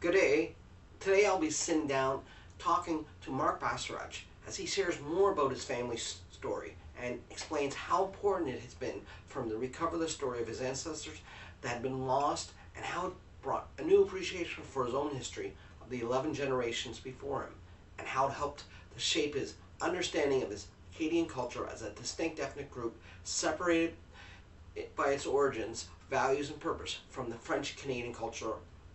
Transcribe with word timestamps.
Good 0.00 0.14
day. 0.14 0.54
Today 1.00 1.26
I'll 1.26 1.40
be 1.40 1.50
sitting 1.50 1.88
down 1.88 2.20
talking 2.60 3.04
to 3.22 3.32
Mark 3.32 3.58
Bastarache 3.58 4.26
as 4.46 4.54
he 4.54 4.64
shares 4.64 5.00
more 5.00 5.32
about 5.32 5.50
his 5.50 5.64
family's 5.64 6.20
story 6.30 6.74
and 7.02 7.18
explains 7.32 7.74
how 7.74 8.04
important 8.04 8.50
it 8.50 8.60
has 8.60 8.74
been 8.74 9.00
for 9.26 9.42
him 9.42 9.50
to 9.50 9.56
recover 9.56 9.98
the 9.98 10.08
story 10.08 10.40
of 10.40 10.46
his 10.46 10.60
ancestors 10.60 11.18
that 11.62 11.70
had 11.70 11.82
been 11.82 12.06
lost 12.06 12.52
and 12.76 12.84
how 12.84 13.08
it 13.08 13.12
brought 13.42 13.70
a 13.78 13.82
new 13.82 14.04
appreciation 14.04 14.62
for 14.62 14.84
his 14.84 14.94
own 14.94 15.12
history 15.12 15.52
of 15.82 15.90
the 15.90 16.00
11 16.00 16.32
generations 16.32 17.00
before 17.00 17.42
him 17.42 17.54
and 17.98 18.06
how 18.06 18.28
it 18.28 18.34
helped 18.34 18.62
to 18.94 19.00
shape 19.00 19.34
his 19.34 19.54
understanding 19.80 20.44
of 20.44 20.50
his 20.50 20.68
Acadian 20.94 21.26
culture 21.26 21.66
as 21.66 21.82
a 21.82 21.90
distinct 21.90 22.38
ethnic 22.38 22.70
group 22.70 22.96
separated 23.24 23.94
by 24.94 25.08
its 25.08 25.26
origins, 25.26 25.88
values, 26.08 26.50
and 26.50 26.60
purpose 26.60 27.00
from 27.10 27.30
the 27.30 27.36
French 27.36 27.76
Canadian 27.76 28.14
culture 28.14 28.52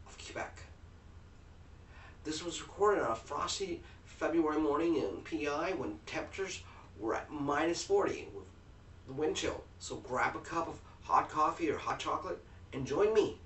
of 0.07 0.17
Quebec. 0.17 0.63
This 2.23 2.43
was 2.43 2.61
recorded 2.61 3.03
on 3.03 3.11
a 3.11 3.15
frosty 3.15 3.81
February 4.05 4.59
morning 4.59 4.95
in 4.95 5.21
PEI 5.25 5.73
when 5.75 5.99
temperatures 6.05 6.63
were 6.97 7.15
at 7.15 7.29
minus 7.29 7.83
40 7.83 8.29
with 8.33 8.45
the 9.07 9.13
wind 9.13 9.35
chill. 9.35 9.61
So 9.79 9.97
grab 9.97 10.35
a 10.37 10.39
cup 10.39 10.69
of 10.69 10.79
hot 11.01 11.29
coffee 11.29 11.69
or 11.69 11.77
hot 11.77 11.99
chocolate 11.99 12.41
and 12.71 12.87
join 12.87 13.13
me. 13.13 13.41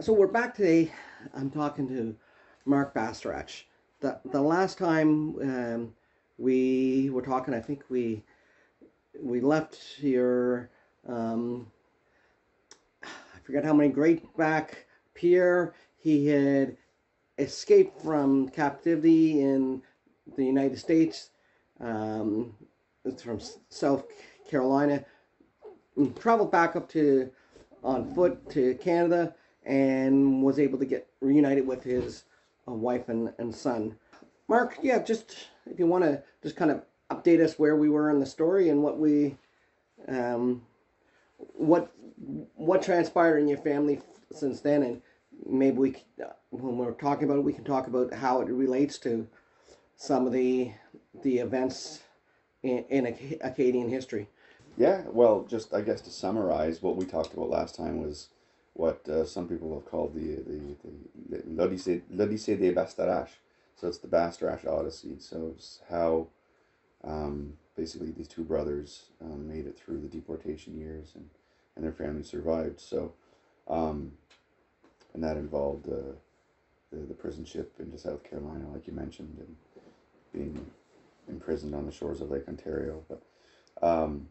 So 0.00 0.14
we're 0.14 0.26
back 0.26 0.54
today. 0.54 0.90
I'm 1.34 1.50
talking 1.50 1.86
to 1.88 2.16
Mark 2.64 2.94
Bastarache. 2.94 3.66
The, 4.00 4.18
the 4.32 4.40
last 4.40 4.78
time 4.78 5.36
um, 5.42 5.94
we 6.38 7.10
were 7.10 7.22
talking, 7.22 7.52
I 7.52 7.60
think 7.60 7.82
we 7.90 8.24
we 9.20 9.40
left 9.40 9.98
your 9.98 10.70
um, 11.06 11.66
I 13.02 13.40
forget 13.42 13.64
how 13.64 13.74
many 13.74 13.90
great 13.90 14.34
back 14.36 14.86
Pierre. 15.14 15.74
He 15.96 16.26
had 16.26 16.76
escaped 17.38 18.00
from 18.00 18.48
captivity 18.48 19.40
in 19.40 19.82
the 20.36 20.44
United 20.44 20.78
States 20.78 21.30
um, 21.80 22.54
from 23.22 23.40
South 23.68 24.04
Carolina, 24.48 25.04
traveled 26.18 26.50
back 26.50 26.76
up 26.76 26.88
to 26.90 27.30
on 27.84 28.12
foot 28.14 28.50
to 28.50 28.74
Canada, 28.76 29.34
and 29.64 30.42
was 30.42 30.58
able 30.58 30.78
to 30.78 30.84
get 30.84 31.08
reunited 31.20 31.66
with 31.66 31.82
his 31.82 32.24
uh, 32.66 32.72
wife 32.72 33.08
and, 33.08 33.32
and 33.38 33.54
son. 33.54 33.96
Mark, 34.48 34.78
yeah, 34.82 34.98
just 35.02 35.36
if 35.66 35.78
you 35.78 35.86
want 35.86 36.02
to 36.02 36.22
just 36.42 36.56
kind 36.56 36.70
of 36.70 36.82
update 37.10 37.40
us 37.42 37.58
where 37.58 37.76
we 37.76 37.88
were 37.88 38.10
in 38.10 38.18
the 38.18 38.26
story 38.26 38.70
and 38.70 38.82
what 38.82 38.98
we, 38.98 39.36
um, 40.08 40.62
what 41.36 41.92
what 42.56 42.82
transpired 42.82 43.38
in 43.38 43.46
your 43.46 43.58
family 43.58 44.00
since 44.32 44.60
then, 44.60 44.82
and 44.82 45.02
maybe 45.46 45.76
we, 45.76 45.96
when 46.50 46.78
we're 46.78 46.92
talking 46.92 47.24
about 47.24 47.38
it, 47.38 47.44
we 47.44 47.52
can 47.52 47.64
talk 47.64 47.86
about 47.86 48.12
how 48.12 48.40
it 48.40 48.48
relates 48.48 48.98
to 48.98 49.26
some 49.96 50.26
of 50.26 50.32
the 50.32 50.72
the 51.22 51.38
events 51.38 52.00
in, 52.62 52.84
in 52.88 53.06
Acadian 53.40 53.88
history. 53.88 54.28
Yeah, 54.76 55.02
well, 55.06 55.44
just 55.48 55.74
I 55.74 55.80
guess 55.80 56.00
to 56.02 56.10
summarize, 56.10 56.82
what 56.82 56.96
we 56.96 57.04
talked 57.04 57.34
about 57.34 57.50
last 57.50 57.74
time 57.74 58.00
was 58.00 58.28
what 58.74 59.06
uh, 59.08 59.24
some 59.24 59.48
people 59.48 59.74
have 59.74 59.86
called 59.86 60.14
the 60.14 60.36
the, 61.30 61.42
l'Odyssée, 61.46 62.58
des 62.58 62.72
Bastaraches. 62.72 63.36
So 63.76 63.86
it's 63.86 63.98
the 63.98 64.08
Bastarache 64.08 64.66
Odyssey. 64.66 65.16
So 65.18 65.52
it's 65.54 65.80
how 65.88 66.28
um, 67.04 67.54
basically 67.76 68.10
these 68.10 68.26
two 68.26 68.42
brothers 68.42 69.06
um, 69.22 69.48
made 69.48 69.66
it 69.66 69.78
through 69.78 70.00
the 70.00 70.08
deportation 70.08 70.76
years 70.76 71.12
and, 71.14 71.28
and 71.76 71.84
their 71.84 71.92
family 71.92 72.24
survived. 72.24 72.80
So, 72.80 73.12
um, 73.68 74.12
and 75.14 75.22
that 75.22 75.36
involved 75.36 75.88
uh, 75.88 76.16
the, 76.92 76.98
the 76.98 77.14
prison 77.14 77.44
ship 77.44 77.74
into 77.78 77.98
South 77.98 78.24
Carolina, 78.24 78.66
like 78.72 78.86
you 78.86 78.92
mentioned, 78.92 79.36
and 79.38 79.56
being 80.32 80.66
imprisoned 81.28 81.74
on 81.74 81.86
the 81.86 81.92
shores 81.92 82.20
of 82.20 82.30
Lake 82.30 82.48
Ontario. 82.48 83.02
But 83.08 83.22
um, 83.86 84.28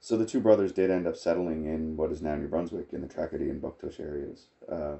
so 0.00 0.16
the 0.16 0.26
two 0.26 0.40
brothers 0.40 0.72
did 0.72 0.90
end 0.90 1.06
up 1.06 1.16
settling 1.16 1.66
in 1.66 1.96
what 1.96 2.12
is 2.12 2.22
now 2.22 2.34
New 2.34 2.48
Brunswick 2.48 2.92
in 2.92 3.00
the 3.00 3.06
Tracadie 3.06 3.50
and 3.50 3.62
Bouctouche 3.62 4.00
areas, 4.00 4.46
uh, 4.70 4.96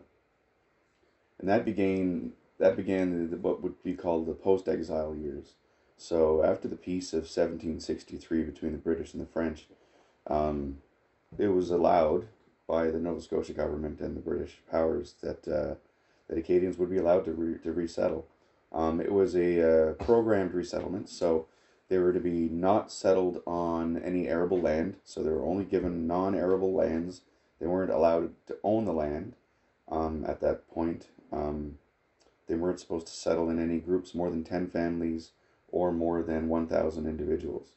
and 1.38 1.48
that 1.48 1.64
began 1.64 2.32
that 2.58 2.76
began 2.76 3.30
the, 3.30 3.36
what 3.36 3.62
would 3.62 3.82
be 3.82 3.94
called 3.94 4.26
the 4.26 4.32
post-exile 4.32 5.16
years. 5.16 5.54
So 5.96 6.44
after 6.44 6.68
the 6.68 6.76
peace 6.76 7.12
of 7.12 7.22
1763 7.22 8.42
between 8.42 8.72
the 8.72 8.78
British 8.78 9.12
and 9.12 9.22
the 9.22 9.30
French, 9.30 9.66
um, 10.26 10.78
it 11.36 11.48
was 11.48 11.70
allowed 11.70 12.28
by 12.66 12.90
the 12.90 12.98
Nova 12.98 13.20
Scotia 13.20 13.52
government 13.52 14.00
and 14.00 14.16
the 14.16 14.20
British 14.20 14.58
powers 14.70 15.14
that 15.20 15.46
uh, 15.48 15.74
that 16.28 16.38
Acadians 16.38 16.78
would 16.78 16.90
be 16.90 16.98
allowed 16.98 17.24
to 17.26 17.32
re- 17.32 17.58
to 17.58 17.72
resettle. 17.72 18.26
Um, 18.72 19.00
it 19.00 19.12
was 19.12 19.36
a 19.36 19.90
uh, 19.90 19.92
programmed 19.94 20.52
resettlement, 20.52 21.08
so 21.08 21.46
they 21.88 21.98
were 21.98 22.12
to 22.12 22.20
be 22.20 22.48
not 22.48 22.90
settled 22.90 23.42
on 23.46 23.98
any 24.02 24.26
arable 24.26 24.60
land, 24.60 24.96
so 25.04 25.22
they 25.22 25.30
were 25.30 25.44
only 25.44 25.64
given 25.64 26.06
non 26.06 26.34
arable 26.34 26.72
lands. 26.72 27.22
They 27.60 27.66
weren't 27.66 27.92
allowed 27.92 28.32
to 28.46 28.56
own 28.64 28.84
the 28.84 28.92
land 28.92 29.34
um, 29.88 30.24
at 30.26 30.40
that 30.40 30.68
point. 30.68 31.06
Um, 31.32 31.78
they 32.46 32.54
weren't 32.56 32.80
supposed 32.80 33.06
to 33.06 33.12
settle 33.12 33.48
in 33.48 33.58
any 33.58 33.78
groups 33.78 34.14
more 34.14 34.30
than 34.30 34.44
10 34.44 34.68
families 34.68 35.30
or 35.70 35.92
more 35.92 36.22
than 36.22 36.48
1,000 36.48 37.06
individuals. 37.06 37.68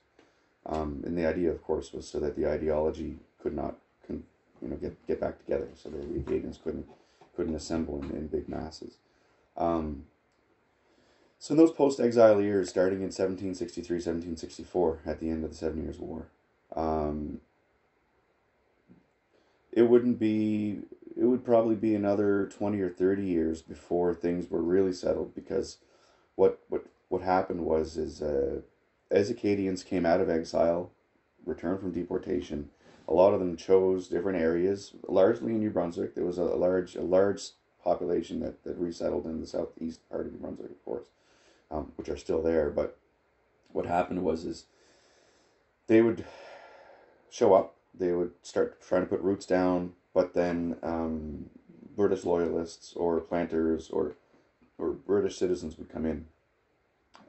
Um, 0.65 1.01
and 1.05 1.17
the 1.17 1.25
idea, 1.25 1.51
of 1.51 1.63
course, 1.63 1.93
was 1.93 2.07
so 2.07 2.19
that 2.19 2.35
the 2.35 2.47
ideology 2.47 3.17
could 3.41 3.55
not, 3.55 3.75
con- 4.05 4.23
you 4.61 4.67
know, 4.67 4.75
get, 4.75 5.07
get 5.07 5.21
back 5.21 5.39
together, 5.39 5.69
so 5.75 5.89
the 5.89 5.99
Acadians 6.19 6.59
couldn't 6.61 6.85
couldn't 7.37 7.55
assemble 7.55 8.01
in, 8.01 8.09
in 8.09 8.27
big 8.27 8.49
masses. 8.49 8.97
Um, 9.55 10.05
so 11.39 11.53
in 11.53 11.57
those 11.57 11.71
post-exile 11.71 12.41
years, 12.41 12.67
starting 12.67 12.97
in 12.97 13.13
1763, 13.13 13.97
1764, 13.97 14.99
at 15.05 15.19
the 15.19 15.29
end 15.29 15.43
of 15.43 15.51
the 15.51 15.55
Seven 15.55 15.83
Years' 15.83 15.99
War, 15.99 16.27
um, 16.75 17.39
it 19.71 19.83
wouldn't 19.83 20.17
be, 20.17 20.79
it 21.15 21.25
would 21.25 21.45
probably 21.45 21.75
be 21.75 21.93
another 21.93 22.47
20 22.47 22.81
or 22.81 22.89
30 22.89 23.23
years 23.23 23.61
before 23.61 24.15
things 24.15 24.49
were 24.49 24.61
really 24.61 24.93
settled 24.93 25.35
because 25.35 25.77
what, 26.35 26.59
what, 26.69 26.85
what 27.09 27.21
happened 27.21 27.61
was, 27.61 27.97
is 27.97 28.21
uh, 28.23 28.61
as 29.11 29.29
Acadians 29.29 29.83
came 29.83 30.07
out 30.07 30.21
of 30.21 30.29
exile, 30.29 30.89
returned 31.45 31.79
from 31.79 31.91
deportation, 31.91 32.69
a 33.07 33.13
lot 33.13 33.33
of 33.33 33.39
them 33.39 33.55
chose 33.55 34.07
different 34.07 34.41
areas, 34.41 34.93
largely 35.07 35.53
in 35.53 35.59
New 35.59 35.69
Brunswick. 35.69 36.15
There 36.15 36.25
was 36.25 36.37
a 36.37 36.43
large, 36.43 36.95
a 36.95 37.01
large 37.01 37.49
population 37.83 38.39
that, 38.41 38.63
that 38.63 38.77
resettled 38.77 39.25
in 39.25 39.39
the 39.39 39.47
southeast 39.47 40.07
part 40.09 40.25
of 40.25 40.33
New 40.33 40.39
Brunswick, 40.39 40.71
of 40.71 40.83
course 40.83 41.07
um, 41.71 41.91
which 41.95 42.09
are 42.09 42.17
still 42.17 42.41
there. 42.41 42.69
But 42.69 42.97
what 43.71 43.85
happened 43.85 44.23
was 44.23 44.45
is 44.45 44.65
they 45.87 46.01
would 46.01 46.25
show 47.29 47.53
up, 47.53 47.75
they 47.93 48.11
would 48.11 48.31
start 48.41 48.81
trying 48.81 49.01
to 49.01 49.07
put 49.07 49.21
roots 49.21 49.45
down, 49.45 49.93
but 50.13 50.33
then 50.33 50.77
um, 50.83 51.49
British 51.95 52.25
loyalists 52.25 52.93
or 52.93 53.19
planters 53.19 53.89
or 53.89 54.15
or 54.79 54.91
British 54.91 55.37
citizens 55.37 55.75
would 55.77 55.89
come 55.89 56.05
in 56.05 56.27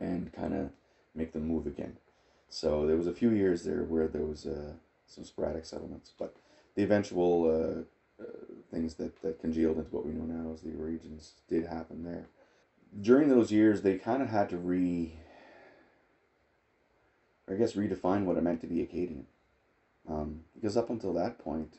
and 0.00 0.30
kind 0.34 0.54
of 0.54 0.68
make 1.14 1.32
them 1.32 1.48
move 1.48 1.66
again. 1.66 1.96
So 2.50 2.86
there 2.86 2.96
was 2.96 3.06
a 3.06 3.12
few 3.14 3.30
years 3.30 3.64
there 3.64 3.84
where 3.84 4.06
there 4.06 4.26
was 4.26 4.44
uh, 4.44 4.74
some 5.08 5.24
sporadic 5.24 5.64
settlements, 5.64 6.12
but 6.16 6.36
the 6.76 6.82
eventual 6.84 7.44
uh, 7.44 8.22
uh, 8.22 8.26
things 8.70 8.94
that, 8.94 9.20
that 9.22 9.40
congealed 9.40 9.78
into 9.78 9.90
what 9.90 10.06
we 10.06 10.12
know 10.12 10.24
now 10.24 10.52
as 10.52 10.60
the 10.60 10.70
regions 10.70 11.32
did 11.48 11.66
happen 11.66 12.04
there 12.04 12.28
during 13.00 13.28
those 13.28 13.52
years, 13.52 13.82
they 13.82 13.98
kind 13.98 14.22
of 14.22 14.28
had 14.28 14.48
to 14.50 14.56
re, 14.56 15.12
I 17.48 17.54
guess, 17.54 17.74
redefine 17.74 18.24
what 18.24 18.36
it 18.36 18.42
meant 18.42 18.60
to 18.62 18.66
be 18.66 18.82
Acadian. 18.82 19.26
Um, 20.08 20.40
because 20.54 20.76
up 20.76 20.90
until 20.90 21.12
that 21.14 21.38
point, 21.38 21.74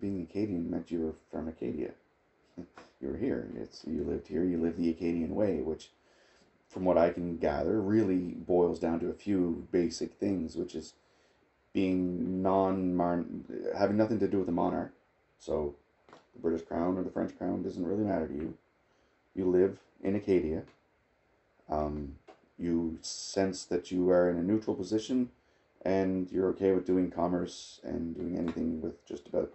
being 0.00 0.22
Acadian 0.22 0.70
meant 0.70 0.90
you 0.90 1.00
were 1.00 1.14
from 1.30 1.48
Acadia. 1.48 1.92
you 2.56 3.08
were 3.08 3.16
here. 3.16 3.48
It's 3.56 3.84
you 3.86 4.04
lived 4.04 4.26
here. 4.26 4.44
You 4.44 4.58
lived 4.58 4.78
the 4.78 4.90
Acadian 4.90 5.34
way, 5.34 5.60
which, 5.62 5.90
from 6.68 6.84
what 6.84 6.98
I 6.98 7.10
can 7.10 7.38
gather, 7.38 7.80
really 7.80 8.34
boils 8.36 8.80
down 8.80 9.00
to 9.00 9.08
a 9.08 9.14
few 9.14 9.68
basic 9.70 10.14
things, 10.14 10.56
which 10.56 10.74
is 10.74 10.94
being 11.76 12.40
non 12.40 13.44
having 13.76 13.98
nothing 13.98 14.18
to 14.18 14.26
do 14.26 14.38
with 14.38 14.46
the 14.46 14.52
monarch. 14.52 14.94
So, 15.38 15.74
the 16.08 16.40
British 16.40 16.66
crown 16.66 16.96
or 16.96 17.02
the 17.02 17.10
French 17.10 17.36
crown 17.36 17.62
doesn't 17.62 17.84
really 17.84 18.02
matter 18.02 18.26
to 18.26 18.32
you. 18.32 18.54
You 19.34 19.50
live 19.50 19.78
in 20.02 20.16
Acadia. 20.16 20.62
Um, 21.68 22.16
you 22.58 22.98
sense 23.02 23.66
that 23.66 23.90
you 23.90 24.08
are 24.08 24.30
in 24.30 24.38
a 24.38 24.42
neutral 24.42 24.74
position 24.74 25.28
and 25.84 26.32
you're 26.32 26.48
okay 26.48 26.72
with 26.72 26.86
doing 26.86 27.10
commerce 27.10 27.78
and 27.84 28.16
doing 28.16 28.38
anything 28.38 28.80
with 28.80 29.04
just 29.04 29.28
about 29.28 29.52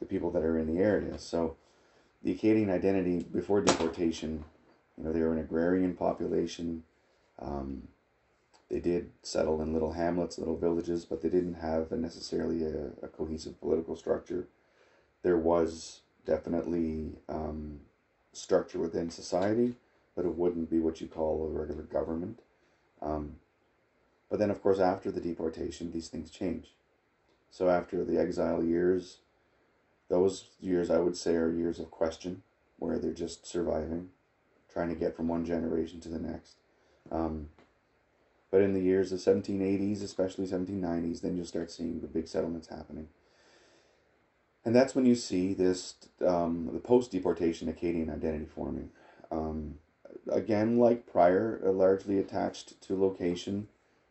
the 0.00 0.06
people 0.06 0.32
that 0.32 0.42
are 0.42 0.58
in 0.58 0.74
the 0.74 0.82
area. 0.82 1.16
So 1.18 1.54
the 2.24 2.32
Acadian 2.32 2.70
identity 2.70 3.20
before 3.32 3.60
deportation, 3.60 4.44
you 4.98 5.04
know, 5.04 5.12
they 5.12 5.20
were 5.20 5.32
an 5.32 5.38
agrarian 5.38 5.94
population. 5.94 6.82
Um, 7.38 7.84
they 8.70 8.78
did 8.78 9.10
settle 9.22 9.60
in 9.60 9.72
little 9.72 9.92
hamlets, 9.92 10.38
little 10.38 10.56
villages, 10.56 11.04
but 11.04 11.20
they 11.20 11.28
didn't 11.28 11.54
have 11.54 11.90
a 11.90 11.96
necessarily 11.96 12.64
a, 12.64 12.90
a, 13.02 13.08
cohesive 13.08 13.60
political 13.60 13.96
structure. 13.96 14.46
There 15.22 15.36
was 15.36 16.00
definitely 16.24 17.16
um, 17.28 17.80
structure 18.32 18.78
within 18.78 19.10
society, 19.10 19.74
but 20.14 20.24
it 20.24 20.36
wouldn't 20.36 20.70
be 20.70 20.78
what 20.78 21.00
you 21.00 21.08
call 21.08 21.44
a 21.44 21.48
regular 21.48 21.82
government. 21.82 22.40
Um, 23.02 23.36
but 24.30 24.38
then, 24.38 24.50
of 24.50 24.62
course, 24.62 24.78
after 24.78 25.10
the 25.10 25.20
deportation, 25.20 25.90
these 25.90 26.08
things 26.08 26.30
change. 26.30 26.68
So 27.50 27.68
after 27.68 28.04
the 28.04 28.20
exile 28.20 28.62
years, 28.62 29.18
those 30.08 30.44
years 30.60 30.90
I 30.90 30.98
would 30.98 31.16
say 31.16 31.34
are 31.34 31.50
years 31.50 31.80
of 31.80 31.90
question, 31.90 32.44
where 32.78 32.98
they're 32.98 33.12
just 33.12 33.46
surviving, 33.46 34.10
trying 34.72 34.90
to 34.90 34.94
get 34.94 35.16
from 35.16 35.26
one 35.26 35.44
generation 35.44 36.00
to 36.00 36.08
the 36.08 36.20
next. 36.20 36.54
Um, 37.10 37.48
but 38.50 38.62
in 38.62 38.72
the 38.72 38.80
years 38.80 39.12
of 39.12 39.20
1780s, 39.20 40.02
especially 40.02 40.46
1790s, 40.46 41.20
then 41.20 41.36
you'll 41.36 41.46
start 41.46 41.70
seeing 41.70 42.00
the 42.00 42.08
big 42.08 42.26
settlements 42.26 42.68
happening. 42.68 43.08
And 44.64 44.74
that's 44.74 44.94
when 44.94 45.06
you 45.06 45.14
see 45.14 45.54
this, 45.54 45.94
um, 46.26 46.68
the 46.72 46.80
post 46.80 47.10
deportation 47.10 47.68
Acadian 47.68 48.10
identity 48.10 48.44
forming. 48.44 48.90
Um, 49.30 49.76
again, 50.30 50.78
like 50.78 51.10
prior, 51.10 51.60
uh, 51.64 51.70
largely 51.70 52.18
attached 52.18 52.80
to 52.82 53.00
location. 53.00 53.68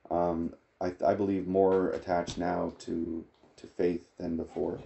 Um, 0.09 0.53
I, 0.81 0.93
I 1.05 1.13
believe 1.13 1.47
more 1.47 1.89
attached 1.89 2.37
now 2.37 2.73
to, 2.79 3.25
to 3.57 3.67
faith 3.67 4.05
than 4.17 4.37
before. 4.37 4.79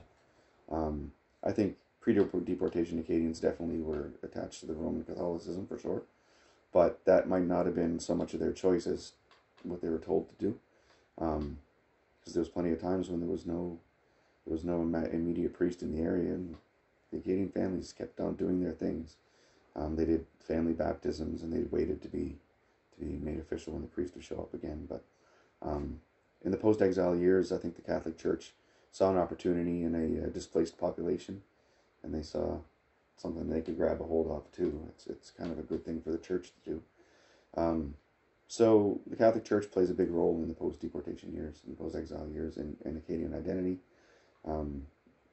Um, 0.69 1.11
I 1.43 1.51
think 1.51 1.77
pre 2.01 2.13
deportation 2.13 2.99
Acadians 2.99 3.39
definitely 3.39 3.79
were 3.79 4.11
attached 4.23 4.61
to 4.61 4.65
the 4.65 4.73
Roman 4.73 5.03
Catholicism 5.03 5.67
for 5.67 5.77
sure, 5.77 6.03
but 6.73 7.05
that 7.05 7.29
might 7.29 7.45
not 7.47 7.65
have 7.65 7.75
been 7.75 7.99
so 7.99 8.15
much 8.15 8.33
of 8.33 8.39
their 8.39 8.51
choice 8.51 8.87
as 8.87 9.13
what 9.63 9.81
they 9.81 9.89
were 9.89 9.99
told 9.99 10.29
to 10.29 10.45
do. 10.45 10.59
Because 11.15 11.37
um, 11.37 11.57
there 12.25 12.41
was 12.41 12.49
plenty 12.49 12.71
of 12.71 12.81
times 12.81 13.09
when 13.09 13.19
there 13.19 13.29
was 13.29 13.45
no 13.45 13.79
there 14.45 14.53
was 14.53 14.65
no 14.65 14.81
immediate 14.81 15.53
priest 15.53 15.81
in 15.83 15.95
the 15.95 16.01
area, 16.01 16.33
and 16.33 16.55
the 17.11 17.17
Acadian 17.17 17.49
families 17.49 17.93
kept 17.93 18.19
on 18.19 18.35
doing 18.35 18.61
their 18.61 18.73
things. 18.73 19.15
Um, 19.75 19.95
they 19.95 20.05
did 20.05 20.25
family 20.39 20.73
baptisms, 20.73 21.41
and 21.41 21.53
they 21.53 21.63
waited 21.71 22.01
to 22.01 22.09
be 22.09 22.35
to 22.93 23.05
be 23.05 23.17
made 23.23 23.39
official 23.39 23.73
when 23.73 23.81
the 23.81 23.87
priest 23.87 24.15
would 24.15 24.23
show 24.23 24.37
up 24.37 24.53
again. 24.53 24.85
But 24.89 25.03
um, 25.61 26.01
in 26.43 26.51
the 26.51 26.57
post-exile 26.57 27.15
years, 27.15 27.51
I 27.51 27.57
think 27.57 27.75
the 27.75 27.81
Catholic 27.81 28.17
Church 28.17 28.53
saw 28.91 29.09
an 29.09 29.17
opportunity 29.17 29.83
in 29.83 29.95
a, 29.95 30.27
a 30.27 30.29
displaced 30.29 30.77
population, 30.77 31.41
and 32.03 32.13
they 32.13 32.21
saw 32.21 32.57
something 33.17 33.49
they 33.49 33.61
could 33.61 33.77
grab 33.77 34.01
a 34.01 34.03
hold 34.03 34.29
of 34.29 34.51
too. 34.51 34.87
It's 34.89 35.07
it's 35.07 35.31
kind 35.31 35.51
of 35.51 35.59
a 35.59 35.63
good 35.63 35.85
thing 35.85 36.01
for 36.01 36.11
the 36.11 36.17
church 36.17 36.51
to 36.63 36.71
do. 36.71 36.81
Um, 37.55 37.95
so 38.47 38.99
the 39.07 39.15
Catholic 39.15 39.45
Church 39.45 39.71
plays 39.71 39.89
a 39.89 39.95
big 39.95 40.11
role 40.11 40.39
in 40.41 40.47
the 40.47 40.53
post-deportation 40.53 41.33
years 41.33 41.61
and 41.65 41.77
post-exile 41.77 42.27
years 42.31 42.57
in, 42.57 42.75
in 42.85 42.97
Acadian 42.97 43.33
identity 43.33 43.79
um, 44.45 44.83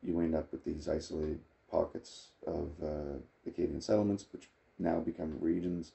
you 0.02 0.18
end 0.20 0.34
up 0.34 0.50
with 0.52 0.64
these 0.64 0.88
isolated 0.88 1.40
pockets 1.70 2.28
of 2.46 2.70
uh, 2.82 3.18
Acadian 3.46 3.80
settlements, 3.80 4.26
which 4.32 4.48
now 4.78 5.00
become 5.00 5.36
regions. 5.40 5.92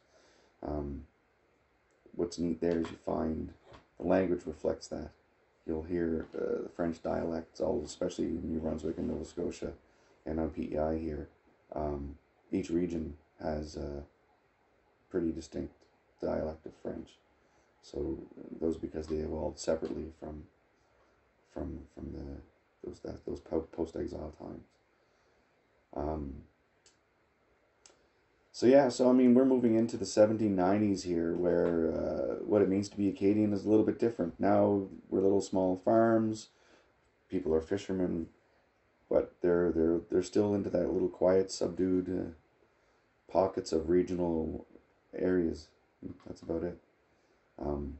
Um, 0.65 1.03
what's 2.15 2.37
neat 2.37 2.61
there 2.61 2.79
is 2.79 2.89
you 2.89 2.97
find 3.05 3.53
the 3.99 4.07
language 4.07 4.41
reflects 4.45 4.87
that. 4.87 5.09
You'll 5.65 5.83
hear 5.83 6.27
uh, 6.35 6.63
the 6.63 6.69
French 6.75 7.01
dialects, 7.01 7.59
all 7.59 7.81
especially 7.83 8.25
in 8.25 8.51
New 8.51 8.59
Brunswick 8.59 8.97
and 8.97 9.07
Nova 9.07 9.25
Scotia, 9.25 9.71
and 10.25 10.39
on 10.39 10.51
PEI 10.51 10.99
here. 10.99 11.27
Um, 11.75 12.17
each 12.51 12.69
region 12.69 13.15
has 13.41 13.75
a 13.75 14.03
pretty 15.09 15.31
distinct 15.31 15.73
dialect 16.21 16.65
of 16.65 16.73
French. 16.81 17.09
So 17.81 18.17
those 18.59 18.77
because 18.77 19.07
they 19.07 19.17
evolved 19.17 19.59
separately 19.59 20.11
from 20.19 20.43
from 21.53 21.79
from 21.93 22.11
the 22.11 22.41
those 22.83 22.99
that 22.99 23.25
those 23.25 23.39
post 23.39 23.95
exile 23.95 24.33
times. 24.39 24.65
Um, 25.95 26.33
so 28.51 28.67
yeah, 28.67 28.87
so 28.87 29.09
I 29.09 29.13
mean, 29.13 29.33
we're 29.33 29.45
moving 29.45 29.75
into 29.75 29.97
the 29.97 30.05
1790s 30.05 31.03
here, 31.03 31.33
where 31.35 31.91
uh, 31.91 32.35
what 32.45 32.61
it 32.61 32.69
means 32.69 32.87
to 32.89 32.97
be 32.97 33.09
Acadian 33.09 33.51
is 33.51 33.65
a 33.65 33.69
little 33.69 33.85
bit 33.85 33.99
different. 33.99 34.39
Now 34.39 34.87
we're 35.09 35.19
little 35.19 35.41
small 35.41 35.81
farms, 35.83 36.47
people 37.29 37.53
are 37.53 37.61
fishermen, 37.61 38.27
but 39.09 39.33
they're 39.41 39.71
they're 39.71 39.99
they're 40.09 40.23
still 40.23 40.53
into 40.55 40.69
that 40.69 40.91
little 40.91 41.09
quiet, 41.09 41.51
subdued 41.51 42.09
uh, 42.09 43.31
pockets 43.31 43.71
of 43.73 43.89
regional 43.89 44.65
areas. 45.13 45.67
That's 46.25 46.41
about 46.41 46.63
it. 46.63 46.77
Um, 47.59 47.97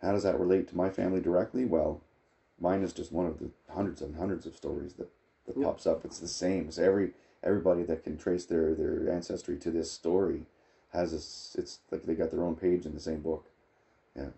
how 0.00 0.12
does 0.12 0.22
that 0.24 0.40
relate 0.40 0.68
to 0.68 0.76
my 0.76 0.90
family 0.90 1.20
directly? 1.20 1.64
Well, 1.64 2.00
mine 2.60 2.82
is 2.82 2.92
just 2.92 3.12
one 3.12 3.26
of 3.26 3.38
the 3.38 3.50
hundreds 3.72 4.02
and 4.02 4.16
hundreds 4.16 4.46
of 4.46 4.56
stories 4.56 4.94
that, 4.94 5.08
that 5.46 5.56
yep. 5.56 5.64
pops 5.64 5.86
up. 5.86 6.04
It's 6.04 6.18
the 6.18 6.28
same. 6.28 6.70
So 6.70 6.82
every 6.82 7.12
everybody 7.44 7.82
that 7.84 8.04
can 8.04 8.16
trace 8.16 8.44
their 8.44 8.74
their 8.74 9.10
ancestry 9.10 9.56
to 9.58 9.70
this 9.70 9.90
story 9.90 10.42
has 10.92 11.12
this. 11.12 11.56
It's 11.58 11.78
like 11.90 12.02
they 12.04 12.14
got 12.14 12.30
their 12.30 12.44
own 12.44 12.56
page 12.56 12.86
in 12.86 12.94
the 12.94 13.00
same 13.00 13.20
book. 13.20 13.46
Yeah. 14.16 14.28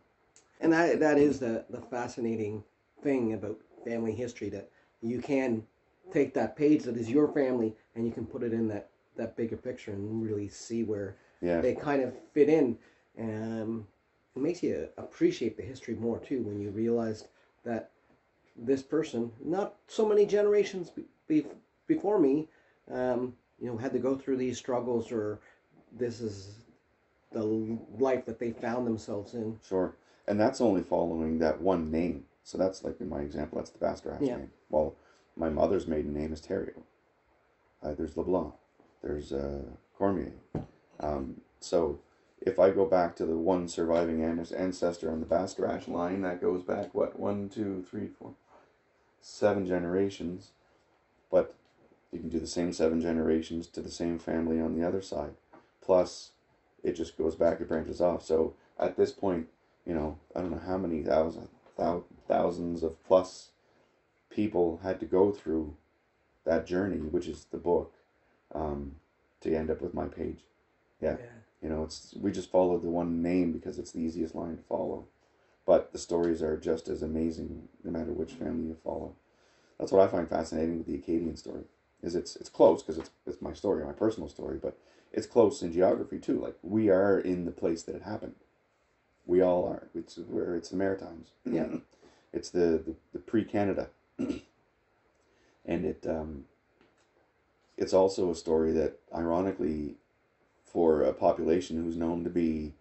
And 0.61 0.73
that 0.73 1.01
that 1.01 1.19
is 1.19 1.39
the 1.39 1.65
the 1.71 1.81
fascinating 1.81 2.65
thing 3.03 3.35
about 3.35 3.59
family 3.85 4.13
history 4.13 4.49
that 4.49 4.71
you 5.03 5.21
can 5.21 5.63
take 6.13 6.35
that 6.35 6.57
page 6.57 6.83
that 6.85 6.97
is 6.97 7.11
your 7.11 7.29
family 7.29 7.75
and 7.95 8.07
you 8.07 8.13
can 8.13 8.25
put 8.25 8.43
it 8.43 8.53
in 8.53 8.69
that 8.69 8.89
that 9.17 9.37
bigger 9.37 9.57
picture 9.57 9.93
and 9.93 10.23
really 10.23 10.49
see 10.49 10.83
where 10.83 11.17
yeah. 11.41 11.61
they 11.61 11.75
kind 11.75 12.03
of 12.03 12.13
fit 12.33 12.49
in. 12.49 12.79
Um, 13.19 13.87
it 14.35 14.43
makes 14.43 14.63
you 14.63 14.89
appreciate 14.99 15.57
the 15.57 15.63
history 15.63 15.95
more 15.95 16.19
too 16.19 16.43
when 16.43 16.61
you 16.61 16.71
realize 16.71 17.25
that 17.65 17.91
this 18.57 18.83
person, 18.83 19.31
not 19.45 19.75
so 19.89 20.07
many 20.07 20.27
generations 20.27 20.91
be, 21.27 21.47
before 21.87 22.19
me, 22.19 22.49
um, 22.91 23.35
you 23.61 23.67
know, 23.67 23.77
had 23.77 23.93
to 23.93 23.99
go 23.99 24.17
through 24.17 24.37
these 24.37 24.59
struggles 24.59 25.13
or 25.13 25.41
this 25.93 26.21
is 26.21 26.65
the 27.33 27.43
life 27.99 28.25
that 28.27 28.39
they 28.39 28.51
found 28.53 28.87
themselves 28.87 29.35
in. 29.35 29.59
Sure. 29.67 29.95
And 30.27 30.39
that's 30.41 30.61
only 30.61 30.83
following 30.83 31.39
that 31.41 31.61
one 31.61 31.91
name. 31.91 32.25
So 32.43 32.59
that's 32.59 32.85
like 32.85 33.01
in 33.01 33.09
my 33.09 33.21
example, 33.21 33.59
that's 33.59 33.71
the 33.71 33.79
Bastarache 33.79 34.21
yeah. 34.21 34.37
name. 34.37 34.51
Well, 34.71 34.95
my 35.37 35.49
mother's 35.49 35.87
maiden 35.87 36.15
name 36.15 36.33
is 36.33 36.41
Theriault. 36.41 36.83
Uh, 37.83 37.95
there's 37.95 38.17
LeBlanc. 38.17 38.55
There's 39.03 39.33
uh, 39.33 39.63
Cormier. 39.97 40.33
Um, 41.05 41.43
so 41.61 42.01
if 42.41 42.59
I 42.59 42.71
go 42.71 42.87
back 42.87 43.15
to 43.17 43.27
the 43.27 43.37
one 43.37 43.69
surviving 43.69 44.23
ancestor 44.23 45.11
on 45.11 45.21
the 45.21 45.27
Bastarache 45.27 45.89
line, 45.89 46.23
that 46.23 46.41
goes 46.41 46.63
back, 46.63 46.95
what, 46.95 47.19
one, 47.19 47.49
two, 47.49 47.85
three, 47.89 48.09
four, 48.09 48.35
seven 49.21 49.67
generations, 49.67 50.53
but 51.31 51.55
you 52.13 52.21
can 52.21 52.29
do 52.29 52.39
the 52.39 52.47
same 52.47 52.73
seven 52.73 53.01
generations 53.01 53.67
to 53.69 53.81
the 53.81 53.91
same 53.91 54.19
family 54.19 54.61
on 54.61 54.79
the 54.79 54.87
other 54.87 55.03
side. 55.03 55.33
Plus, 55.83 56.31
it 56.83 56.93
just 56.93 57.19
goes 57.19 57.35
back, 57.35 57.61
it 57.61 57.69
branches 57.69 58.01
off. 58.01 58.25
So 58.25 58.55
at 58.79 58.97
this 58.97 59.13
point, 59.13 59.49
you 59.87 59.95
know, 59.95 60.19
I 60.35 60.41
don't 60.41 60.51
know 60.51 60.63
how 60.65 60.79
many 60.79 61.03
thousand, 61.03 61.49
thou, 61.77 61.85
thousand, 61.85 62.05
thousands 62.27 62.83
of 62.83 63.03
plus 63.05 63.51
people 64.31 64.81
had 64.83 65.01
to 65.01 65.07
go 65.07 65.31
through 65.31 65.77
that 66.45 66.67
journey, 66.67 66.99
which 66.99 67.27
is 67.27 67.47
the 67.51 67.59
book, 67.59 67.93
um, 68.55 68.97
to 69.41 69.55
end 69.55 69.71
up 69.71 69.83
with 69.83 69.95
my 69.95 70.07
page. 70.07 70.41
Yeah. 71.05 71.17
yeah. 71.19 71.27
You 71.63 71.69
know, 71.69 71.85
it's 71.85 72.15
we 72.21 72.31
just 72.31 72.51
followed 72.51 72.83
the 72.83 72.91
one 72.91 73.23
name 73.23 73.53
because 73.53 73.79
it's 73.79 73.93
the 73.93 74.01
easiest 74.01 74.35
line 74.35 74.57
to 74.57 74.63
follow. 74.65 75.07
But 75.67 75.93
the 75.93 75.99
stories 75.99 76.43
are 76.43 76.59
just 76.59 76.89
as 76.89 77.03
amazing 77.03 77.69
no 77.83 77.91
matter 77.91 78.13
which 78.13 78.33
family 78.33 78.69
you 78.69 78.77
follow. 78.85 79.15
That's 79.79 79.93
what 79.93 80.03
I 80.07 80.11
find 80.11 80.29
fascinating 80.29 80.79
with 80.79 80.87
the 80.87 80.95
Acadian 80.95 81.37
story. 81.37 81.65
Is 82.03 82.15
it's 82.15 82.37
it's 82.37 82.51
close 82.51 82.83
because 82.83 82.99
it's 82.99 83.11
it's 83.27 83.41
my 83.41 83.55
story, 83.55 83.85
my 83.85 83.93
personal 83.93 84.29
story, 84.29 84.59
but 84.61 84.79
it's 85.13 85.27
close 85.27 85.63
in 85.63 85.73
geography 85.73 86.19
too. 86.19 86.39
Like 86.39 86.57
we 86.63 86.91
are 86.91 87.19
in 87.19 87.45
the 87.47 87.51
place 87.51 87.83
that 87.85 87.95
it 87.95 88.03
happened. 88.03 88.35
We 89.27 89.41
all 89.41 89.67
are. 89.67 89.89
It's 89.95 90.17
where 90.19 90.55
it's 90.55 90.69
the 90.69 90.77
Maritimes. 90.77 91.29
Yeah. 91.51 91.69
it's 92.33 92.51
the, 92.51 92.83
the, 92.85 92.95
the 93.15 93.19
pre 93.21 93.45
Canada. 93.45 93.89
and 94.19 94.43
it 95.65 96.07
um, 96.07 96.45
it's 97.77 97.95
also 97.95 98.31
a 98.31 98.35
story 98.35 98.73
that 98.73 98.99
ironically 99.15 99.97
for 100.75 101.05
a 101.05 101.13
population 101.13 101.83
who's 101.83 101.97
known 101.97 102.25
to 102.25 102.31
be 102.31 102.73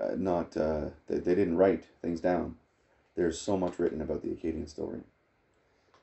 uh, 0.00 0.14
not 0.16 0.56
uh, 0.56 0.86
they, 1.08 1.18
they 1.18 1.34
didn't 1.34 1.58
write 1.58 1.84
things 2.00 2.20
down. 2.20 2.56
There's 3.14 3.38
so 3.38 3.56
much 3.58 3.78
written 3.78 4.00
about 4.00 4.22
the 4.22 4.32
Acadian 4.32 4.66
story 4.66 5.00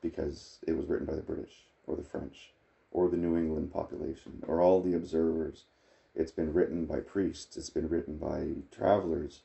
because 0.02 0.60
it 0.68 0.78
was 0.78 0.86
written 0.86 1.08
by 1.08 1.16
the 1.16 1.22
British 1.22 1.64
or 1.88 1.96
the 1.96 2.04
French 2.04 2.52
or 2.92 3.10
the 3.10 3.18
New 3.18 3.36
England 3.36 3.74
population 3.74 4.44
or 4.48 4.62
all 4.62 4.82
the 4.82 4.94
observers. 4.94 5.64
It's 6.16 6.32
been 6.32 6.54
written 6.54 6.86
by 6.86 7.00
priests. 7.00 7.58
It's 7.58 7.72
been 7.72 7.90
written 7.90 8.18
by 8.18 8.62
travelers. 8.76 9.42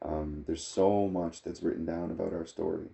Um, 0.00 0.44
there's 0.46 0.64
so 0.64 1.08
much 1.08 1.42
that's 1.42 1.62
written 1.64 1.84
down 1.84 2.12
about 2.12 2.32
our 2.32 2.46
story. 2.46 2.90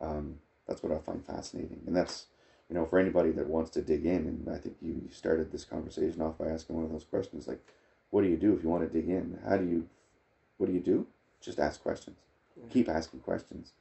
Um, 0.00 0.36
that's 0.66 0.82
what 0.82 0.92
I 0.92 0.98
find 0.98 1.24
fascinating, 1.24 1.82
and 1.86 1.94
that's 1.94 2.26
you 2.68 2.74
know 2.74 2.86
for 2.86 2.98
anybody 2.98 3.30
that 3.32 3.48
wants 3.48 3.70
to 3.72 3.82
dig 3.82 4.06
in. 4.06 4.26
And 4.26 4.48
I 4.54 4.58
think 4.58 4.76
you 4.80 5.02
started 5.10 5.50
this 5.52 5.64
conversation 5.64 6.20
off 6.22 6.38
by 6.38 6.46
asking 6.48 6.76
one 6.76 6.84
of 6.84 6.92
those 6.92 7.04
questions 7.04 7.46
like, 7.48 7.60
"What 8.10 8.22
do 8.22 8.28
you 8.28 8.36
do 8.36 8.54
if 8.54 8.62
you 8.62 8.68
want 8.68 8.90
to 8.90 9.00
dig 9.00 9.08
in? 9.08 9.38
How 9.46 9.56
do 9.56 9.66
you 9.66 9.88
what 10.56 10.66
do 10.66 10.72
you 10.72 10.80
do? 10.80 11.06
Just 11.40 11.58
ask 11.58 11.82
questions. 11.82 12.16
Yeah. 12.56 12.64
Keep 12.70 12.88
asking 12.88 13.20
questions. 13.20 13.72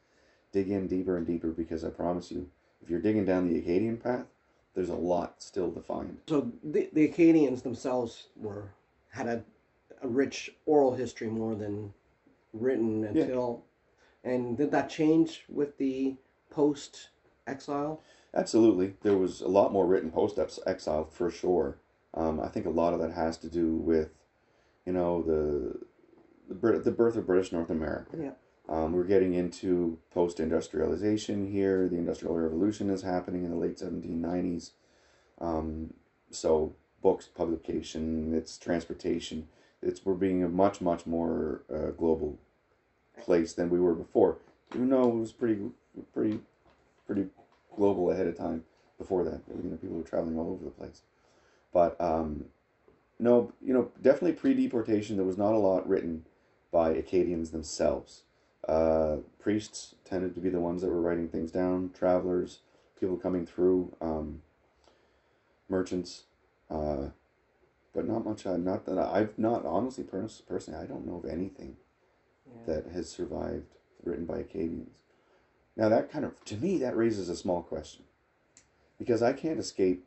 Dig 0.52 0.70
in 0.70 0.88
deeper 0.88 1.18
and 1.18 1.26
deeper 1.26 1.50
because 1.50 1.84
I 1.84 1.90
promise 1.90 2.32
you, 2.32 2.50
if 2.82 2.90
you're 2.90 3.00
digging 3.00 3.26
down 3.26 3.48
the 3.48 3.58
Acadian 3.60 3.98
path, 3.98 4.26
there's 4.74 4.90
a 4.90 4.96
lot 4.96 5.42
still 5.42 5.72
to 5.72 5.82
find. 5.82 6.18
So 6.28 6.52
the, 6.64 6.90
the 6.94 7.06
Acadians 7.06 7.62
themselves 7.62 8.28
were 8.36 8.72
had 9.10 9.28
a, 9.28 9.44
a 10.02 10.08
rich 10.08 10.56
oral 10.66 10.94
history 10.94 11.28
more 11.28 11.56
than 11.56 11.94
written 12.54 13.02
Yeah. 13.04 13.10
until, 13.10 13.64
and 14.24 14.58
did 14.58 14.72
that 14.72 14.90
change 14.90 15.46
with 15.48 15.78
the 15.78 16.16
post 16.50 17.10
exile? 17.48 18.02
Absolutely, 18.36 18.96
there 19.04 19.18
was 19.18 19.42
a 19.42 19.48
lot 19.48 19.72
more 19.72 19.86
written 19.86 20.12
post 20.12 20.40
exile 20.66 21.06
for 21.06 21.30
sure. 21.30 21.78
Um, 22.16 22.40
I 22.40 22.48
think 22.48 22.66
a 22.66 22.72
lot 22.72 22.94
of 22.94 23.00
that 23.00 23.12
has 23.12 23.38
to 23.40 23.50
do 23.50 23.76
with, 23.76 24.10
you 24.86 24.94
know, 24.94 25.22
the 25.22 25.86
the, 26.50 26.80
the 26.80 26.92
birth 26.92 27.16
of 27.16 27.28
British 27.28 27.52
North 27.52 27.70
America. 27.70 28.18
Yeah. 28.20 28.32
Um, 28.70 28.94
we're 28.94 29.04
getting 29.04 29.34
into 29.34 30.00
post 30.12 30.40
industrialization 30.40 31.52
here. 31.52 31.88
The 31.90 31.98
Industrial 31.98 32.36
Revolution 32.36 32.90
is 32.90 33.02
happening 33.02 33.44
in 33.44 33.52
the 33.52 33.58
late 33.58 33.78
1790s. 33.78 34.72
Um, 35.42 35.94
so, 36.32 36.76
books, 37.02 37.28
publication, 37.28 38.34
it's 38.34 38.58
transportation. 38.58 39.48
It's 39.82 40.06
we're 40.06 40.14
being 40.14 40.44
a 40.44 40.50
much, 40.50 40.80
much 40.80 41.06
more 41.06 41.64
uh, 41.74 41.92
global 41.92 42.40
place 43.22 43.54
than 43.54 43.70
we 43.70 43.80
were 43.80 43.94
before. 43.94 44.38
Even 44.74 44.90
though 44.90 45.10
it 45.10 45.16
was 45.16 45.32
pretty, 45.34 45.60
pretty, 46.14 46.40
pretty 47.06 47.28
global 47.76 48.12
ahead 48.12 48.28
of 48.28 48.38
time 48.38 48.64
before 48.98 49.24
that. 49.24 49.42
You 49.50 49.70
know, 49.70 49.78
people 49.78 49.98
were 49.98 50.04
traveling 50.04 50.38
all 50.38 50.52
over 50.52 50.64
the 50.64 50.72
place. 50.72 51.02
But 51.72 52.00
um, 52.00 52.46
no, 53.20 53.52
you 53.62 53.74
know, 53.74 53.92
definitely 54.02 54.34
pre-deportation. 54.34 55.16
There 55.18 55.26
was 55.26 55.38
not 55.38 55.54
a 55.54 55.58
lot 55.58 55.88
written 55.88 56.26
by 56.72 56.92
Acadians 56.92 57.52
themselves. 57.52 58.24
Uh, 58.68 59.18
priests 59.40 59.96
tended 60.06 60.34
to 60.36 60.42
be 60.42 60.50
the 60.50 60.60
ones 60.60 60.82
that 60.82 60.90
were 60.90 61.02
writing 61.02 61.28
things 61.28 61.52
down. 61.52 61.92
Travelers, 61.98 62.60
people 63.00 63.18
coming 63.18 63.46
through, 63.46 63.96
um, 64.02 64.42
merchants, 65.70 66.24
uh, 66.70 67.10
but 67.94 68.08
not 68.08 68.26
much. 68.26 68.46
Uh, 68.46 68.58
not 68.58 68.86
that 68.86 68.98
I, 68.98 69.20
I've 69.20 69.38
not 69.38 69.66
honestly 69.66 70.04
pers- 70.04 70.42
personally. 70.48 70.80
I 70.82 70.86
don't 70.86 71.06
know 71.06 71.18
of 71.18 71.26
anything 71.26 71.78
Yeah. 72.48 72.74
that 72.74 72.92
has 72.92 73.10
survived 73.10 73.76
written 74.04 74.26
by 74.26 74.40
Acadians. 74.40 75.03
Now 75.76 75.90
that 75.90 76.12
kind 76.12 76.26
of 76.26 76.44
to 76.46 76.56
me 76.56 76.78
that 76.80 76.96
raises 76.96 77.30
a 77.30 77.36
small 77.36 77.62
question 77.62 78.04
because 79.00 79.22
I 79.22 79.34
can't 79.34 79.60
escape 79.60 80.06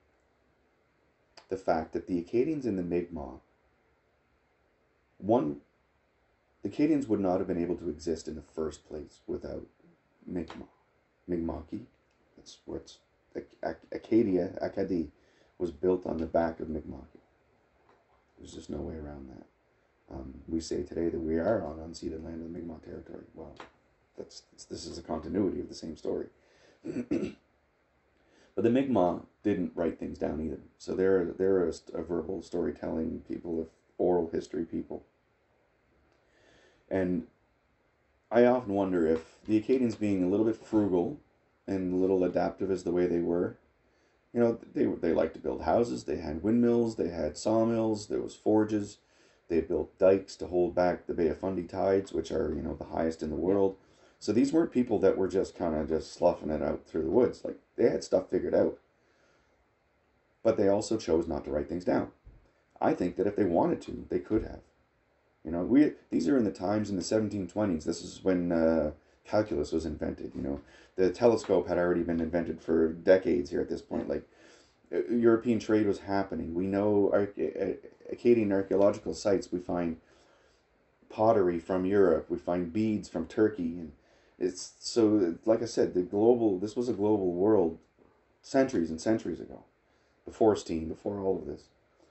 the 1.48 1.56
fact 1.56 1.92
that 1.92 2.06
the 2.06 2.18
Acadians 2.18 2.66
in 2.66 2.76
the 2.76 2.82
Mi'kmaq 2.82 3.40
one 5.18 5.60
the 6.62 6.68
Acadians 6.68 7.06
would 7.06 7.20
not 7.20 7.38
have 7.38 7.46
been 7.46 7.62
able 7.62 7.76
to 7.76 7.88
exist 7.88 8.26
in 8.26 8.34
the 8.34 8.42
first 8.42 8.88
place 8.88 9.20
without 9.26 9.66
Mi'kmaq. 10.26 10.66
Mi'kmaqi. 11.28 11.82
That's 12.36 12.58
Ac- 13.36 13.56
Ac- 13.64 13.86
Acadia, 13.92 14.58
Acadie, 14.60 15.10
was 15.58 15.70
built 15.70 16.06
on 16.06 16.18
the 16.18 16.26
back 16.26 16.58
of 16.60 16.68
Mi'kmaqi. 16.68 17.20
There's 18.38 18.52
just 18.52 18.70
no 18.70 18.78
way 18.78 18.94
around 18.94 19.30
that. 19.30 20.14
Um, 20.14 20.34
we 20.48 20.60
say 20.60 20.82
today 20.82 21.08
that 21.08 21.20
we 21.20 21.38
are 21.38 21.64
on 21.64 21.78
unceded 21.78 22.24
land 22.24 22.42
of 22.42 22.52
the 22.52 22.58
Mi'kmaq 22.58 22.84
territory. 22.84 23.24
Well, 23.34 23.54
that's 24.16 24.42
this 24.68 24.86
is 24.86 24.98
a 24.98 25.02
continuity 25.02 25.60
of 25.60 25.68
the 25.68 25.74
same 25.74 25.96
story. 25.96 26.26
but 26.84 27.34
the 28.64 28.70
Mi'kmaq 28.70 29.26
didn't 29.42 29.72
write 29.74 29.98
things 29.98 30.18
down 30.18 30.40
either, 30.40 30.60
so 30.78 30.94
they're 30.94 31.24
they're 31.24 31.68
a, 31.68 31.72
a 31.94 32.02
verbal 32.02 32.42
storytelling 32.42 33.22
people, 33.28 33.60
of 33.60 33.68
oral 33.98 34.30
history 34.32 34.64
people. 34.64 35.04
And 36.88 37.26
I 38.30 38.44
often 38.44 38.74
wonder 38.74 39.06
if 39.06 39.36
the 39.46 39.56
Acadians, 39.56 39.94
being 39.94 40.22
a 40.22 40.28
little 40.28 40.46
bit 40.46 40.56
frugal 40.56 41.20
and 41.66 41.92
a 41.92 41.96
little 41.96 42.24
adaptive 42.24 42.70
as 42.70 42.84
the 42.84 42.92
way 42.92 43.06
they 43.06 43.20
were, 43.20 43.56
you 44.32 44.40
know, 44.40 44.58
they 44.74 44.84
they 44.84 45.14
liked 45.14 45.34
to 45.34 45.40
build 45.40 45.62
houses. 45.62 46.04
They 46.04 46.18
had 46.18 46.42
windmills. 46.42 46.96
They 46.96 47.08
had 47.08 47.38
sawmills. 47.38 48.08
There 48.08 48.20
was 48.20 48.34
forges. 48.34 48.98
They 49.48 49.60
built 49.60 49.96
dikes 49.98 50.36
to 50.36 50.46
hold 50.46 50.74
back 50.74 51.06
the 51.06 51.14
Bay 51.14 51.28
of 51.28 51.38
Fundy 51.38 51.62
tides, 51.62 52.12
which 52.12 52.30
are 52.30 52.52
you 52.54 52.60
know 52.60 52.74
the 52.74 52.84
highest 52.84 53.22
in 53.22 53.30
the 53.30 53.36
world. 53.36 53.76
So 54.18 54.32
these 54.32 54.52
weren't 54.52 54.72
people 54.72 54.98
that 55.00 55.16
were 55.16 55.28
just 55.28 55.56
kind 55.56 55.74
of 55.74 55.88
just 55.88 56.12
sloughing 56.12 56.50
it 56.50 56.62
out 56.62 56.86
through 56.86 57.02
the 57.02 57.10
woods. 57.10 57.44
Like 57.44 57.58
they 57.76 57.88
had 57.90 58.02
stuff 58.02 58.30
figured 58.30 58.54
out. 58.54 58.78
But 60.42 60.56
they 60.56 60.68
also 60.68 60.96
chose 60.96 61.26
not 61.26 61.44
to 61.44 61.50
write 61.50 61.68
things 61.68 61.84
down. 61.84 62.10
I 62.80 62.94
think 62.94 63.16
that 63.16 63.26
if 63.26 63.36
they 63.36 63.44
wanted 63.44 63.80
to, 63.82 64.06
they 64.08 64.18
could 64.18 64.42
have. 64.42 64.60
You 65.44 65.52
know, 65.52 65.62
we 65.62 65.92
these 66.10 66.28
are 66.28 66.36
in 66.36 66.44
the 66.44 66.50
times 66.50 66.90
in 66.90 66.96
the 66.96 67.02
1720s. 67.02 67.84
This 67.84 68.02
is 68.02 68.22
when 68.22 68.52
uh, 68.52 68.92
calculus 69.24 69.72
was 69.72 69.86
invented. 69.86 70.32
You 70.34 70.42
know, 70.42 70.60
the 70.96 71.10
telescope 71.10 71.68
had 71.68 71.78
already 71.78 72.02
been 72.02 72.20
invented 72.20 72.60
for 72.60 72.88
decades 72.88 73.50
here 73.50 73.60
at 73.60 73.68
this 73.68 73.82
point. 73.82 74.08
Like 74.08 74.24
uh, 74.92 75.06
European 75.08 75.58
trade 75.58 75.86
was 75.86 76.00
happening. 76.00 76.54
We 76.54 76.66
know 76.66 77.10
arch- 77.12 77.38
uh, 77.38 77.74
Acadian 78.10 78.52
archaeological 78.52 79.14
sites. 79.14 79.52
We 79.52 79.60
find 79.60 79.98
pottery 81.08 81.58
from 81.58 81.84
Europe. 81.84 82.26
We 82.28 82.38
find 82.38 82.72
beads 82.72 83.08
from 83.08 83.26
Turkey, 83.26 83.78
and 83.78 83.92
it's 84.38 84.74
so. 84.78 85.36
Like 85.44 85.62
I 85.62 85.66
said, 85.66 85.94
the 85.94 86.02
global. 86.02 86.58
This 86.58 86.76
was 86.76 86.88
a 86.88 86.94
global 86.94 87.32
world, 87.32 87.78
centuries 88.42 88.90
and 88.90 89.00
centuries 89.00 89.40
ago, 89.40 89.64
before 90.24 90.56
steam, 90.56 90.88
before 90.88 91.20
all 91.20 91.38
of 91.38 91.46
this. 91.46 91.64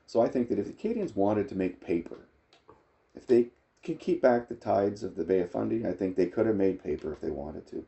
So 0.08 0.22
I 0.22 0.28
think 0.28 0.50
that 0.50 0.60
if 0.60 0.66
the 0.66 0.72
Acadians 0.72 1.16
wanted 1.16 1.50
to 1.50 1.56
make 1.56 1.86
paper, 1.86 2.28
if 3.16 3.26
they 3.28 3.48
could 3.84 4.00
keep 4.00 4.22
back 4.22 4.48
the 4.48 4.56
tides 4.56 5.04
of 5.04 5.16
the 5.16 5.24
Bay 5.24 5.40
of 5.40 5.52
Fundy, 5.52 5.86
I 5.86 5.94
think 5.94 6.16
they 6.16 6.28
could 6.28 6.46
have 6.46 6.56
made 6.56 6.84
paper 6.84 7.12
if 7.14 7.22
they 7.22 7.30
wanted 7.30 7.68
to. 7.68 7.86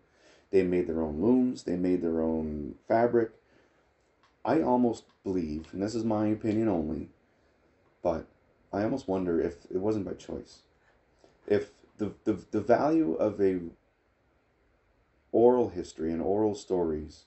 They 0.52 0.64
made 0.64 0.88
their 0.88 1.02
own 1.02 1.22
looms. 1.22 1.64
They 1.64 1.76
made 1.76 2.02
their 2.02 2.22
own 2.22 2.76
fabric. 2.88 3.32
I 4.46 4.62
almost 4.62 5.04
believe, 5.24 5.68
and 5.74 5.84
this 5.84 5.94
is 5.94 6.06
my 6.06 6.28
opinion 6.28 6.70
only, 6.70 7.10
but 8.02 8.26
I 8.72 8.84
almost 8.84 9.08
wonder 9.08 9.42
if 9.42 9.66
it 9.70 9.78
wasn't 9.78 10.06
by 10.06 10.14
choice. 10.14 10.60
If 11.48 11.72
the, 11.98 12.14
the, 12.24 12.40
the 12.52 12.62
value 12.62 13.16
of 13.16 13.42
a 13.42 13.60
oral 15.32 15.70
history 15.70 16.12
and 16.12 16.22
oral 16.22 16.56
stories 16.56 17.26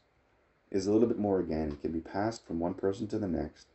is 0.71 0.87
a 0.87 0.93
little 0.93 1.09
bit 1.09 1.19
more 1.19 1.37
organic, 1.37 1.83
can 1.83 1.93
be 1.93 2.01
passed 2.01 2.47
from 2.47 2.61
one 2.61 2.75
person 2.75 3.07
to 3.09 3.19
the 3.19 3.29
next. 3.29 3.67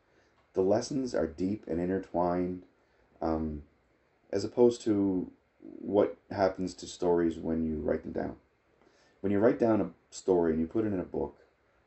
The 0.53 0.61
lessons 0.61 1.13
are 1.13 1.27
deep 1.27 1.65
and 1.67 1.79
intertwined, 1.79 2.63
um, 3.21 3.63
as 4.31 4.43
opposed 4.43 4.81
to 4.83 5.31
what 5.61 6.17
happens 6.31 6.73
to 6.75 6.87
stories 6.87 7.37
when 7.37 7.65
you 7.65 7.77
write 7.77 8.03
them 8.03 8.13
down. 8.13 8.35
When 9.21 9.31
you 9.31 9.39
write 9.39 9.59
down 9.59 9.81
a 9.81 9.89
story 10.13 10.51
and 10.51 10.61
you 10.61 10.67
put 10.67 10.85
it 10.85 10.93
in 10.93 10.99
a 10.99 11.03
book, 11.03 11.37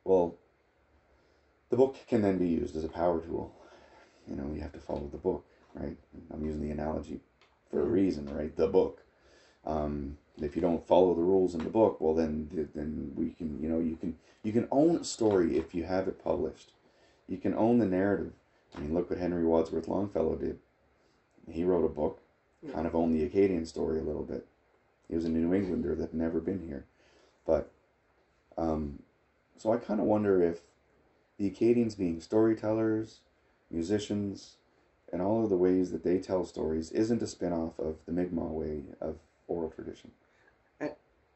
well, 0.04 0.37
the 1.71 1.76
book 1.76 1.97
can 2.07 2.23
then 2.23 2.38
be 2.38 2.49
used 2.49 2.76
as 2.76 2.85
a 2.85 2.88
power 2.88 3.21
tool. 3.21 3.54
You 4.26 4.37
know, 4.37 4.50
you 4.54 4.61
have 4.61 4.73
to 4.73 4.80
follow 4.80 5.09
the 5.11 5.18
book, 5.18 5.45
right? 5.75 5.97
I'm 6.33 6.45
using 6.45 6.61
the 6.61 6.71
analogy 6.71 7.21
for 7.71 7.80
a 7.80 7.87
reason, 7.87 8.28
right? 8.35 8.54
The 8.54 8.68
book. 8.68 9.02
Um, 9.64 10.18
if 10.40 10.54
you 10.54 10.62
don't 10.62 10.87
follow 10.87 11.14
the 11.14 11.23
rules 11.23 11.54
in 11.54 11.64
the 11.64 11.71
book, 11.71 12.00
well, 12.00 12.14
then 12.14 12.68
then 12.75 13.12
we 13.14 13.30
can, 13.30 13.61
you 13.62 13.68
know, 13.68 13.80
you 13.80 13.97
can 13.97 14.16
you 14.42 14.52
can 14.52 14.68
own 14.71 14.97
a 14.97 15.04
story 15.04 15.57
if 15.57 15.75
you 15.75 15.85
have 15.85 16.09
it 16.09 16.23
published. 16.23 16.73
You 17.28 17.38
can 17.38 17.54
own 17.54 17.78
the 17.78 17.87
narrative. 17.87 18.33
I 18.76 18.80
mean, 18.80 18.95
look 18.95 19.11
what 19.11 19.18
Henry 19.18 19.45
Wadsworth 19.45 19.88
Longfellow 19.88 20.37
did. 20.37 20.59
He 21.50 21.64
wrote 21.64 21.85
a 21.85 21.88
book, 21.88 22.21
kind 22.73 22.87
of 22.87 22.95
owned 22.95 23.14
the 23.14 23.25
Acadian 23.25 23.66
story 23.66 23.99
a 23.99 24.02
little 24.04 24.23
bit. 24.23 24.47
He 25.09 25.14
was 25.14 25.25
a 25.25 25.30
New 25.30 25.54
Englander 25.54 25.95
that 25.95 26.11
had 26.11 26.14
never 26.14 26.40
been 26.40 26.66
here, 26.66 26.85
but 27.47 27.71
um, 28.59 29.00
so 29.57 29.73
I 29.73 29.78
kind 29.78 30.00
of 30.00 30.07
wonder 30.07 30.42
if 30.42 30.61
the 31.38 31.47
Acadians, 31.47 31.95
being 31.95 32.21
storytellers, 32.21 33.21
musicians, 33.71 34.57
and 35.12 35.23
all 35.23 35.45
of 35.45 35.50
the 35.50 35.57
ways 35.57 35.90
that 35.92 36.04
they 36.04 36.18
tell 36.18 36.45
stories, 36.45 36.90
isn't 36.90 37.23
a 37.23 37.26
spin 37.26 37.52
off 37.52 37.78
of 37.78 37.97
the 38.07 38.12
Mi'kmaq 38.12 38.50
way 38.50 38.83
of 39.00 39.16
oral 39.47 39.71
tradition. 39.71 40.11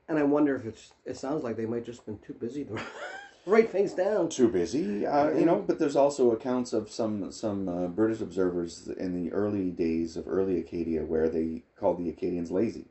And 0.08 0.18
I 0.18 0.22
wonder 0.24 0.56
if 0.56 0.66
it's. 0.66 0.92
It 1.04 1.16
sounds 1.16 1.44
like 1.44 1.56
they 1.56 1.66
might 1.66 1.86
just 1.86 2.04
been 2.04 2.18
too 2.18 2.34
busy 2.34 2.64
to 2.64 2.78
write 3.46 3.70
things 3.70 3.94
down. 3.94 4.28
Too 4.28 4.48
busy, 4.48 5.06
uh, 5.06 5.30
you 5.30 5.46
know. 5.46 5.62
But 5.66 5.78
there's 5.78 5.96
also 5.96 6.32
accounts 6.32 6.72
of 6.72 6.90
some 6.90 7.30
some 7.32 7.68
uh, 7.68 7.86
British 7.86 8.20
observers 8.20 8.88
in 8.88 9.14
the 9.14 9.32
early 9.32 9.70
days 9.70 10.16
of 10.16 10.26
early 10.28 10.58
Acadia 10.58 11.04
where 11.04 11.28
they 11.28 11.62
called 11.76 11.98
the 11.98 12.08
Acadians 12.10 12.50
lazy 12.50 12.86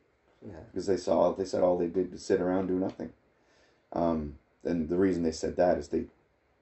Yeah. 0.45 0.61
because 0.71 0.87
they 0.87 0.97
saw 0.97 1.33
they 1.33 1.45
said 1.45 1.61
all 1.63 1.77
they 1.77 1.87
did 1.87 2.11
was 2.11 2.23
sit 2.23 2.41
around 2.41 2.67
do 2.67 2.73
nothing. 2.73 3.11
Um, 3.93 4.37
and 4.63 4.87
the 4.89 4.97
reason 4.97 5.23
they 5.23 5.31
said 5.31 5.57
that 5.57 5.77
is 5.77 5.89
they 5.89 6.05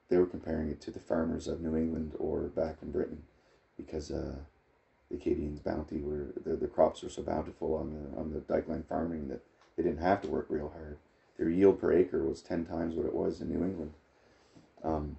they 0.09 0.17
were 0.17 0.25
comparing 0.25 0.69
it 0.69 0.81
to 0.81 0.91
the 0.91 0.99
farmers 0.99 1.47
of 1.47 1.61
New 1.61 1.77
England 1.77 2.13
or 2.17 2.41
back 2.41 2.77
in 2.81 2.91
Britain 2.91 3.21
because 3.77 4.09
uh, 4.11 4.35
the 5.09 5.15
Acadians' 5.17 5.59
bounty 5.59 5.99
were 6.01 6.33
the, 6.43 6.55
the 6.55 6.67
crops 6.67 7.03
were 7.03 7.09
so 7.09 7.21
bountiful 7.21 7.75
on 7.75 7.91
the 7.93 8.19
on 8.19 8.31
the 8.33 8.39
dykeline 8.39 8.85
farming 8.87 9.27
that 9.27 9.41
they 9.79 9.83
didn't 9.89 10.01
have 10.03 10.21
to 10.21 10.27
work 10.27 10.47
real 10.49 10.69
hard. 10.75 10.97
Their 11.37 11.49
yield 11.49 11.79
per 11.79 11.93
acre 11.93 12.21
was 12.21 12.41
ten 12.41 12.65
times 12.65 12.95
what 12.95 13.05
it 13.05 13.15
was 13.15 13.39
in 13.39 13.49
New 13.49 13.63
England. 13.63 13.93
Um, 14.83 15.15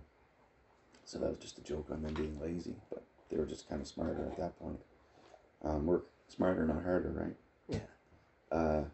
so 1.07 1.19
that 1.19 1.31
was 1.31 1.39
just 1.39 1.59
a 1.59 1.63
joke 1.63 1.87
on 1.91 2.03
them 2.03 2.13
being 2.13 2.39
lazy, 2.39 2.75
but 2.91 3.03
they 3.31 3.39
were 3.39 3.47
just 3.47 3.71
kind 3.71 3.81
of 3.81 3.89
smarter 3.89 4.27
at 4.31 4.37
that 4.37 4.59
point. 4.61 4.81
Um, 5.65 5.87
work 5.87 6.05
smarter, 6.29 6.67
not 6.67 6.85
harder, 6.85 7.09
right? 7.11 7.37
Yeah. 7.71 8.57
Uh, 8.57 8.85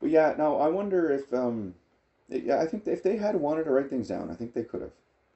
but 0.00 0.10
yeah, 0.10 0.34
now 0.36 0.56
I 0.56 0.68
wonder 0.68 1.12
if 1.12 1.32
um, 1.32 1.74
Yeah, 2.28 2.60
I 2.60 2.66
think 2.66 2.86
if 2.88 3.04
they 3.04 3.18
had 3.18 3.36
wanted 3.36 3.64
to 3.64 3.70
write 3.70 3.90
things 3.90 4.08
down, 4.08 4.30
I 4.30 4.34
think 4.34 4.54
they 4.54 4.64
could 4.64 4.82
have. 4.82 4.92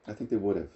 I 0.09 0.13
think 0.13 0.31
they 0.31 0.37
would 0.37 0.57
have. 0.57 0.69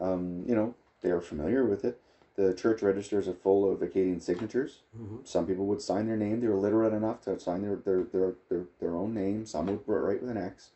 Um, 0.00 0.44
you 0.48 0.54
know, 0.56 0.74
they 1.02 1.10
are 1.10 1.20
familiar 1.20 1.64
with 1.64 1.84
it. 1.84 2.00
The 2.34 2.54
church 2.54 2.80
registers 2.82 3.28
are 3.28 3.34
full 3.34 3.70
of 3.70 3.82
Acadian 3.82 4.20
signatures. 4.20 4.82
Mhm. 4.98 5.26
Some 5.26 5.46
people 5.46 5.66
would 5.66 5.82
sign 5.82 6.06
their 6.06 6.16
name. 6.16 6.40
They 6.40 6.48
were 6.48 6.54
literate 6.56 6.94
enough 6.94 7.20
to 7.22 7.38
sign 7.38 7.62
their 7.62 7.76
their, 7.76 8.04
their, 8.04 8.34
their, 8.48 8.64
their 8.80 8.96
own 8.96 9.12
name. 9.12 9.44
Some 9.44 9.66
would 9.66 9.80
write 9.86 10.22
with 10.22 10.30
an 10.30 10.38
X. 10.38 10.70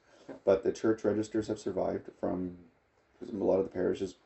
But 0.45 0.65
the 0.65 0.73
church 0.73 1.05
registers 1.05 1.49
have 1.49 1.59
survived 1.59 2.11
from 2.21 2.59
a 3.23 3.37
lot 3.45 3.59
of 3.59 3.65
the 3.65 3.71
parishes 3.71 4.17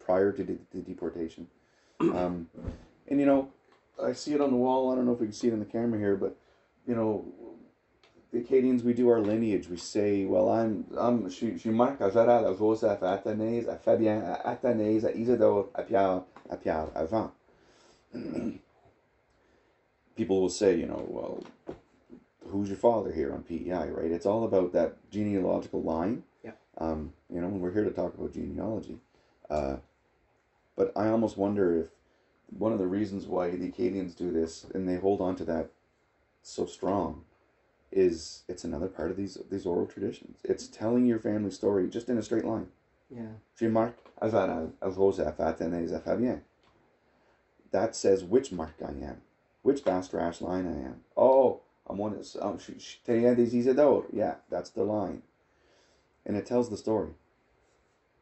prior 0.00 0.32
to 0.32 0.42
the, 0.42 0.58
the 0.72 0.80
deportation. 0.80 1.46
Um, 2.00 2.48
and 3.06 3.20
you 3.20 3.26
know, 3.26 3.48
I 4.02 4.12
see 4.12 4.32
it 4.34 4.40
on 4.40 4.50
the 4.50 4.56
wall. 4.56 4.90
I 4.90 4.96
don't 4.96 5.06
know 5.06 5.12
if 5.12 5.20
we 5.20 5.26
can 5.26 5.32
see 5.32 5.46
it 5.46 5.52
in 5.52 5.60
the 5.60 5.64
camera 5.64 6.00
here, 6.00 6.16
but 6.16 6.36
you 6.84 6.96
know, 6.96 7.24
the 8.32 8.40
Acadians, 8.40 8.82
we 8.82 8.92
do 8.92 9.08
our 9.08 9.20
lineage. 9.20 9.68
We 9.68 9.76
say, 9.76 10.24
well, 10.24 10.48
I'm, 10.48 10.84
I'm, 10.98 11.28
je, 11.28 11.52
je 11.52 11.58
suis 11.58 11.70
Marc 11.70 12.00
Ajara, 12.00 12.42
à 12.44 12.58
Joseph, 12.58 13.00
Athanase, 13.02 13.68
à 13.68 13.76
Fabien, 13.76 14.20
à 14.22 14.50
Athanase, 14.50 15.04
à 15.04 15.12
Isidore, 15.12 15.68
à 15.74 15.82
Pierre, 15.84 16.22
à 16.52 16.60
Pierre 16.60 16.90
avant. 16.94 17.32
People 20.14 20.40
will 20.40 20.50
say, 20.50 20.76
you 20.78 20.86
know, 20.86 21.06
well, 21.08 21.42
who's 22.48 22.68
your 22.68 22.76
father 22.76 23.12
here 23.12 23.32
on 23.32 23.42
PEI, 23.42 23.88
right? 23.88 24.10
It's 24.10 24.26
all 24.26 24.44
about 24.44 24.72
that 24.72 25.10
genealogical 25.10 25.82
line. 25.82 26.24
Yeah. 26.44 26.52
Um, 26.78 27.14
you 27.30 27.40
know, 27.40 27.46
and 27.46 27.60
we're 27.60 27.72
here 27.72 27.84
to 27.84 27.90
talk 27.90 28.14
about 28.14 28.34
genealogy. 28.34 28.98
Uh, 29.48 29.76
but 30.76 30.92
I 30.96 31.08
almost 31.08 31.38
wonder 31.38 31.80
if 31.80 31.86
one 32.50 32.72
of 32.72 32.78
the 32.78 32.86
reasons 32.86 33.26
why 33.26 33.50
the 33.50 33.68
Acadians 33.68 34.14
do 34.14 34.30
this 34.30 34.66
and 34.74 34.86
they 34.88 34.96
hold 34.96 35.20
on 35.20 35.36
to 35.36 35.44
that 35.44 35.70
so 36.42 36.66
strong 36.66 37.24
is 37.90 38.42
it's 38.48 38.64
another 38.64 38.88
part 38.88 39.10
of 39.10 39.16
these 39.16 39.38
these 39.50 39.66
oral 39.66 39.86
traditions. 39.86 40.38
It's 40.44 40.66
telling 40.66 41.06
your 41.06 41.18
family 41.18 41.50
story 41.50 41.88
just 41.88 42.08
in 42.08 42.18
a 42.18 42.22
straight 42.22 42.44
line. 42.44 42.68
Yeah. 43.10 43.36
Je 43.56 43.68
Fabien. 46.00 46.42
That 47.72 47.96
says 47.96 48.22
which 48.22 48.52
Mark 48.52 48.74
I 48.84 48.90
am, 48.90 49.22
which 49.62 49.84
Bastarache 49.84 50.40
line 50.40 50.66
I 50.66 50.86
am. 50.86 51.00
Oh, 51.16 51.60
I'm 51.88 51.98
one 51.98 52.12
of 52.12 52.18
um. 52.40 52.58
Yeah, 54.12 54.34
that's 54.50 54.70
the 54.70 54.84
line. 54.84 55.22
And 56.24 56.36
it 56.36 56.46
tells 56.46 56.70
the 56.70 56.76
story. 56.76 57.10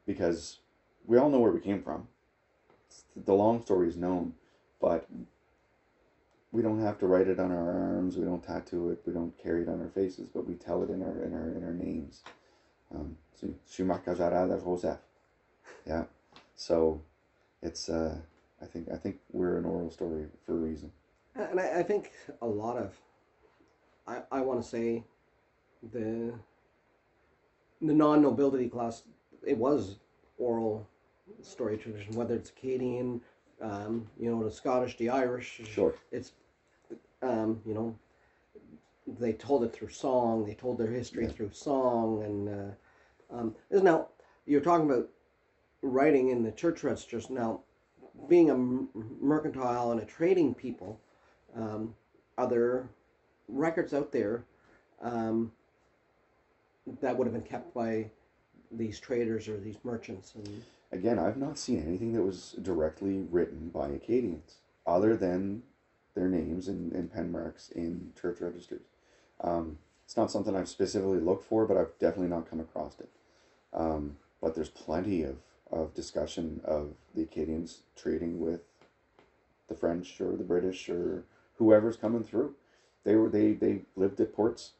Because 0.07 0.59
we 1.07 1.19
all 1.19 1.29
know 1.29 1.41
where 1.41 1.53
we 1.53 1.61
came 1.61 1.83
from. 1.83 2.09
The 3.17 3.35
long 3.35 3.61
story 3.63 3.89
is 3.89 3.97
known, 3.97 4.35
but 4.81 5.07
we 6.53 6.63
don't 6.63 6.81
have 6.81 6.99
to 6.99 7.07
write 7.07 7.29
it 7.29 7.39
on 7.39 7.53
our 7.53 7.71
arms. 7.71 8.17
We 8.17 8.25
don't 8.25 8.43
tattoo 8.43 8.91
it. 8.91 9.03
We 9.07 9.13
don't 9.13 9.37
carry 9.37 9.63
it 9.63 9.69
on 9.69 9.81
our 9.81 9.89
faces, 9.89 10.29
but 10.29 10.47
we 10.47 10.55
tell 10.55 10.83
it 10.83 10.91
in 10.91 11.03
our 11.03 11.23
in 11.23 11.35
our 11.35 11.51
in 11.51 11.65
our 11.65 11.75
names. 11.75 12.23
Um, 12.95 13.17
so 13.35 13.49
Schumacher 13.71 14.15
Jarada 14.15 14.63
Joseph. 14.63 14.99
Yeah. 15.87 16.05
So 16.57 17.01
it's 17.63 17.89
uh, 17.89 18.17
I 18.61 18.67
think 18.67 18.89
I 18.93 18.97
think 18.97 19.19
we're 19.33 19.59
an 19.59 19.65
oral 19.65 19.91
story 19.91 20.27
for 20.45 20.53
a 20.53 20.57
reason. 20.57 20.93
And 21.35 21.61
I, 21.61 21.79
I 21.81 21.83
think 21.83 22.11
a 22.43 22.47
lot 22.47 22.77
of, 22.77 22.95
I, 24.07 24.23
I 24.33 24.41
want 24.41 24.63
to 24.63 24.69
say, 24.69 25.05
the 25.93 26.35
the 27.81 27.95
non 27.95 28.21
nobility 28.23 28.69
class, 28.69 29.05
it 29.47 29.57
was 29.57 29.99
oral 30.39 30.87
story 31.43 31.79
tradition, 31.79 32.15
whether 32.15 32.35
it's 32.35 32.51
Acadian, 32.51 33.21
um, 33.61 34.07
you 34.19 34.31
know, 34.31 34.43
the 34.45 34.51
Scottish, 34.51 34.97
the 34.97 35.09
Irish. 35.09 35.61
Sure. 35.65 35.95
It's, 36.13 36.33
um, 37.23 37.61
you 37.65 37.75
know, 37.75 37.97
they 39.19 39.33
told 39.33 39.65
it 39.65 39.73
through 39.73 39.89
song. 39.89 40.45
They 40.45 40.55
told 40.55 40.79
their 40.79 40.91
history 40.91 41.25
Yeah. 41.25 41.33
through 41.33 41.51
song, 41.53 42.23
and 42.23 42.49
uh, 42.49 43.35
um, 43.35 43.55
is 43.71 43.83
now 43.83 44.09
you're 44.47 44.61
talking 44.61 44.91
about 44.91 45.09
writing 45.83 46.31
in 46.31 46.43
the 46.43 46.53
church 46.53 46.83
registers. 46.83 47.31
Now, 47.31 47.61
being 48.29 48.51
a 48.51 48.57
mercantile 48.57 49.93
and 49.93 50.01
a 50.01 50.05
trading 50.05 50.55
people, 50.55 51.01
um, 51.55 51.95
are 52.37 52.49
there 52.49 52.89
records 53.49 53.95
out 53.95 54.13
there 54.13 54.45
um, 55.01 55.53
that 57.01 57.17
would 57.17 57.27
have 57.27 57.35
been 57.35 57.43
kept 57.43 57.75
by 57.75 58.11
these 58.71 59.01
traders 59.01 59.49
or 59.49 59.59
these 59.59 59.79
merchants? 59.83 60.35
And 60.35 60.63
Again, 60.93 61.19
I've 61.19 61.37
not 61.37 61.59
seen 61.59 61.83
anything 61.87 62.13
that 62.15 62.23
was 62.23 62.57
directly 62.63 63.25
written 63.31 63.69
by 63.69 63.89
Acadians, 63.89 64.57
other 64.87 65.17
than 65.17 65.63
their 66.15 66.29
names 66.29 66.67
and, 66.67 66.93
and 66.93 67.13
pen 67.13 67.31
marks 67.31 67.71
in 67.71 68.13
church 68.21 68.41
registers. 68.41 68.83
Um, 69.41 69.79
it's 70.05 70.17
not 70.17 70.33
something 70.33 70.57
I've 70.57 70.69
specifically 70.69 71.21
looked 71.21 71.45
for, 71.45 71.65
but 71.65 71.77
I've 71.77 71.97
definitely 72.01 72.29
not 72.29 72.51
come 72.51 72.59
across 72.59 72.99
it. 72.99 73.09
Um, 73.73 74.17
but 74.41 74.57
there's 74.57 74.69
plenty 74.69 75.23
of, 75.23 75.37
of 75.71 75.95
discussion 75.95 76.61
of 76.65 76.95
the 77.15 77.23
Acadians 77.23 77.81
trading 77.97 78.41
with 78.41 78.63
the 79.69 79.75
French 79.75 80.21
or 80.21 80.37
the 80.37 80.45
British 80.45 80.89
or 80.89 81.25
whoever's 81.57 81.97
coming 81.97 82.25
through. 82.25 82.55
They 83.05 83.15
were 83.15 83.29
they, 83.29 83.53
they 83.53 83.83
lived 83.97 84.21
at 84.21 84.35
ports 84.35 84.73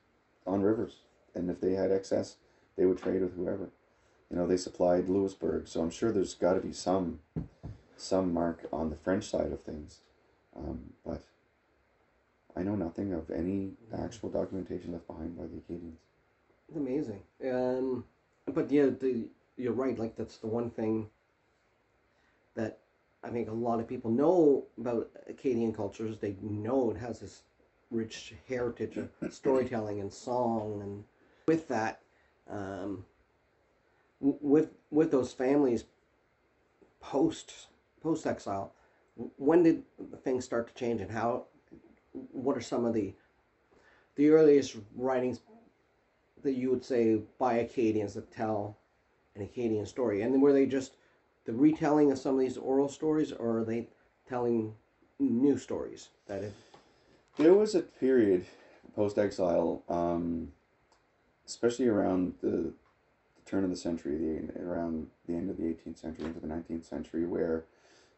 on 0.47 0.63
rivers, 0.63 0.97
and 1.35 1.49
if 1.51 1.61
they 1.61 1.75
had 1.75 1.93
excess, 1.93 2.37
they 2.77 2.87
would 2.87 3.01
trade 3.01 3.23
with 3.23 3.37
whoever. 3.37 3.71
You 4.31 4.37
know, 4.37 4.47
they 4.47 4.57
supplied 4.57 5.09
Louisburg, 5.09 5.69
so 5.69 5.81
I'm 5.81 5.91
sure 5.91 6.13
there's 6.13 6.35
got 6.35 6.55
to 6.55 6.61
be 6.61 6.73
some 6.73 7.21
some 7.97 8.33
mark 8.33 8.67
on 8.73 8.91
the 8.91 8.97
French 8.97 9.29
side 9.29 9.53
of 9.53 9.63
things, 9.63 10.01
um, 10.57 10.93
but 11.05 11.23
I 12.57 12.63
know 12.63 12.75
nothing 12.75 13.13
of 13.13 13.31
any 13.31 13.73
actual 13.97 14.31
documentation 14.31 14.93
left 14.93 15.07
behind 15.07 15.37
by 15.37 15.45
the 15.45 15.59
Acadians. 15.59 15.99
it's 16.69 16.77
amazing. 16.77 17.23
Um, 17.45 18.05
but 18.47 18.71
yeah, 18.71 18.87
the, 18.87 19.27
you're 19.61 19.73
right. 19.73 19.99
Like 19.99 20.17
that's 20.17 20.39
the 20.39 20.47
one 20.47 20.71
thing 20.71 21.09
that 22.55 22.79
I 23.23 23.29
think 23.29 23.49
a 23.49 23.53
lot 23.53 23.81
of 23.81 23.89
people 23.89 24.11
know 24.11 24.67
about 24.79 25.11
Acadian 25.29 25.73
cultures. 25.73 26.19
They 26.19 26.37
know 26.41 26.91
it 26.91 26.97
has 26.97 27.21
this 27.21 27.43
rich 27.91 28.35
heritage 28.49 28.97
of 28.97 29.11
storytelling 29.33 30.01
and 30.01 30.13
song, 30.13 30.81
and 30.83 31.05
with 31.47 31.69
that, 31.69 32.01
um, 32.49 33.05
with 34.21 34.71
with 34.91 35.11
those 35.11 35.33
families 35.33 35.85
post 37.01 37.69
post 38.03 38.27
exile, 38.27 38.73
when 39.37 39.63
did 39.63 39.83
things 40.25 40.45
start 40.45 40.69
to 40.69 40.75
change, 40.75 41.01
and 41.01 41.11
how? 41.11 41.45
What 42.33 42.57
are 42.57 42.63
some 42.63 42.85
of 42.85 42.95
the 42.95 43.15
the 44.17 44.31
earliest 44.31 44.77
writings 44.97 45.41
that 46.43 46.53
you 46.53 46.71
would 46.71 46.85
say 46.85 47.21
by 47.39 47.55
Acadians 47.55 48.15
that 48.15 48.31
tell 48.33 48.77
an 49.35 49.43
Acadian 49.43 49.87
story? 49.87 50.23
And 50.23 50.41
were 50.41 50.53
they 50.53 50.67
just 50.67 50.93
the 51.45 51.53
retelling 51.53 52.13
of 52.13 52.19
some 52.19 52.35
of 52.35 52.41
these 52.41 52.57
oral 52.57 52.89
stories, 52.89 53.33
or 53.33 53.59
are 53.59 53.65
they 53.65 53.89
telling 54.29 54.75
new 55.19 55.59
stories 55.59 56.09
that 56.27 56.43
it? 56.43 56.53
There 57.39 57.55
was 57.55 57.75
a 57.75 57.81
period 57.81 58.45
post 58.95 59.19
exile, 59.19 59.83
um, 59.89 60.53
especially 61.47 61.89
around 61.89 62.35
the, 62.43 62.49
the 62.51 62.73
turn 63.47 63.65
of 63.65 63.71
the 63.71 63.77
century, 63.77 64.17
the, 64.17 64.61
around 64.63 65.09
the 65.27 65.35
end 65.35 65.51
of 65.51 65.57
the 65.57 65.65
18th 65.65 65.99
century 65.99 66.27
into 66.27 66.41
the 66.41 66.47
19th 66.47 66.85
century, 66.85 67.27
where 67.27 67.65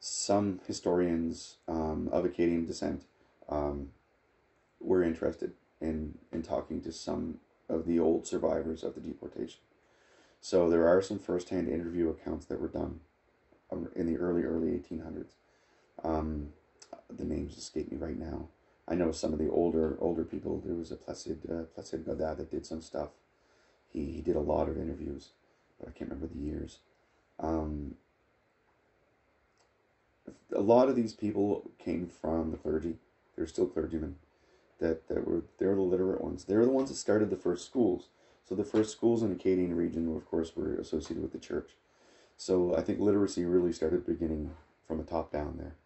some 0.00 0.60
historians 0.66 1.56
um, 1.68 2.08
of 2.10 2.24
Acadian 2.24 2.66
descent 2.66 3.04
um, 3.48 3.90
were 4.80 5.02
interested 5.02 5.52
in, 5.80 6.18
in 6.32 6.42
talking 6.42 6.80
to 6.80 6.92
some 6.92 7.38
of 7.68 7.86
the 7.86 7.98
old 7.98 8.26
survivors 8.26 8.82
of 8.82 8.94
the 8.94 9.00
deportation. 9.00 9.60
So 10.42 10.68
there 10.68 10.88
are 10.88 11.00
some 11.00 11.20
first-hand 11.20 11.68
interview 11.68 12.10
accounts 12.10 12.46
that 12.46 12.60
were 12.60 12.68
done 12.68 12.98
um, 13.70 13.88
in 13.94 14.12
the 14.12 14.18
early, 14.18 14.42
early 14.42 14.70
1800s. 14.72 15.30
Um, 16.02 16.48
the 17.08 17.24
names 17.24 17.56
escape 17.56 17.92
me 17.92 17.96
right 17.96 18.18
now. 18.18 18.48
I 18.88 18.96
know 18.96 19.12
some 19.12 19.32
of 19.32 19.38
the 19.38 19.48
older 19.48 19.96
older 20.00 20.24
people. 20.24 20.60
There 20.64 20.74
was 20.74 20.90
a 20.90 20.96
Placide 20.96 21.48
uh, 21.48 21.64
Placide 21.76 22.04
Gaudet 22.04 22.38
that 22.38 22.50
did 22.50 22.66
some 22.66 22.82
stuff. 22.82 23.10
He, 23.88 24.06
he 24.06 24.20
did 24.20 24.34
a 24.34 24.40
lot 24.40 24.68
of 24.68 24.76
interviews, 24.76 25.28
but 25.78 25.88
I 25.88 25.92
can't 25.92 26.10
remember 26.10 26.34
the 26.34 26.42
years. 26.42 26.78
Um, 27.38 27.94
a 30.54 30.60
lot 30.60 30.88
of 30.88 30.96
these 30.96 31.12
people 31.12 31.70
came 31.78 32.08
from 32.08 32.50
the 32.50 32.56
clergy. 32.56 32.96
They're 33.36 33.46
still 33.46 33.66
clergymen. 33.66 34.16
That, 34.80 35.06
that 35.06 35.24
were 35.24 35.44
they're 35.58 35.76
the 35.76 35.82
literate 35.82 36.20
ones. 36.20 36.44
They're 36.44 36.64
the 36.64 36.72
ones 36.72 36.88
that 36.88 36.96
started 36.96 37.30
the 37.30 37.36
first 37.36 37.64
schools. 37.64 38.08
So 38.48 38.54
the 38.54 38.64
first 38.64 38.90
schools 38.92 39.22
in 39.22 39.28
the 39.30 39.36
Acadian 39.36 39.74
region, 39.74 40.14
of 40.16 40.28
course, 40.28 40.54
were 40.56 40.74
associated 40.76 41.22
with 41.22 41.32
the 41.32 41.38
church. 41.38 41.70
So 42.36 42.74
I 42.76 42.82
think 42.82 42.98
literacy 43.00 43.44
really 43.44 43.72
started 43.72 44.04
beginning 44.06 44.50
from 44.86 44.98
the 44.98 45.04
top 45.04 45.30
down 45.32 45.56
there. 45.58 45.76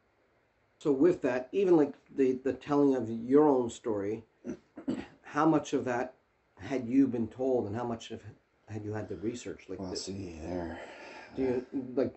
So 0.78 0.92
with 0.92 1.22
that, 1.22 1.48
even 1.52 1.76
like 1.76 1.94
the 2.14 2.32
the 2.44 2.52
telling 2.52 2.94
of 2.94 3.08
your 3.10 3.48
own 3.48 3.70
story, 3.70 4.24
how 5.22 5.46
much 5.46 5.72
of 5.72 5.84
that 5.84 6.14
had 6.58 6.86
you 6.86 7.06
been 7.06 7.28
told, 7.28 7.66
and 7.66 7.76
how 7.76 7.84
much 7.84 8.10
of 8.10 8.22
had 8.68 8.84
you 8.84 8.92
had 8.92 9.08
to 9.08 9.16
research? 9.16 9.64
Like, 9.68 9.78
Well, 9.78 9.90
the- 9.90 9.96
see 9.96 10.38
there. 10.42 10.80
do 11.34 11.42
you 11.42 11.66
like? 11.94 12.14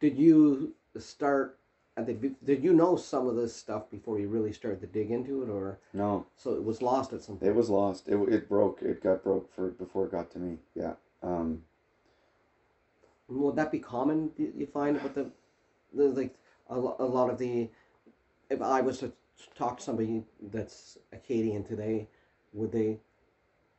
Did 0.00 0.18
you 0.18 0.74
start 0.98 1.58
did, 2.02 2.34
did 2.44 2.64
you 2.64 2.72
know 2.72 2.96
some 2.96 3.28
of 3.28 3.36
this 3.36 3.54
stuff 3.54 3.88
before 3.90 4.18
you 4.18 4.28
really 4.28 4.52
started 4.52 4.80
to 4.80 4.86
dig 4.86 5.10
into 5.10 5.42
it, 5.42 5.48
or 5.48 5.78
No, 5.92 6.26
so 6.36 6.54
it 6.54 6.64
was 6.64 6.82
lost 6.82 7.12
at 7.12 7.22
some 7.22 7.36
point? 7.36 7.50
it 7.50 7.54
was 7.54 7.70
lost. 7.70 8.08
It 8.08 8.16
it 8.28 8.48
broke. 8.48 8.82
It 8.82 9.02
got 9.02 9.22
broke 9.22 9.52
for 9.54 9.68
before 9.70 10.06
it 10.06 10.10
got 10.10 10.30
to 10.32 10.38
me. 10.38 10.58
Yeah. 10.74 10.94
Um, 11.22 11.62
Would 13.28 13.56
that 13.56 13.70
be 13.70 13.78
common? 13.78 14.30
You 14.36 14.66
find 14.66 15.00
with 15.02 15.14
the, 15.14 15.30
the 15.94 16.04
like 16.08 16.34
a, 16.68 16.74
a 16.74 17.06
lot 17.06 17.30
of 17.30 17.38
the, 17.38 17.70
if 18.50 18.60
I 18.60 18.80
was 18.80 18.98
to 18.98 19.12
talk 19.54 19.78
to 19.78 19.82
somebody 19.82 20.24
that's 20.52 20.98
Acadian 21.12 21.62
today, 21.64 22.08
would 22.52 22.72
they 22.72 22.98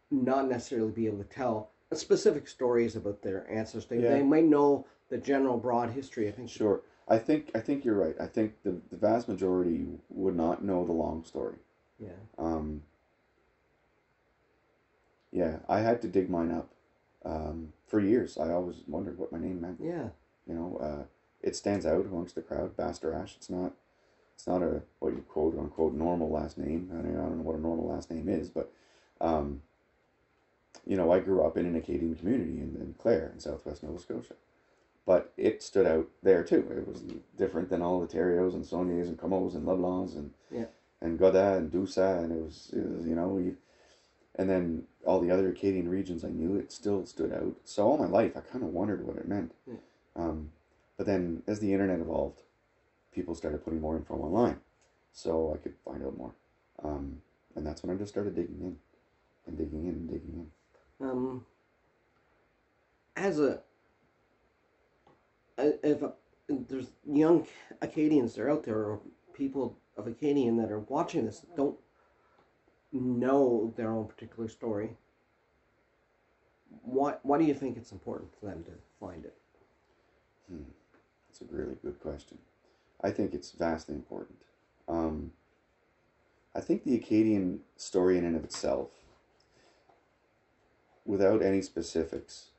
not 0.10 0.48
necessarily 0.48 0.92
be 0.92 1.06
able 1.08 1.18
to 1.18 1.24
tell 1.26 1.72
specific 1.94 2.48
stories 2.48 2.96
about 2.96 3.22
their 3.22 3.46
ancestors? 3.52 3.86
They, 3.88 4.00
Yeah. 4.02 4.12
they 4.12 4.24
might 4.24 4.46
know 4.46 4.86
the 5.10 5.18
general 5.18 5.58
broad 5.58 5.90
history. 5.92 6.28
I 6.30 6.32
think. 6.32 6.50
Sure. 6.50 6.82
I 7.08 7.18
think 7.18 7.52
I 7.54 7.60
think 7.60 7.86
you're 7.86 7.96
right. 7.96 8.16
I 8.20 8.26
think 8.26 8.54
the, 8.64 8.82
the 8.90 8.98
vast 8.98 9.28
majority 9.28 9.86
would 10.10 10.36
not 10.36 10.64
know 10.64 10.86
the 10.86 10.92
long 10.92 11.24
story. 11.24 11.58
Yeah. 12.00 12.10
Um, 12.38 12.82
yeah, 15.32 15.58
I 15.70 15.80
had 15.80 16.02
to 16.02 16.08
dig 16.08 16.30
mine 16.30 16.52
up. 16.52 16.70
Um, 17.24 17.74
for 17.88 18.00
years, 18.00 18.38
I 18.38 18.52
always 18.52 18.78
wondered 18.88 19.18
what 19.18 19.32
my 19.32 19.40
name 19.40 19.62
meant. 19.62 19.80
Yeah. 19.82 20.10
You 20.48 20.56
know, 20.56 20.78
uh, 20.82 21.04
it 21.42 21.56
stands 21.56 21.86
out 21.86 22.06
amongst 22.06 22.36
the 22.36 22.42
crowd. 22.42 22.76
Bastarache. 22.76 23.36
It's 23.36 23.50
not. 23.50 23.74
It's 24.34 24.48
not 24.48 24.64
a 24.64 24.82
what 25.00 25.14
you 25.14 25.24
quote 25.30 25.58
unquote 25.58 25.94
normal 25.94 26.30
last 26.30 26.58
name. 26.58 26.90
I, 26.92 26.98
mean, 26.98 27.18
I 27.18 27.22
don't 27.22 27.38
know 27.38 27.44
what 27.44 27.56
a 27.56 27.62
normal 27.62 27.88
last 27.88 28.12
name 28.12 28.28
is, 28.28 28.50
but, 28.50 28.70
um, 29.22 29.62
you 30.86 30.98
know, 30.98 31.10
I 31.10 31.20
grew 31.20 31.42
up 31.42 31.56
in 31.56 31.66
an 31.66 31.76
Acadian 31.78 32.16
community 32.16 32.60
in, 32.60 32.76
in 32.76 32.96
Clare, 32.98 33.32
in 33.34 33.40
southwest 33.40 33.82
Nova 33.82 33.98
Scotia 33.98 34.34
but 35.06 35.34
it 35.38 35.62
stood 35.62 35.86
out 35.86 36.08
there 36.24 36.44
too. 36.44 36.68
It 36.78 36.88
was 36.88 37.04
different 37.38 37.70
than 37.70 37.82
all 37.82 38.00
the 38.02 38.08
Terriers 38.08 38.54
and 38.56 38.66
Saulniers 38.66 39.08
and 39.08 39.18
Comeaus 39.18 39.56
and 39.56 39.66
LeBlancs 39.68 40.16
and 40.16 40.34
Yeah. 40.52 40.66
and 41.02 41.20
Godin 41.20 41.54
and 41.58 41.72
Doucet 41.72 42.24
and 42.24 42.32
it 42.32 42.44
was, 42.44 42.72
it 42.74 42.86
was 42.90 43.06
you 43.06 43.16
know 43.16 43.28
we, 43.28 43.54
and 44.36 44.50
then 44.50 44.84
all 45.06 45.20
the 45.20 45.32
other 45.32 45.50
Acadian 45.50 45.88
regions 45.90 46.24
I 46.24 46.30
knew 46.30 46.56
it 46.56 46.72
still 46.72 47.06
stood 47.06 47.32
out. 47.32 47.56
So 47.64 47.86
all 47.88 47.98
my 47.98 48.08
life 48.08 48.36
I 48.36 48.42
kind 48.42 48.64
of 48.64 48.72
wondered 48.74 49.06
what 49.06 49.18
it 49.18 49.28
meant. 49.28 49.54
Yeah. 49.68 49.76
Um, 50.16 50.52
but 50.98 51.06
then 51.06 51.44
as 51.46 51.60
the 51.60 51.74
internet 51.74 52.00
evolved, 52.00 52.42
people 53.12 53.36
started 53.36 53.64
putting 53.64 53.82
more 53.82 53.96
info 53.98 54.16
online, 54.16 54.60
so 55.14 55.54
I 55.54 55.58
could 55.58 55.76
find 55.86 56.04
out 56.04 56.18
more. 56.18 56.34
Um, 56.84 57.22
and 57.56 57.66
that's 57.66 57.84
when 57.84 57.94
I 57.96 58.00
just 58.00 58.12
started 58.14 58.36
digging 58.36 58.60
in, 58.62 58.78
and 59.46 59.58
digging 59.58 59.84
in 59.86 59.90
and 59.94 60.10
digging 60.10 60.48
in. 61.00 61.08
Um, 61.08 61.46
as 63.16 63.40
a, 63.40 63.60
a- 65.58 65.88
if 65.88 66.04
there's 66.48 66.92
young 67.06 67.48
Acadians 67.82 68.36
that 68.36 68.44
are 68.44 68.50
out 68.50 68.64
there, 68.64 68.78
or 68.84 69.02
people 69.34 69.78
of 69.98 70.08
Acadian 70.08 70.58
that 70.58 70.72
are 70.72 70.80
watching 70.80 71.26
this 71.26 71.46
don't 71.56 71.78
know 72.92 73.74
their 73.76 73.92
own 73.92 74.08
particular 74.08 74.48
story, 74.48 74.98
why 76.84 77.18
why 77.24 77.38
do 77.38 77.44
you 77.46 77.54
think 77.54 77.78
it's 77.78 77.92
important 77.92 78.34
for 78.40 78.46
them 78.48 78.64
to 78.64 78.72
find 79.00 79.26
it? 79.26 79.36
That's 81.28 81.42
a 81.42 81.46
really 81.54 81.76
good 81.82 82.00
question. 82.00 82.38
I 83.02 83.12
think 83.12 83.34
it's 83.34 83.52
vastly 83.52 83.96
important. 83.96 84.40
Um, 84.88 85.34
I 86.54 86.62
think 86.62 86.84
the 86.84 86.96
Acadian 86.96 87.64
story 87.76 88.18
in 88.18 88.24
and 88.26 88.36
of 88.38 88.44
itself, 88.46 88.90
without 91.06 91.42
any 91.42 91.62
specifics, 91.62 92.52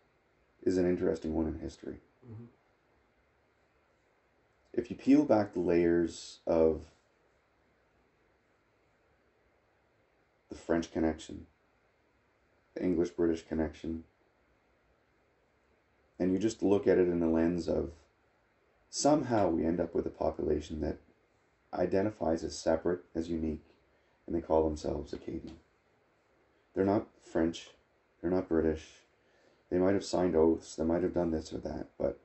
is 0.63 0.77
an 0.77 0.87
interesting 0.87 1.35
one 1.35 1.47
in 1.47 1.59
history. 1.61 2.01
Mhm. 2.29 2.49
If 4.77 4.91
you 4.91 4.97
peel 4.97 5.25
back 5.25 5.55
the 5.55 5.61
layers 5.61 6.41
of 6.47 6.83
the 10.51 10.55
French 10.55 10.93
connection, 10.93 11.47
the 12.75 12.85
English 12.85 13.11
British 13.11 13.43
connection, 13.43 14.05
and 16.19 16.31
you 16.31 16.39
just 16.39 16.63
look 16.63 16.87
at 16.87 16.99
it 16.99 17.09
in 17.09 17.21
the 17.21 17.27
lens 17.27 17.69
of 17.69 17.93
somehow 18.91 19.49
we 19.49 19.65
end 19.65 19.81
up 19.81 19.95
with 19.95 20.05
a 20.05 20.11
population 20.11 20.83
that 20.83 20.99
identifies 21.73 22.45
as 22.45 22.57
separate, 22.57 23.01
as 23.15 23.31
unique, 23.31 23.65
and 24.27 24.37
they 24.37 24.43
call 24.43 24.63
themselves 24.65 25.15
Acadian. 25.15 25.57
They're 26.75 26.85
not 26.85 27.07
French, 27.23 27.71
they're 28.21 28.31
not 28.31 28.49
British. 28.49 28.87
They 29.71 29.79
might 29.79 29.95
have 29.95 30.05
signed 30.05 30.37
oaths, 30.37 30.77
they 30.77 30.85
might 30.85 31.03
have 31.03 31.15
done 31.15 31.31
this 31.31 31.51
or 31.53 31.59
that, 31.59 31.87
but 31.99 32.19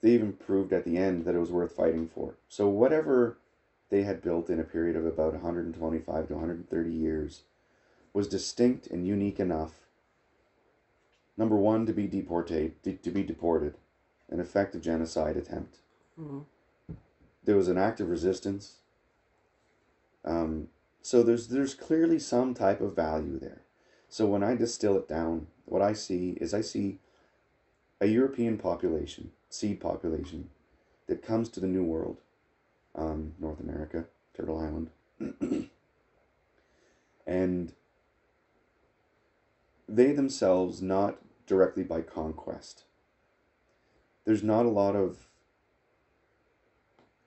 they 0.00 0.10
even 0.12 0.32
proved 0.34 0.72
at 0.72 0.84
the 0.84 0.96
end 0.96 1.24
that 1.24 1.34
it 1.34 1.38
was 1.40 1.50
worth 1.50 1.72
fighting 1.72 2.06
for. 2.06 2.36
So, 2.48 2.68
whatever 2.68 3.38
they 3.88 4.02
had 4.02 4.22
built 4.22 4.50
in 4.50 4.60
a 4.60 4.64
period 4.64 4.96
of 4.96 5.06
about 5.06 5.32
125 5.32 6.28
to 6.28 6.34
130 6.34 6.90
years 6.92 7.42
was 8.12 8.28
distinct 8.28 8.86
and 8.88 9.06
unique 9.06 9.38
enough 9.38 9.86
number 11.36 11.56
one 11.56 11.84
to 11.86 11.92
be 11.92 12.06
deported 12.06 12.72
to 12.82 13.10
be 13.10 13.22
deported 13.22 13.74
an 14.30 14.40
effective 14.40 14.80
genocide 14.80 15.36
attempt 15.36 15.78
Mhm. 16.18 16.46
there 17.44 17.56
was 17.56 17.68
an 17.68 17.78
act 17.78 18.00
of 18.00 18.08
resistance 18.08 18.76
um, 20.24 20.68
so 21.02 21.22
there's 21.22 21.48
there's 21.48 21.74
clearly 21.74 22.18
some 22.18 22.54
type 22.54 22.80
of 22.80 22.96
value 22.96 23.38
there 23.38 23.62
so 24.08 24.26
when 24.26 24.42
i 24.42 24.56
distill 24.56 24.96
it 24.96 25.06
down 25.06 25.46
what 25.66 25.82
i 25.82 25.92
see 25.92 26.30
is 26.40 26.54
i 26.54 26.60
see 26.60 26.98
a 28.00 28.06
european 28.06 28.56
population 28.58 29.30
seed 29.56 29.80
population 29.80 30.48
that 31.06 31.22
comes 31.22 31.48
to 31.48 31.60
the 31.60 31.66
new 31.66 31.84
world 31.84 32.18
um, 32.94 33.32
north 33.38 33.60
america 33.60 34.04
turtle 34.36 34.58
island 34.58 34.90
and 37.26 37.72
they 39.88 40.12
themselves 40.12 40.82
not 40.82 41.18
directly 41.46 41.82
by 41.82 42.00
conquest 42.00 42.84
there's 44.24 44.42
not 44.42 44.66
a 44.66 44.70
lot 44.70 44.96
of 44.96 45.28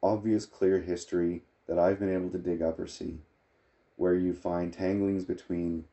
obvious 0.01 0.45
clear 0.45 0.79
history 0.79 1.43
that 1.67 1.79
I've 1.79 1.99
been 1.99 2.13
able 2.13 2.29
to 2.29 2.37
dig 2.37 2.61
up 2.61 2.79
or 2.79 2.87
see 2.87 3.19
where 3.95 4.15
you 4.15 4.33
find 4.33 4.73
tanglings 4.73 5.25
between 5.25 5.85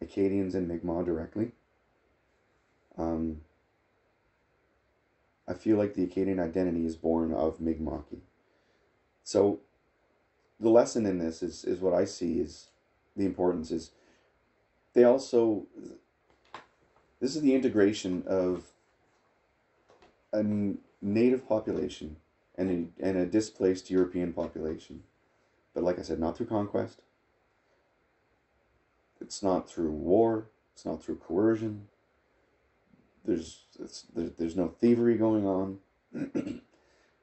Acadians 0.00 0.54
and 0.54 0.68
Mi'kmaq 0.68 1.04
directly. 1.04 1.52
Um, 2.96 3.42
I 5.48 5.54
feel 5.54 5.78
like 5.78 5.94
the 5.94 6.04
Acadian 6.04 6.38
identity 6.38 6.84
is 6.84 6.96
born 6.96 7.32
of 7.32 7.60
Mi'kmaq. 7.60 8.04
So 9.24 9.60
the 10.60 10.68
lesson 10.68 11.06
in 11.06 11.18
this 11.18 11.42
is, 11.42 11.64
is 11.64 11.80
what 11.80 11.94
I 11.94 12.04
see 12.04 12.40
is 12.40 12.68
the 13.16 13.24
importance 13.26 13.70
is 13.70 13.90
they 14.94 15.04
also 15.04 15.66
this 17.20 17.34
is 17.34 17.42
the 17.42 17.54
integration 17.54 18.22
of 18.26 18.64
a 20.32 20.44
native 21.02 21.48
population 21.48 22.16
and 22.56 22.92
a, 23.00 23.04
and 23.04 23.16
a 23.16 23.26
displaced 23.26 23.90
European 23.90 24.32
population. 24.32 25.02
But 25.74 25.84
like 25.84 25.98
I 25.98 26.02
said, 26.02 26.20
not 26.20 26.36
through 26.36 26.46
conquest. 26.46 27.02
It's 29.20 29.42
not 29.42 29.68
through 29.68 29.90
war. 29.90 30.46
It's 30.74 30.84
not 30.84 31.02
through 31.02 31.16
coercion. 31.16 31.88
There's 33.28 33.64
there, 34.14 34.30
there's 34.38 34.56
no 34.56 34.68
thievery 34.80 35.16
going 35.16 35.46
on. 35.46 35.78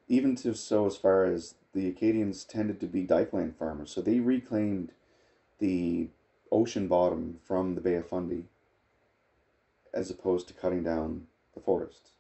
Even 0.08 0.36
to 0.36 0.54
so 0.54 0.86
as 0.86 0.96
far 0.96 1.26
as 1.26 1.56
the 1.74 1.90
Acadians 1.90 2.44
tended 2.44 2.80
to 2.80 2.86
be 2.86 3.08
dikeland 3.08 3.56
farmers, 3.56 3.90
so 3.90 4.02
they 4.02 4.20
reclaimed 4.20 4.92
the 5.60 6.10
ocean 6.52 6.88
bottom 6.88 7.40
from 7.44 7.74
the 7.74 7.82
Bay 7.82 7.96
of 7.96 8.08
Fundy 8.08 8.46
as 9.96 10.12
opposed 10.12 10.48
to 10.48 10.54
cutting 10.54 10.84
down 10.84 11.26
the 11.56 11.60
forests. 11.60 12.12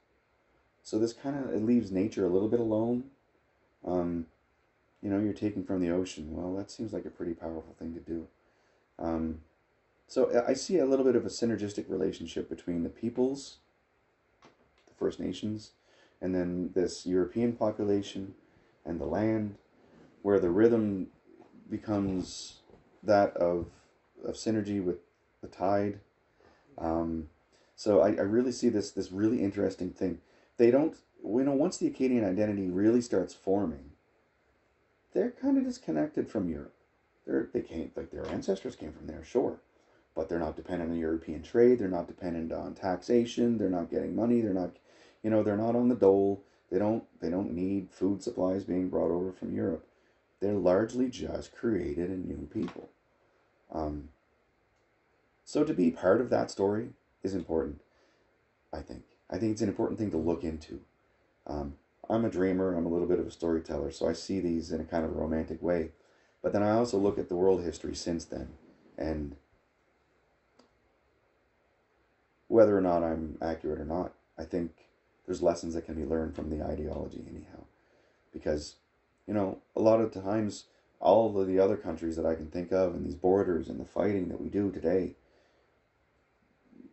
So 0.81 0.97
this 0.97 1.13
kind 1.13 1.37
of 1.37 1.53
it 1.53 1.63
leaves 1.63 1.91
nature 1.91 2.25
a 2.25 2.29
little 2.29 2.47
bit 2.49 2.59
alone. 2.59 3.03
Um, 3.85 4.25
you 5.03 5.11
know, 5.11 5.19
you're 5.19 5.33
taking 5.33 5.63
from 5.63 5.79
the 5.79 5.91
ocean. 5.91 6.29
Well, 6.31 6.55
that 6.55 6.71
seems 6.71 6.91
like 6.91 7.05
a 7.05 7.11
pretty 7.11 7.33
powerful 7.33 7.75
thing 7.77 7.93
to 7.93 7.99
do. 7.99 8.27
Um, 8.97 9.41
so 10.07 10.43
I 10.47 10.53
see 10.53 10.79
a 10.79 10.85
little 10.85 11.05
bit 11.05 11.15
of 11.15 11.25
a 11.25 11.29
synergistic 11.29 11.85
relationship 11.87 12.49
between 12.49 12.81
the 12.81 12.89
peoples, 12.89 13.57
First 14.97 15.19
Nations, 15.19 15.71
and 16.21 16.33
then 16.33 16.71
this 16.73 17.05
European 17.05 17.53
population 17.53 18.33
and 18.85 18.99
the 18.99 19.05
land, 19.05 19.55
where 20.21 20.39
the 20.39 20.49
rhythm 20.49 21.07
becomes 21.69 22.59
that 23.03 23.35
of 23.37 23.67
of 24.23 24.35
synergy 24.35 24.83
with 24.83 24.97
the 25.41 25.47
tide. 25.47 25.99
Um, 26.77 27.29
so 27.75 28.01
I, 28.01 28.09
I 28.09 28.21
really 28.21 28.51
see 28.51 28.69
this 28.69 28.91
this 28.91 29.11
really 29.11 29.43
interesting 29.43 29.91
thing. 29.91 30.19
They 30.57 30.71
don't 30.71 30.95
you 31.23 31.43
know 31.43 31.53
once 31.53 31.77
the 31.77 31.87
Acadian 31.87 32.25
identity 32.25 32.69
really 32.69 33.01
starts 33.01 33.33
forming, 33.33 33.91
they're 35.13 35.31
kind 35.31 35.57
of 35.57 35.63
disconnected 35.63 36.27
from 36.29 36.49
Europe. 36.49 36.73
They're 37.25 37.49
they 37.53 37.61
came 37.61 37.91
like 37.95 38.11
their 38.11 38.27
ancestors 38.27 38.75
came 38.75 38.93
from 38.93 39.07
there, 39.07 39.23
sure, 39.23 39.59
but 40.15 40.29
they're 40.29 40.39
not 40.39 40.55
dependent 40.55 40.91
on 40.91 40.97
European 40.97 41.43
trade. 41.43 41.79
They're 41.79 41.87
not 41.89 42.07
dependent 42.07 42.51
on 42.51 42.73
taxation. 42.73 43.57
They're 43.57 43.69
not 43.69 43.91
getting 43.91 44.15
money. 44.15 44.41
They're 44.41 44.53
not, 44.53 44.71
you 45.25 45.31
know, 45.31 45.41
they're 45.41 45.57
not 45.57 45.75
on 45.75 45.89
the 45.89 45.95
dole. 45.95 46.43
They 46.71 46.77
don't 46.77 47.03
they 47.19 47.31
don't 47.31 47.51
need 47.51 47.89
food 47.89 48.21
supplies 48.21 48.63
being 48.63 48.89
brought 48.89 49.09
over 49.09 49.31
from 49.31 49.55
Europe. 49.55 49.83
They're 50.39 50.53
largely 50.53 51.09
just 51.09 51.55
created 51.55 52.11
a 52.11 52.15
new 52.15 52.47
people. 52.53 52.89
Um, 53.73 54.09
so 55.43 55.63
to 55.63 55.73
be 55.73 55.89
part 55.89 56.21
of 56.21 56.29
that 56.29 56.51
story 56.51 56.89
is 57.23 57.33
important. 57.33 57.81
I 58.71 58.81
think. 58.81 59.01
I 59.27 59.39
think 59.39 59.53
it's 59.53 59.63
an 59.63 59.69
important 59.69 59.97
thing 59.97 60.11
to 60.11 60.17
look 60.17 60.43
into. 60.43 60.81
Um, 61.47 61.73
I'm 62.07 62.23
a 62.23 62.29
dreamer. 62.29 62.75
I'm 62.75 62.85
a 62.85 62.89
little 62.89 63.07
bit 63.07 63.19
of 63.19 63.25
a 63.25 63.31
storyteller, 63.31 63.89
so 63.89 64.07
I 64.07 64.13
see 64.13 64.39
these 64.39 64.71
in 64.71 64.79
a 64.79 64.85
kind 64.85 65.05
of 65.05 65.09
a 65.09 65.19
romantic 65.19 65.59
way. 65.59 65.89
But 66.43 66.53
then 66.53 66.61
I 66.61 66.69
also 66.69 66.99
look 66.99 67.17
at 67.17 67.29
the 67.29 67.35
world 67.35 67.63
history 67.63 67.95
since 67.95 68.25
then, 68.25 68.49
and 68.95 69.37
whether 72.47 72.77
or 72.77 72.81
not 72.81 73.01
I'm 73.01 73.39
accurate 73.41 73.81
or 73.81 73.85
not, 73.85 74.13
I 74.37 74.43
think 74.43 74.84
there's 75.25 75.41
lessons 75.41 75.73
that 75.73 75.85
can 75.85 75.95
be 75.95 76.05
learned 76.05 76.35
from 76.35 76.49
the 76.49 76.63
ideology 76.63 77.23
anyhow. 77.27 77.63
Because, 78.31 78.75
you 79.27 79.33
know, 79.33 79.59
a 79.75 79.81
lot 79.81 80.01
of 80.01 80.11
times, 80.11 80.65
all 80.99 81.39
of 81.39 81.47
the 81.47 81.59
other 81.59 81.77
countries 81.77 82.15
that 82.15 82.25
I 82.25 82.35
can 82.35 82.47
think 82.47 82.71
of 82.71 82.95
and 82.95 83.05
these 83.05 83.15
borders 83.15 83.67
and 83.67 83.79
the 83.79 83.85
fighting 83.85 84.29
that 84.29 84.41
we 84.41 84.49
do 84.49 84.71
today, 84.71 85.15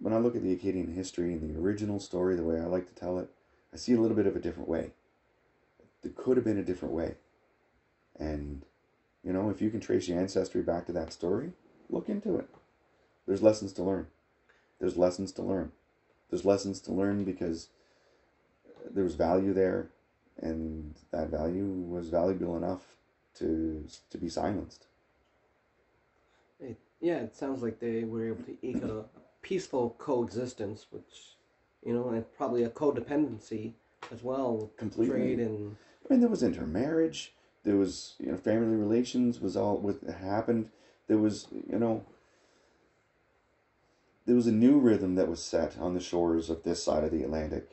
when 0.01 0.13
I 0.13 0.19
look 0.19 0.35
at 0.35 0.43
the 0.43 0.53
Acadian 0.53 0.93
history 0.93 1.33
and 1.33 1.43
the 1.43 1.61
original 1.61 2.01
story, 2.01 2.35
the 2.35 2.43
way 2.43 2.61
I 2.61 2.65
like 2.65 2.89
to 2.89 3.01
tell 3.01 3.19
it, 3.19 3.29
I 3.73 3.77
see 3.77 3.93
a 3.93 4.01
little 4.01 4.17
bit 4.17 4.27
of 4.27 4.37
a 4.37 4.41
different 4.41 4.69
way. 4.69 4.91
There 6.03 6.13
could 6.15 6.37
have 6.37 6.45
been 6.45 6.59
a 6.59 6.65
different 6.65 6.95
way. 6.95 7.15
And, 8.19 8.65
you 9.23 9.33
know, 9.33 9.51
if 9.51 9.63
you 9.63 9.71
can 9.71 9.81
trace 9.81 10.09
your 10.09 10.19
ancestry 10.19 10.63
back 10.63 10.87
to 10.87 10.93
that 10.93 11.13
story, 11.13 11.53
look 11.89 12.09
into 12.09 12.37
it. 12.37 12.49
There's 13.27 13.43
lessons 13.43 13.73
to 13.75 13.83
learn. 13.83 14.09
There's 14.81 14.97
lessons 14.97 15.33
to 15.33 15.43
learn. 15.43 15.71
There's 16.29 16.45
lessons 16.45 16.81
to 16.81 16.93
learn 16.93 17.25
because 17.25 17.69
there 18.91 19.05
was 19.05 19.15
value 19.15 19.53
there, 19.53 19.91
and 20.41 20.95
that 21.11 21.31
value 21.31 21.67
was 21.67 22.09
valuable 22.09 22.57
enough 22.57 22.97
to 23.37 23.87
to 24.11 24.19
be 24.19 24.29
silenced. 24.29 24.87
It, 26.61 26.79
yeah, 27.01 27.19
it 27.19 27.37
sounds 27.37 27.63
like 27.63 27.81
they 27.81 28.05
were 28.05 28.29
able 28.29 28.45
to 28.45 28.57
eke 28.63 28.83
a 28.83 29.05
peaceful 29.43 29.97
coexistence, 29.99 30.87
which, 30.91 31.37
you 31.85 31.93
know, 31.93 32.11
and 32.11 32.25
probably 32.37 32.63
a 32.63 32.71
codependency 32.71 33.73
as 34.13 34.23
well. 34.23 34.71
Completely. 34.77 35.15
Trade 35.15 35.41
and. 35.41 35.77
I 36.09 36.13
mean, 36.13 36.21
there 36.21 36.29
was 36.29 36.43
intermarriage. 36.43 37.33
There 37.65 37.77
was, 37.77 38.15
you 38.19 38.31
know, 38.31 38.37
family 38.37 38.77
relations 38.77 39.41
was 39.41 39.57
all 39.57 39.77
what 39.79 40.03
happened. 40.03 40.69
There 41.07 41.19
was, 41.19 41.47
you 41.53 41.79
know, 41.79 42.05
there 44.27 44.35
was 44.35 44.47
a 44.47 44.53
new 44.53 44.79
rhythm 44.79 45.15
that 45.15 45.29
was 45.29 45.43
set 45.43 45.79
on 45.79 45.95
the 45.95 46.01
shores 46.01 46.51
of 46.51 46.63
this 46.63 46.83
side 46.83 47.05
of 47.05 47.13
the 47.13 47.23
Atlantic 47.23 47.71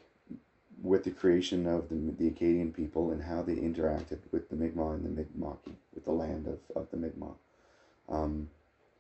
with 0.82 1.04
the 1.04 1.12
creation 1.12 1.68
of 1.68 1.90
the, 1.90 1.96
the 1.96 2.28
Acadian 2.28 2.72
people 2.72 3.12
and 3.12 3.24
how 3.24 3.42
they 3.42 3.56
interacted 3.56 4.20
with 4.32 4.50
the 4.50 4.56
Mi'kmaq 4.56 4.96
and 4.96 5.06
the 5.06 5.22
Mi'kmaqi, 5.22 5.74
with 5.94 6.06
the 6.06 6.12
land 6.12 6.48
of, 6.48 6.60
of 6.76 6.90
the 6.92 6.98
Mi'kmaq. 6.98 7.36
Um, 8.08 8.50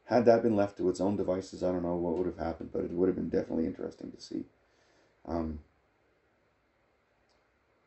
had 0.05 0.25
that 0.25 0.43
been 0.43 0.55
left 0.55 0.77
to 0.77 0.89
its 0.89 0.99
own 0.99 1.15
devices, 1.15 1.63
I 1.63 1.71
don't 1.71 1.83
know 1.83 1.95
what 1.95 2.17
would 2.17 2.25
have 2.27 2.37
happened, 2.37 2.71
but 2.73 2.83
it 2.83 2.91
would 2.91 3.07
have 3.07 3.15
been 3.15 3.29
definitely 3.29 3.65
interesting 3.65 4.11
to 4.11 4.19
see. 4.19 4.45
Um, 5.25 5.59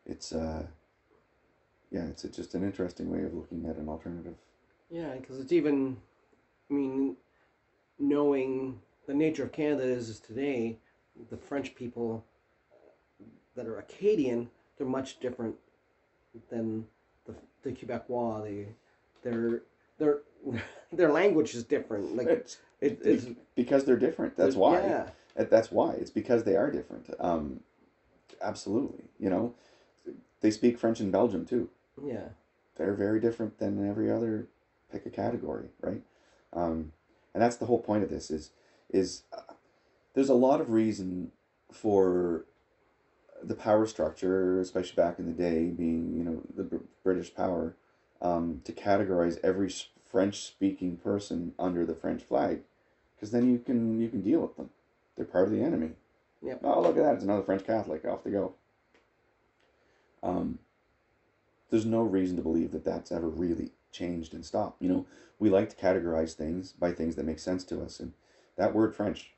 it's 0.06 0.32
uh, 0.32 0.66
yeah, 1.90 2.06
it's 2.06 2.24
a, 2.24 2.28
just 2.28 2.54
an 2.54 2.64
interesting 2.64 3.10
way 3.10 3.22
of 3.24 3.34
looking 3.34 3.66
at 3.68 3.76
an 3.76 3.88
alternative. 3.88 4.34
Yeah, 4.90 5.14
because 5.14 5.38
it's 5.38 5.52
even, 5.52 5.96
I 6.70 6.74
mean, 6.74 7.16
knowing 7.98 8.80
the 9.06 9.14
nature 9.14 9.44
of 9.44 9.52
Canada 9.52 9.84
is, 9.84 10.08
is 10.08 10.20
today, 10.20 10.78
the 11.30 11.36
French 11.36 11.74
people 11.74 12.24
that 13.56 13.66
are 13.66 13.78
Acadian, 13.78 14.50
they're 14.76 14.86
much 14.86 15.20
different 15.20 15.56
than 16.50 16.86
the 17.26 17.34
the 17.62 17.72
Quebecois. 17.72 18.44
They, 18.44 18.66
their 19.22 19.62
their 19.98 20.18
their 20.92 21.12
language 21.12 21.54
is 21.54 21.64
different. 21.64 22.16
Like 22.16 22.28
It's, 22.28 22.58
it, 22.80 23.00
it's 23.04 23.26
because 23.54 23.84
they're 23.84 23.96
different. 23.96 24.36
That's 24.36 24.56
why. 24.56 24.80
Yeah, 24.80 25.06
That's 25.36 25.70
why. 25.70 25.92
It's 25.92 26.10
because 26.10 26.44
they 26.44 26.56
are 26.56 26.70
different. 26.70 27.08
Um, 27.20 27.60
absolutely. 28.40 29.04
You 29.18 29.30
know, 29.30 29.54
they 30.40 30.50
speak 30.50 30.78
French 30.78 31.00
in 31.00 31.10
Belgium 31.10 31.46
too. 31.46 31.68
yeah, 32.04 32.28
They're 32.76 32.94
very 32.94 33.20
different 33.20 33.58
than 33.58 33.88
every 33.88 34.10
other. 34.10 34.48
Pick 34.90 35.06
a 35.06 35.10
category, 35.10 35.68
right? 35.80 36.02
Um, 36.52 36.92
and 37.32 37.42
that's 37.42 37.56
the 37.56 37.64
whole 37.66 37.80
point 37.80 38.02
of 38.02 38.10
this. 38.10 38.30
Is 38.30 38.50
is 38.90 39.22
uh, 39.32 39.54
there's 40.14 40.28
a 40.28 40.34
lot 40.34 40.60
of 40.60 40.70
reason 40.70 41.32
for 41.70 42.44
the 43.42 43.54
power 43.54 43.86
structure, 43.86 44.60
especially 44.60 44.96
back 44.96 45.18
in 45.18 45.26
the 45.26 45.32
day, 45.32 45.66
being 45.66 46.14
you 46.16 46.24
know 46.24 46.42
the 46.54 46.64
Br- 46.64 46.84
British 47.02 47.34
power, 47.34 47.76
um, 48.20 48.60
to 48.64 48.72
categorize 48.72 49.38
every 49.42 49.72
French 50.10 50.42
speaking 50.42 50.96
person 50.96 51.54
under 51.58 51.84
the 51.84 51.94
French 51.94 52.22
flag, 52.22 52.60
because 53.14 53.30
then 53.30 53.50
you 53.50 53.58
can 53.58 54.00
you 54.00 54.08
can 54.08 54.22
deal 54.22 54.40
with 54.40 54.56
them. 54.56 54.70
They're 55.16 55.24
part 55.24 55.46
of 55.46 55.52
the 55.52 55.62
enemy. 55.62 55.92
Yep. 56.42 56.60
Oh 56.64 56.80
look 56.80 56.96
at 56.96 57.02
that! 57.02 57.14
It's 57.14 57.24
another 57.24 57.42
French 57.42 57.64
Catholic. 57.64 58.04
Off 58.04 58.24
they 58.24 58.30
go. 58.30 58.54
Um, 60.22 60.58
there's 61.70 61.86
no 61.86 62.02
reason 62.02 62.36
to 62.36 62.42
believe 62.42 62.70
that 62.72 62.84
that's 62.84 63.10
ever 63.10 63.28
really 63.28 63.70
changed 63.90 64.34
and 64.34 64.44
stopped. 64.44 64.80
You 64.82 64.88
know, 64.88 65.06
we 65.38 65.50
like 65.50 65.70
to 65.70 65.76
categorize 65.76 66.34
things 66.34 66.72
by 66.72 66.92
things 66.92 67.16
that 67.16 67.26
make 67.26 67.38
sense 67.38 67.64
to 67.64 67.82
us, 67.82 67.98
and 67.98 68.12
that 68.56 68.74
word 68.74 68.94
French, 68.94 69.32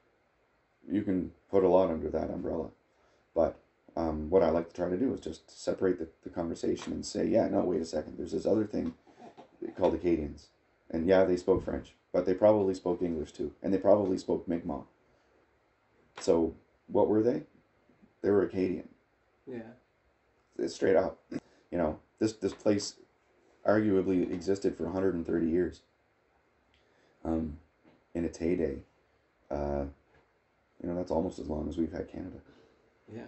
you 0.91 1.03
can 1.03 1.33
put 1.51 1.65
a 1.65 1.69
lot 1.69 1.91
under 1.91 2.11
that 2.11 2.31
umbrella. 2.31 2.69
But 3.35 3.59
um, 3.97 4.29
what 4.31 4.43
I 4.43 4.51
like 4.51 4.69
to 4.69 4.75
try 4.75 4.89
to 4.89 4.97
do 4.97 5.13
is 5.15 5.21
just 5.21 5.63
separate 5.63 5.99
the, 5.99 6.09
the 6.23 6.31
conversation 6.31 6.93
and 6.93 7.05
say, 7.05 7.27
yeah, 7.27 7.49
no, 7.49 7.61
wait 7.61 7.81
a 7.81 7.85
second. 7.85 8.19
There's 8.19 8.33
this 8.33 8.47
other 8.47 8.65
thing 8.65 8.95
called 9.77 9.95
Acadians, 9.95 10.49
and 10.91 11.07
yeah, 11.07 11.25
they 11.25 11.37
spoke 11.37 11.65
French, 11.65 11.95
but 12.13 12.27
they 12.27 12.35
probably 12.35 12.75
spoke 12.75 13.03
English 13.03 13.33
too, 13.33 13.53
and 13.63 13.73
they 13.73 13.79
probably 13.79 14.19
spoke 14.19 14.47
Mi'kmaq. 14.49 14.85
So 16.21 16.55
what 16.87 17.09
were 17.09 17.23
they? 17.23 17.43
They 18.23 18.31
were 18.31 18.43
Acadian 18.43 18.89
yeah, 19.47 19.63
it's 20.59 20.75
straight 20.75 20.97
up. 20.97 21.19
You 21.71 21.79
know, 21.79 21.99
this 22.19 22.35
this 22.35 22.55
place 22.55 22.95
arguably 23.67 24.31
existed 24.33 24.77
for 24.77 24.85
130 24.85 25.47
years. 25.47 25.83
Um, 27.25 27.59
in 28.15 28.25
its 28.25 28.37
heyday, 28.37 28.77
uh, 29.51 29.85
you 30.83 30.89
know, 30.89 30.95
that's 30.95 31.11
almost 31.11 31.39
as 31.39 31.49
long 31.49 31.69
as 31.69 31.79
we've 31.79 31.91
had 31.91 32.07
Canada. 32.07 32.37
yeah. 33.13 33.25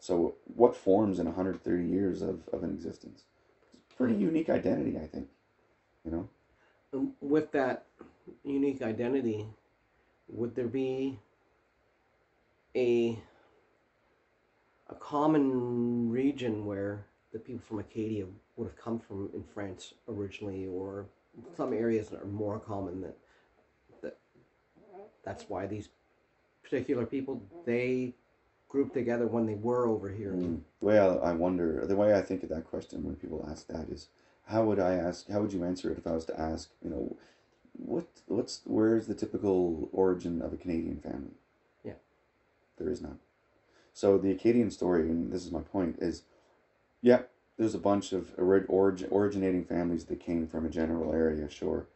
So, 0.00 0.36
what 0.54 0.74
forms 0.74 1.18
in 1.18 1.26
130 1.26 1.84
years 1.84 2.22
of, 2.22 2.48
of 2.54 2.64
an 2.64 2.70
existence? 2.70 3.24
Pretty 3.96 4.14
unique 4.14 4.48
identity, 4.48 4.96
I 4.96 5.06
think. 5.06 5.28
You 6.06 6.10
know, 6.10 6.28
um, 6.94 7.12
with 7.20 7.52
that 7.52 7.84
unique 8.42 8.80
identity, 8.80 9.46
would 10.28 10.54
there 10.54 10.68
be 10.68 11.18
a 12.74 13.18
a 14.88 14.94
common 14.94 16.10
region 16.10 16.64
where 16.64 17.04
the 17.32 17.38
people 17.38 17.60
from 17.60 17.78
Acadia 17.78 18.24
would 18.56 18.68
have 18.68 18.76
come 18.76 18.98
from 18.98 19.28
in 19.34 19.44
France 19.44 19.92
originally, 20.08 20.66
or 20.66 21.06
some 21.54 21.74
areas 21.74 22.08
that 22.08 22.22
are 22.22 22.26
more 22.26 22.58
common 22.58 23.02
that 23.02 23.18
that 24.02 24.16
that's 25.24 25.44
why 25.48 25.66
these 25.66 25.90
particular 26.62 27.04
people 27.04 27.42
they 27.66 28.14
grouped 28.70 28.94
together 28.94 29.26
when 29.26 29.46
they 29.46 29.54
were 29.54 29.86
over 29.86 30.08
here. 30.08 30.30
Mm. 30.32 30.60
the 30.78 30.86
way 30.86 30.98
I, 30.98 31.32
wonder, 31.32 31.84
the 31.86 31.96
way 31.96 32.14
I 32.14 32.22
think 32.22 32.44
of 32.44 32.48
that 32.50 32.64
question 32.64 33.02
when 33.02 33.16
people 33.16 33.44
ask 33.50 33.66
that 33.66 33.88
is, 33.90 34.08
how 34.46 34.64
would 34.64 34.78
I 34.78 34.94
ask? 34.94 35.28
How 35.28 35.40
would 35.40 35.52
you 35.52 35.64
answer 35.64 35.90
it 35.92 35.98
if 35.98 36.06
I 36.06 36.12
was 36.12 36.24
to 36.26 36.40
ask? 36.40 36.70
You 36.82 36.90
know, 36.90 37.16
what 37.72 38.06
what's 38.26 38.62
where's 38.64 39.06
the 39.06 39.14
typical 39.14 39.88
origin 39.92 40.40
of 40.40 40.52
a 40.52 40.56
Canadian 40.56 41.00
family? 41.00 41.34
Yeah. 41.84 41.94
there 42.78 42.90
is 42.90 43.02
none. 43.02 43.18
So 43.92 44.18
the 44.18 44.30
Acadian 44.30 44.70
story, 44.70 45.02
and 45.02 45.32
this 45.32 45.44
is 45.44 45.52
my 45.52 45.60
point, 45.60 45.98
is, 46.00 46.22
yeah, 47.02 47.22
there's 47.58 47.74
a 47.74 47.78
bunch 47.78 48.12
of 48.12 48.32
ori- 48.38 48.64
origin, 48.66 49.08
originating 49.12 49.64
families 49.64 50.04
that 50.06 50.20
came 50.20 50.46
from 50.46 50.64
a 50.64 50.70
general 50.70 51.12
area, 51.12 51.50
sure, 51.50 51.86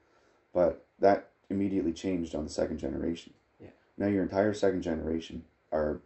but 0.52 0.84
that 0.98 1.30
immediately 1.50 1.92
changed 1.92 2.34
on 2.34 2.44
the 2.44 2.50
second 2.50 2.78
generation. 2.78 3.32
Yeah. 3.60 3.68
Now 3.96 4.06
your 4.06 4.22
entire 4.22 4.54
second 4.54 4.82
generation 4.82 5.44
are 5.72 6.00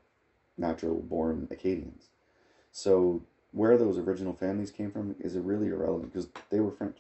natural 0.59 0.97
born 0.97 1.49
Acadians. 1.51 2.09
So 2.73 3.23
where 3.53 3.79
those 3.79 3.99
original 3.99 4.35
families 4.35 4.71
came 4.71 4.90
from 4.90 5.16
is 5.21 5.35
really 5.37 5.68
irrelevant 5.68 6.12
because 6.12 6.29
they 6.51 6.61
were 6.61 6.71
French. 6.71 6.99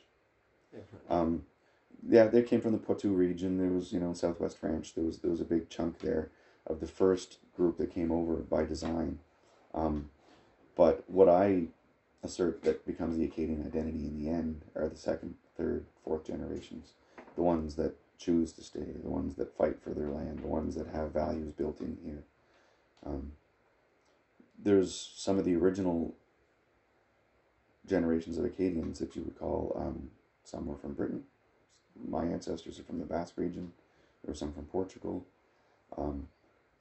Um, 1.10 1.44
yeah, 2.08 2.26
they 2.26 2.42
came 2.42 2.60
from 2.60 2.72
the 2.72 2.78
Poitou 2.78 3.10
region. 3.10 3.58
There 3.58 3.70
was, 3.70 3.92
you 3.92 4.00
know, 4.00 4.12
Southwest 4.12 4.58
France. 4.58 4.92
There 4.92 5.04
was 5.04 5.18
there 5.18 5.30
was 5.30 5.40
a 5.40 5.44
big 5.44 5.68
chunk 5.68 5.98
there 5.98 6.30
of 6.66 6.80
the 6.80 6.86
first 6.86 7.38
group 7.56 7.78
that 7.78 7.92
came 7.92 8.12
over 8.12 8.34
by 8.36 8.64
design. 8.64 9.18
Um, 9.74 10.10
but 10.76 11.04
what 11.08 11.28
I 11.28 11.64
assert 12.22 12.62
that 12.62 12.86
becomes 12.86 13.16
the 13.16 13.24
Acadian 13.24 13.64
identity 13.66 14.06
in 14.06 14.22
the 14.22 14.30
end 14.30 14.62
are 14.76 14.88
the 14.88 14.96
second, 14.96 15.34
third, 15.56 15.86
fourth 16.04 16.24
generations, 16.24 16.92
the 17.36 17.42
ones 17.42 17.74
that 17.76 17.96
choose 18.18 18.52
to 18.52 18.62
stay, 18.62 18.92
the 19.02 19.10
ones 19.10 19.34
that 19.36 19.56
fight 19.56 19.80
for 19.82 19.90
their 19.90 20.08
land, 20.08 20.40
the 20.40 20.48
ones 20.48 20.74
that 20.74 20.88
have 20.88 21.12
values 21.12 21.52
built 21.52 21.80
in 21.80 21.96
here. 22.04 22.22
Um, 23.06 23.32
there's 24.62 25.12
some 25.16 25.38
of 25.38 25.44
the 25.44 25.54
original 25.54 26.14
generations 27.86 28.38
of 28.38 28.44
Acadians 28.44 28.98
that 28.98 29.14
you 29.16 29.22
would 29.22 29.38
call 29.38 29.76
um, 29.78 30.10
some 30.44 30.66
were 30.66 30.76
from 30.76 30.94
Britain. 30.94 31.22
My 32.08 32.24
ancestors 32.24 32.78
are 32.78 32.84
from 32.84 32.98
the 32.98 33.04
Basque 33.04 33.34
region. 33.36 33.72
There 34.22 34.32
were 34.32 34.36
some 34.36 34.52
from 34.52 34.64
Portugal. 34.64 35.24
Um, 35.96 36.28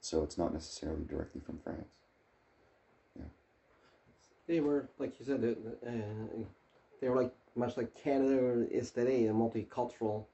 so 0.00 0.22
it's 0.22 0.38
not 0.38 0.52
necessarily 0.52 1.04
directly 1.08 1.40
from 1.44 1.58
France. 1.64 1.88
Yeah. 3.16 3.24
They 4.46 4.60
were, 4.60 4.88
like 4.98 5.18
you 5.18 5.26
said, 5.26 5.42
uh, 5.44 5.88
uh, 5.88 6.44
they 7.00 7.08
were 7.08 7.22
like 7.22 7.34
much 7.56 7.76
like 7.76 7.94
Canada 8.00 8.66
is 8.70 8.90
today, 8.90 9.26
a 9.26 9.32
multicultural. 9.32 10.24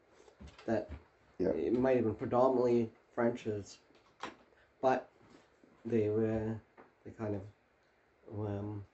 That 0.66 0.90
Yeah. 1.38 1.48
it 1.48 1.78
might 1.78 1.96
have 1.96 2.04
been 2.04 2.14
predominantly 2.14 2.90
French, 3.14 3.46
as, 3.46 3.78
but 4.83 5.09
they 5.85 6.09
were 6.09 6.61
they 7.05 7.11
kind 7.12 7.35
of 7.35 8.47
um, 8.47 8.85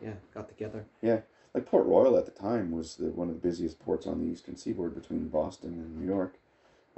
yeah 0.00 0.14
got 0.32 0.48
together. 0.48 0.84
Yeah, 1.02 1.20
like 1.54 1.66
Port 1.66 1.86
Royal 1.86 2.16
at 2.16 2.26
the 2.26 2.32
time 2.32 2.70
was 2.70 2.96
the, 2.96 3.06
one 3.06 3.28
of 3.28 3.34
the 3.34 3.48
busiest 3.48 3.78
ports 3.78 4.06
on 4.06 4.20
the 4.20 4.32
eastern 4.32 4.56
seaboard 4.56 4.94
between 4.94 5.28
Boston 5.28 5.74
and 5.74 6.00
New 6.00 6.06
York, 6.06 6.36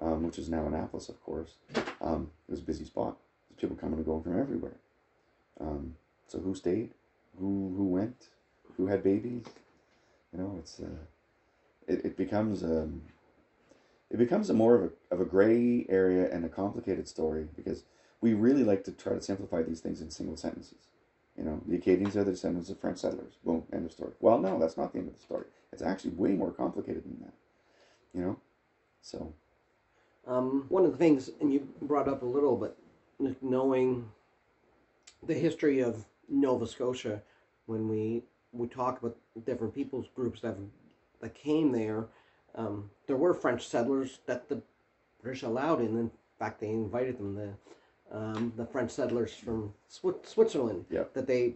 um, 0.01 0.23
which 0.23 0.39
is 0.39 0.49
now 0.49 0.67
Annapolis, 0.67 1.09
of 1.09 1.23
course. 1.23 1.55
Um, 2.01 2.31
it 2.49 2.53
was 2.53 2.61
a 2.61 2.65
busy 2.65 2.85
spot. 2.85 3.17
There's 3.49 3.61
people 3.61 3.77
coming 3.77 3.99
and 3.99 4.07
going 4.07 4.23
from 4.23 4.39
everywhere. 4.39 4.77
Um, 5.61 5.97
so 6.29 6.39
who 6.39 6.55
stayed? 6.55 6.91
Who 7.39 7.75
who 7.77 7.85
went? 7.85 8.29
Who 8.77 8.87
had 8.87 9.03
babies? 9.03 9.45
You 10.33 10.43
know, 10.43 10.57
it's 10.59 10.81
uh, 10.81 11.05
it, 11.87 12.05
it 12.05 12.17
becomes 12.17 12.63
um, 12.63 13.03
it 14.11 14.19
becomes 14.19 14.51
a 14.51 14.55
more 14.55 14.75
of 14.75 14.83
a 14.85 15.15
of 15.15 15.21
a 15.21 15.25
gray 15.25 15.87
area 15.89 16.31
and 16.33 16.45
a 16.45 16.49
complicated 16.49 17.09
story 17.09 17.47
because 17.57 17.85
we 18.27 18.35
really 18.35 18.65
like 18.65 18.83
to 18.85 18.93
try 18.93 19.13
to 19.13 19.23
simplify 19.23 19.63
these 19.63 19.79
things 19.81 20.01
in 20.01 20.11
single 20.11 20.37
sentences. 20.37 20.83
You 21.39 21.45
know, 21.45 21.61
the 21.69 21.77
Acadians 21.77 22.17
are 22.17 22.25
the 22.25 22.33
descendants 22.33 22.71
of 22.71 22.81
French 22.81 22.99
settlers. 22.99 23.35
Boom, 23.45 23.63
end 23.73 23.87
of 23.87 23.93
story. 23.93 24.15
Well, 24.21 24.39
no, 24.39 24.59
that's 24.59 24.77
not 24.77 24.93
the 24.93 24.99
end 24.99 25.09
of 25.09 25.15
the 25.15 25.23
story. 25.23 25.47
It's 25.73 25.83
actually 25.83 26.11
way 26.13 26.33
more 26.33 26.51
complicated 26.51 27.05
than 27.05 27.19
that. 27.21 27.35
You 28.15 28.21
know, 28.23 28.37
so 29.01 29.33
Um, 30.27 30.67
one 30.69 30.85
of 30.85 30.91
the 30.91 30.99
things, 30.99 31.31
and 31.41 31.53
you 31.53 31.61
brought 31.83 32.09
up 32.09 32.23
a 32.23 32.27
little, 32.27 32.57
but 32.57 32.77
knowing 33.41 34.11
the 35.23 35.35
history 35.35 35.81
of 35.81 36.05
Nova 36.29 36.67
Scotia, 36.67 37.23
when 37.67 37.89
we 37.89 38.23
we 38.53 38.67
talk 38.67 38.99
about 39.01 39.17
different 39.45 39.75
peoples 39.75 40.07
groups 40.17 40.41
that 40.41 40.57
that 41.21 41.35
came 41.35 41.71
there, 41.71 42.09
um, 42.57 42.91
there 43.07 43.17
were 43.17 43.35
French 43.35 43.69
settlers 43.69 44.19
that 44.27 44.49
the 44.49 44.61
British 45.23 45.43
allowed 45.43 45.81
in. 45.81 45.97
In 45.97 46.11
fact, 46.39 46.61
they 46.61 46.71
invited 46.71 47.19
them. 47.19 47.35
The 47.37 47.51
um, 48.13 48.53
the 48.57 48.65
French 48.67 48.91
settlers 48.91 49.35
from 49.35 49.73
Swi- 49.91 50.25
Switzerland 50.27 50.85
Yep. 50.91 51.15
that 51.15 51.27
they 51.27 51.55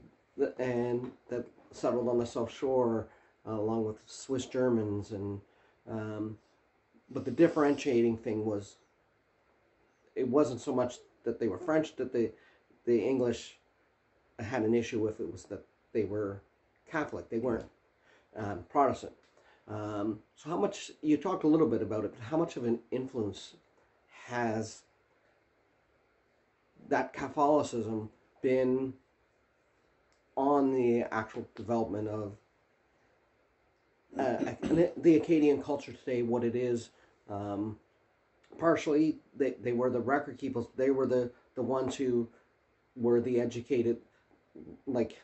and 0.59 1.11
that 1.29 1.47
settled 1.73 2.09
on 2.09 2.19
the 2.19 2.27
South 2.27 2.51
Shore, 2.53 3.09
uh, 3.47 3.53
along 3.53 3.85
with 3.85 3.97
Swiss 4.07 4.47
Germans 4.47 5.13
and. 5.13 5.41
Um, 5.89 6.39
but 7.11 7.25
the 7.25 7.31
differentiating 7.31 8.17
thing 8.19 8.45
was 8.45 8.77
it 10.15 10.29
wasn't 10.29 10.61
so 10.61 10.75
much 10.75 10.97
that 11.25 11.39
they 11.41 11.49
were 11.49 11.59
French 11.59 11.97
that 11.97 12.13
the 12.13 12.31
the 12.85 12.99
English 13.05 13.59
had 14.39 14.63
an 14.63 14.75
issue 14.75 15.01
with 15.01 15.21
it 15.21 15.31
was 15.31 15.45
that 15.45 15.65
they 15.93 16.05
were 16.05 16.43
Catholic 16.89 17.29
they 17.29 17.39
weren't 17.39 17.67
um, 18.37 18.65
Protestant 18.71 19.13
um, 19.69 20.21
so 20.37 20.51
how 20.51 20.57
much 20.57 20.91
you 21.03 21.17
talked 21.17 21.45
a 21.45 21.49
little 21.49 21.67
bit 21.69 21.83
about 21.83 22.05
it 22.05 22.15
but 22.17 22.23
how 22.25 22.37
much 22.37 22.57
of 22.57 22.65
an 22.65 22.79
influence 22.91 23.57
has 24.27 24.83
that 26.91 27.13
Catholicism 27.13 28.11
been 28.43 28.93
on 30.37 30.75
the 30.75 31.03
actual 31.11 31.47
development 31.55 32.09
of 32.09 32.33
uh, 34.19 34.55
the 34.97 35.17
Acadian 35.17 35.63
culture 35.63 35.93
today, 35.93 36.23
what 36.23 36.45
it 36.45 36.55
is. 36.55 36.91
Um, 37.29 37.79
partially, 38.59 39.19
they, 39.37 39.53
they 39.63 39.73
were 39.73 39.89
the 39.89 40.01
record 40.01 40.37
keepers. 40.37 40.67
They 40.77 40.91
were 40.91 41.07
the, 41.07 41.31
the 41.55 41.63
ones 41.63 41.97
who 41.97 42.29
were 42.97 43.21
the 43.21 43.41
educated, 43.41 43.99
like 44.87 45.21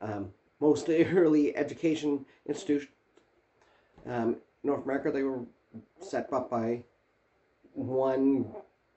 um, 0.00 0.32
most 0.60 0.88
early 0.90 1.56
education 1.56 2.26
institution. 2.46 2.88
Um, 4.06 4.36
North 4.64 4.84
America, 4.84 5.12
they 5.12 5.22
were 5.22 5.40
set 6.00 6.32
up 6.32 6.50
by 6.50 6.82
one 7.74 8.46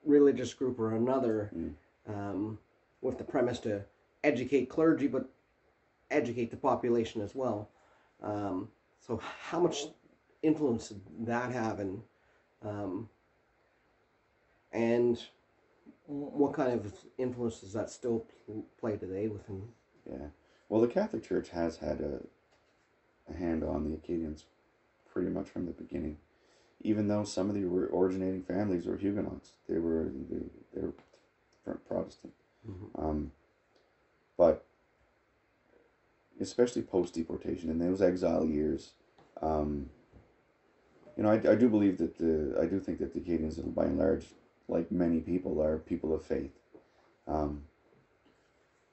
religious 0.04 0.52
group 0.54 0.78
or 0.78 0.94
another, 0.96 1.50
Mm. 1.54 1.74
um, 2.06 2.58
with 3.00 3.18
the 3.18 3.24
premise 3.24 3.58
to 3.60 3.84
educate 4.24 4.66
clergy, 4.68 5.06
but 5.08 5.28
educate 6.10 6.50
the 6.50 6.56
population 6.56 7.20
as 7.22 7.34
well. 7.34 7.70
Um, 8.22 8.70
so 9.00 9.16
how 9.18 9.58
much 9.60 9.86
influence 10.42 10.88
did 10.88 11.26
that 11.26 11.50
have, 11.52 11.80
and 11.80 12.02
um, 12.62 13.08
and 14.72 15.22
what 16.06 16.52
kind 16.52 16.72
of 16.72 16.94
influence 17.18 17.60
does 17.60 17.72
that 17.72 17.90
still 17.90 18.26
pl- 18.46 18.64
play 18.78 18.96
today 18.96 19.28
within? 19.28 19.62
yeah. 20.08 20.26
Well, 20.68 20.80
the 20.80 20.88
Catholic 20.88 21.22
Church 21.22 21.50
has 21.50 21.76
had 21.76 22.00
a, 22.00 22.20
a 23.28 23.36
hand 23.36 23.62
on 23.62 23.84
the 23.84 23.94
Acadians 23.94 24.46
pretty 25.12 25.28
much 25.28 25.48
from 25.48 25.66
the 25.66 25.72
beginning. 25.72 26.16
Even 26.82 27.08
though 27.08 27.24
some 27.24 27.48
of 27.48 27.54
the 27.54 27.64
originating 27.64 28.42
families 28.42 28.86
were 28.86 28.96
Huguenots, 28.96 29.52
they 29.68 29.78
were 29.78 30.10
they, 30.30 30.38
they 30.74 30.82
were 30.82 30.94
Protestant. 31.88 32.32
Um, 32.96 33.32
but 34.36 34.64
especially 36.40 36.82
post 36.82 37.14
deportation 37.14 37.70
in 37.70 37.78
those 37.78 38.02
exile 38.02 38.44
years, 38.44 38.92
um, 39.40 39.90
you 41.16 41.22
know, 41.22 41.30
I, 41.30 41.34
I 41.34 41.54
do 41.54 41.68
believe 41.68 41.98
that 41.98 42.18
the 42.18 42.58
I 42.60 42.66
do 42.66 42.80
think 42.80 42.98
that 42.98 43.12
the 43.12 43.20
Acadians, 43.20 43.56
by 43.56 43.84
and 43.84 43.98
large, 43.98 44.26
like 44.68 44.90
many 44.90 45.20
people, 45.20 45.62
are 45.62 45.78
people 45.78 46.14
of 46.14 46.24
faith. 46.24 46.52
Um, 47.28 47.64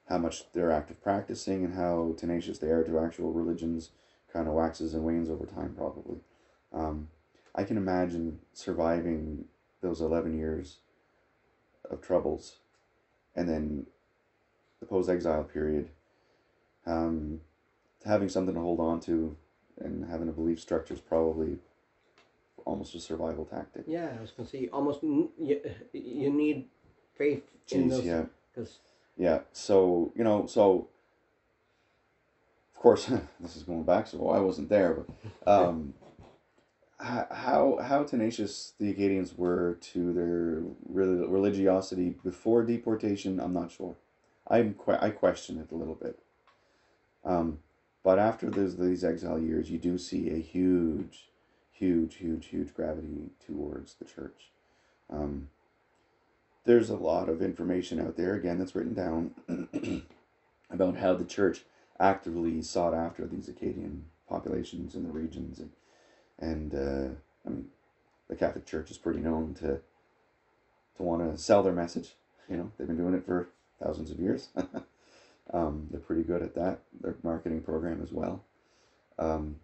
how 0.08 0.18
much 0.18 0.52
they're 0.52 0.72
active 0.72 1.00
practicing 1.02 1.64
and 1.64 1.74
how 1.74 2.14
tenacious 2.16 2.58
they 2.58 2.68
are 2.68 2.82
to 2.82 2.98
actual 2.98 3.32
religions 3.32 3.90
kind 4.32 4.48
of 4.48 4.54
waxes 4.54 4.94
and 4.94 5.04
wanes 5.04 5.30
over 5.30 5.46
time, 5.46 5.74
probably. 5.76 6.18
Um, 6.72 7.08
I 7.54 7.64
can 7.64 7.76
imagine 7.76 8.38
surviving 8.52 9.44
those 9.80 10.00
11 10.00 10.38
years 10.38 10.78
of 11.90 12.00
troubles 12.00 12.56
and 13.34 13.48
then 13.48 13.86
the 14.80 14.86
post 14.86 15.08
exile 15.08 15.44
period, 15.44 15.88
um, 16.86 17.40
having 18.04 18.28
something 18.28 18.54
to 18.54 18.60
hold 18.60 18.80
on 18.80 19.00
to 19.00 19.36
and 19.78 20.04
having 20.10 20.28
a 20.28 20.32
belief 20.32 20.60
structure 20.60 20.94
is 20.94 21.00
probably 21.00 21.58
almost 22.64 22.94
a 22.94 23.00
survival 23.00 23.44
tactic. 23.44 23.84
Yeah, 23.86 24.10
I 24.16 24.20
was 24.20 24.30
gonna 24.30 24.48
say 24.48 24.68
almost 24.72 25.02
you, 25.02 25.60
you 25.92 26.30
need 26.30 26.68
faith 27.16 27.42
in 27.70 27.86
Jeez, 27.86 27.90
those 27.90 28.04
yeah. 28.04 28.24
because 28.52 28.78
Yeah. 29.16 29.40
So 29.52 30.12
you 30.14 30.24
know, 30.24 30.46
so 30.46 30.88
of 32.74 32.80
course, 32.80 33.06
this 33.40 33.56
is 33.56 33.62
going 33.62 33.84
back, 33.84 34.06
so 34.06 34.28
I 34.30 34.40
wasn't 34.40 34.68
there, 34.68 34.94
but 34.94 35.50
um, 35.50 35.94
how 37.00 37.78
how 37.82 38.04
tenacious 38.04 38.74
the 38.78 38.90
Acadians 38.90 39.36
were 39.36 39.78
to 39.80 40.12
their 40.12 40.62
rel- 40.88 41.28
religiosity 41.28 42.10
before 42.22 42.62
deportation, 42.62 43.40
I'm 43.40 43.52
not 43.52 43.70
sure. 43.70 43.96
I'm 44.48 44.76
I 44.86 45.10
question 45.10 45.58
it 45.58 45.72
a 45.72 45.78
little 45.78 45.94
bit. 45.94 46.18
Um, 47.24 47.60
but 48.02 48.18
after 48.18 48.50
those 48.50 48.76
these 48.76 49.04
exile 49.04 49.38
years, 49.38 49.70
you 49.70 49.78
do 49.78 49.98
see 49.98 50.30
a 50.30 50.38
huge, 50.38 51.30
huge, 51.72 52.16
huge, 52.16 52.46
huge 52.46 52.74
gravity 52.74 53.30
towards 53.46 53.94
the 53.94 54.04
church. 54.04 54.50
Um, 55.10 55.48
there's 56.64 56.90
a 56.90 56.96
lot 56.96 57.28
of 57.28 57.42
information 57.42 58.00
out 58.00 58.16
there 58.16 58.34
again 58.34 58.58
that's 58.58 58.74
written 58.74 58.94
down 58.94 59.34
about 60.70 60.96
how 60.96 61.14
the 61.14 61.24
church 61.24 61.64
actively 61.98 62.62
sought 62.62 62.94
after 62.94 63.26
these 63.26 63.48
Acadian 63.48 64.04
populations 64.28 64.94
in 64.94 65.02
the 65.02 65.10
regions 65.10 65.58
and 65.58 65.70
and 66.40 66.74
uh, 66.74 67.14
I 67.46 67.50
mean 67.50 67.66
the 68.28 68.36
Catholic 68.36 68.66
Church 68.66 68.90
is 68.90 68.98
pretty 68.98 69.20
known 69.20 69.54
to 69.60 69.80
to 70.96 71.02
want 71.02 71.30
to 71.30 71.40
sell 71.40 71.62
their 71.62 71.72
message. 71.72 72.14
You 72.48 72.56
know 72.56 72.72
they've 72.76 72.86
been 72.86 72.96
doing 72.96 73.14
it 73.14 73.24
for 73.24 73.48
thousands 73.82 74.10
of 74.10 74.18
years. 74.18 74.48
um, 75.52 75.88
they're 75.90 76.00
pretty 76.00 76.22
good 76.22 76.42
at 76.42 76.54
that. 76.54 76.80
Their 77.00 77.16
marketing 77.22 77.62
program 77.62 78.00
as 78.02 78.12
well. 78.12 78.44
Um, 79.18 79.56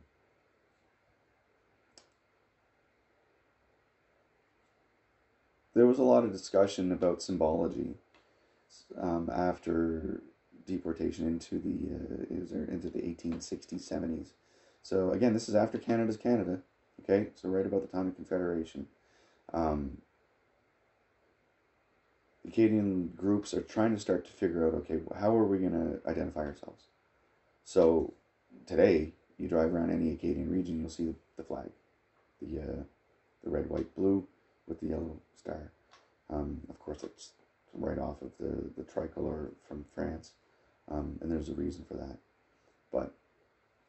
there 5.74 5.86
was 5.86 5.98
a 5.98 6.04
lot 6.04 6.24
of 6.24 6.32
discussion 6.32 6.92
about 6.92 7.22
symbology 7.22 7.94
um, 9.00 9.30
after 9.32 10.22
deportation 10.66 11.26
into 11.26 11.58
the 11.58 11.94
uh, 11.94 12.72
into 12.72 12.90
the 12.90 13.00
1860s 13.00 13.88
70s 13.88 14.28
so 14.86 15.10
again 15.10 15.32
this 15.32 15.48
is 15.48 15.54
after 15.54 15.78
canada's 15.78 16.16
canada 16.16 16.60
okay? 17.02 17.28
So 17.34 17.48
right 17.48 17.66
about 17.66 17.82
the 17.82 17.96
time 17.96 18.08
of 18.08 18.16
confederation. 18.16 18.86
Um, 19.52 19.98
acadian 22.46 23.12
groups 23.16 23.54
are 23.54 23.62
trying 23.62 23.94
to 23.94 24.00
start 24.00 24.24
to 24.26 24.32
figure 24.32 24.66
out 24.66 24.74
okay 24.74 25.00
how 25.18 25.36
are 25.36 25.44
we 25.44 25.58
going 25.58 25.72
to 25.72 26.08
identify 26.08 26.40
ourselves? 26.40 26.84
So 27.64 28.14
today, 28.66 29.12
you 29.38 29.48
drive 29.48 29.74
around 29.74 29.90
any 29.90 30.12
Acadian 30.12 30.50
region, 30.50 30.80
you'll 30.80 30.88
see 30.90 31.06
the, 31.06 31.14
the 31.36 31.42
flag, 31.42 31.70
the 32.40 32.60
uh, 32.60 32.82
the 33.44 33.50
red, 33.50 33.68
white, 33.68 33.94
blue 33.94 34.26
with 34.66 34.80
the 34.80 34.88
yellow 34.88 35.20
star. 35.36 35.70
Um, 36.30 36.60
of 36.68 36.78
course, 36.78 37.02
it's 37.02 37.30
right 37.74 37.98
off 37.98 38.22
of 38.22 38.32
the, 38.40 38.70
the 38.76 38.82
tricolor 38.82 39.50
from 39.68 39.84
France, 39.94 40.32
um, 40.90 41.18
and 41.20 41.30
there's 41.30 41.48
a 41.48 41.54
reason 41.54 41.84
for 41.86 41.94
that. 41.94 42.18
But 42.92 43.12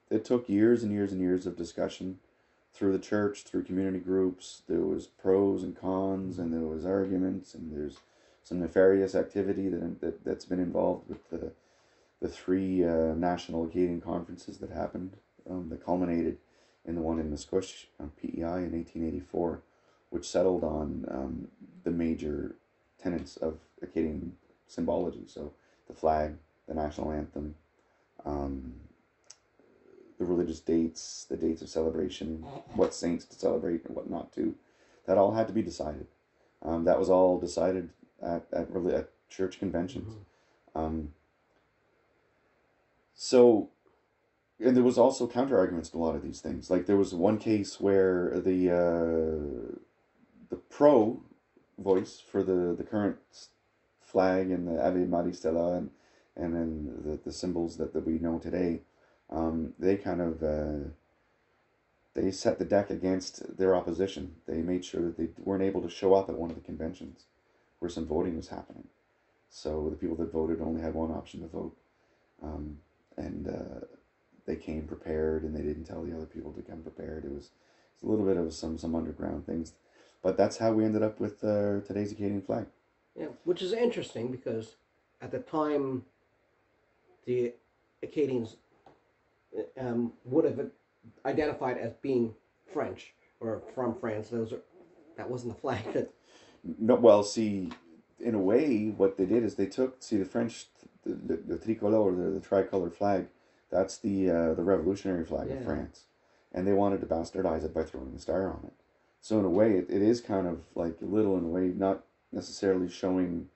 it 0.09 0.25
took 0.25 0.49
years 0.49 0.83
and 0.83 0.91
years 0.91 1.11
and 1.11 1.21
years 1.21 1.45
of 1.45 1.57
discussion 1.57 2.19
through 2.73 2.93
the 2.93 2.99
church, 2.99 3.43
through 3.43 3.63
community 3.63 3.99
groups. 3.99 4.61
There 4.67 4.81
was 4.81 5.07
pros 5.07 5.63
and 5.63 5.75
cons, 5.79 6.39
and 6.39 6.53
there 6.53 6.61
was 6.61 6.85
arguments, 6.85 7.53
and 7.53 7.75
there's 7.75 7.97
some 8.43 8.59
nefarious 8.59 9.15
activity 9.15 9.67
that, 9.69 9.99
that 10.01 10.23
that's 10.23 10.45
been 10.45 10.59
involved 10.59 11.09
with 11.09 11.29
the 11.29 11.51
the 12.19 12.27
three 12.27 12.83
uh, 12.83 13.13
national 13.13 13.65
Acadian 13.65 14.01
conferences 14.01 14.57
that 14.57 14.71
happened 14.71 15.17
um, 15.49 15.69
that 15.69 15.85
culminated 15.85 16.37
in 16.85 16.95
the 16.95 17.01
one 17.01 17.19
in 17.19 17.31
Miscouche 17.31 17.85
on 17.99 18.11
PEI 18.21 18.63
in 18.65 18.73
1884, 18.73 19.61
which 20.09 20.27
settled 20.27 20.63
on 20.63 21.05
um, 21.11 21.47
the 21.83 21.91
major 21.91 22.55
tenets 23.01 23.37
of 23.37 23.59
Acadian 23.81 24.33
symbology. 24.67 25.25
So 25.27 25.53
the 25.87 25.93
flag, 25.93 26.35
the 26.67 26.73
national 26.73 27.11
anthem, 27.11 27.55
um, 28.25 28.73
the 30.17 30.25
religious 30.25 30.59
dates, 30.59 31.25
the 31.29 31.37
dates 31.37 31.61
of 31.61 31.69
celebration, 31.69 32.43
what 32.73 32.93
saints 32.93 33.25
to 33.25 33.37
celebrate 33.37 33.85
and 33.85 33.95
what 33.95 34.09
not 34.09 34.33
to. 34.33 34.55
That 35.05 35.17
all 35.17 35.33
had 35.33 35.47
to 35.47 35.53
be 35.53 35.61
decided. 35.61 36.07
Um, 36.63 36.85
that 36.85 36.99
was 36.99 37.09
all 37.09 37.39
decided 37.39 37.89
at, 38.21 38.45
at, 38.51 38.69
really 38.71 38.95
at 38.95 39.09
church 39.29 39.59
conventions. 39.59 40.13
Mm-hmm. 40.13 40.79
Um, 40.79 41.13
so, 43.13 43.69
and 44.59 44.75
there 44.75 44.83
was 44.83 44.97
also 44.97 45.27
counter 45.27 45.57
arguments 45.57 45.89
to 45.89 45.97
a 45.97 45.99
lot 45.99 46.15
of 46.15 46.23
these 46.23 46.41
things. 46.41 46.69
Like 46.69 46.87
there 46.87 46.97
was 46.97 47.13
one 47.13 47.37
case 47.37 47.79
where 47.79 48.39
the 48.39 48.71
uh, 48.71 49.77
the 50.49 50.55
pro 50.69 51.21
voice 51.77 52.19
for 52.19 52.43
the, 52.43 52.75
the 52.75 52.83
current 52.83 53.17
flag 54.01 54.49
and 54.49 54.67
the 54.67 54.83
Ave 54.83 55.05
Maris 55.05 55.39
Stella 55.39 55.77
and 55.77 55.91
and 56.35 56.55
then 56.55 57.01
the, 57.03 57.19
the 57.23 57.31
symbols 57.31 57.77
that, 57.77 57.93
that 57.93 58.05
we 58.05 58.19
know 58.19 58.37
today 58.37 58.81
um, 59.29 59.73
they 59.77 59.95
kind 59.95 60.21
of 60.21 60.43
uh, 60.43 60.89
they 62.13 62.31
set 62.31 62.57
the 62.57 62.65
deck 62.65 62.89
against 62.89 63.57
their 63.57 63.75
opposition. 63.75 64.35
They 64.47 64.57
made 64.57 64.83
sure 64.83 65.01
that 65.01 65.17
they 65.17 65.29
weren't 65.43 65.63
able 65.63 65.81
to 65.81 65.89
show 65.89 66.13
up 66.13 66.29
at 66.29 66.37
one 66.37 66.49
of 66.49 66.55
the 66.55 66.61
conventions 66.61 67.25
where 67.79 67.89
some 67.89 68.07
voting 68.07 68.35
was 68.35 68.47
happening. 68.47 68.87
So 69.49 69.89
the 69.89 69.95
people 69.95 70.15
that 70.17 70.31
voted 70.31 70.61
only 70.61 70.81
had 70.81 70.93
one 70.93 71.11
option 71.11 71.41
to 71.41 71.47
vote, 71.47 71.77
um, 72.43 72.79
and 73.15 73.47
uh, 73.47 73.85
they 74.45 74.55
came 74.55 74.87
prepared, 74.87 75.43
and 75.43 75.55
they 75.55 75.61
didn't 75.61 75.85
tell 75.85 76.03
the 76.03 76.15
other 76.15 76.25
people 76.25 76.51
to 76.53 76.61
come 76.61 76.81
prepared. 76.81 77.25
It 77.25 77.31
was, 77.31 77.51
a 78.03 78.07
little 78.07 78.25
bit 78.25 78.37
of 78.37 78.53
some 78.53 78.77
some 78.77 78.93
underground 78.93 79.47
things, 79.47 79.73
but 80.21 80.37
that's 80.37 80.57
how 80.57 80.71
we 80.71 80.85
ended 80.85 81.01
up 81.01 81.19
with 81.19 81.43
uh, 81.43 81.81
today's 81.81 82.11
Acadian 82.11 82.43
flag. 82.43 82.67
Yeah, 83.15 83.29
which 83.43 83.63
is 83.63 83.73
interesting 83.73 84.29
because 84.29 84.75
at 85.19 85.31
the 85.31 85.39
time, 85.39 86.03
the 87.25 87.53
Acadians 88.03 88.57
um, 89.79 90.13
would 90.25 90.45
have 90.45 90.59
identified 91.25 91.77
as 91.77 91.93
being 92.01 92.33
French 92.71 93.13
or 93.39 93.61
from 93.73 93.95
France. 93.99 94.29
Those 94.29 94.53
are 94.53 94.61
that 95.17 95.29
wasn't 95.29 95.55
the 95.55 95.61
flag 95.61 95.93
that. 95.93 96.13
No, 96.79 96.95
well, 96.95 97.23
see, 97.23 97.69
in 98.19 98.35
a 98.35 98.39
way, 98.39 98.87
what 98.87 99.15
they 99.15 99.25
did 99.25 99.43
is 99.43 99.55
they 99.55 99.67
took 99.67 100.01
see 100.03 100.17
the 100.17 100.25
French 100.25 100.65
the, 101.05 101.13
the, 101.13 101.55
the 101.55 101.57
tricolor, 101.57 102.11
the, 102.11 102.31
the 102.31 102.39
tricolor 102.39 102.89
flag. 102.89 103.27
That's 103.71 103.97
the 103.99 104.29
uh, 104.29 104.53
the 104.53 104.63
revolutionary 104.63 105.23
flag 105.23 105.47
yeah. 105.49 105.55
of 105.55 105.65
France, 105.65 106.05
and 106.53 106.67
they 106.67 106.73
wanted 106.73 106.99
to 107.01 107.07
bastardize 107.07 107.63
it 107.63 107.73
by 107.73 107.83
throwing 107.83 108.13
the 108.13 108.19
star 108.19 108.49
on 108.49 108.61
it. 108.65 108.73
So 109.21 109.39
in 109.39 109.45
a 109.45 109.49
way, 109.49 109.73
it, 109.73 109.87
it 109.89 110.01
is 110.01 110.19
kind 110.19 110.47
of 110.47 110.61
like 110.75 110.97
a 111.01 111.05
little 111.05 111.37
in 111.37 111.45
a 111.45 111.47
way 111.47 111.67
not 111.67 112.03
necessarily 112.31 112.89
showing 112.89 113.49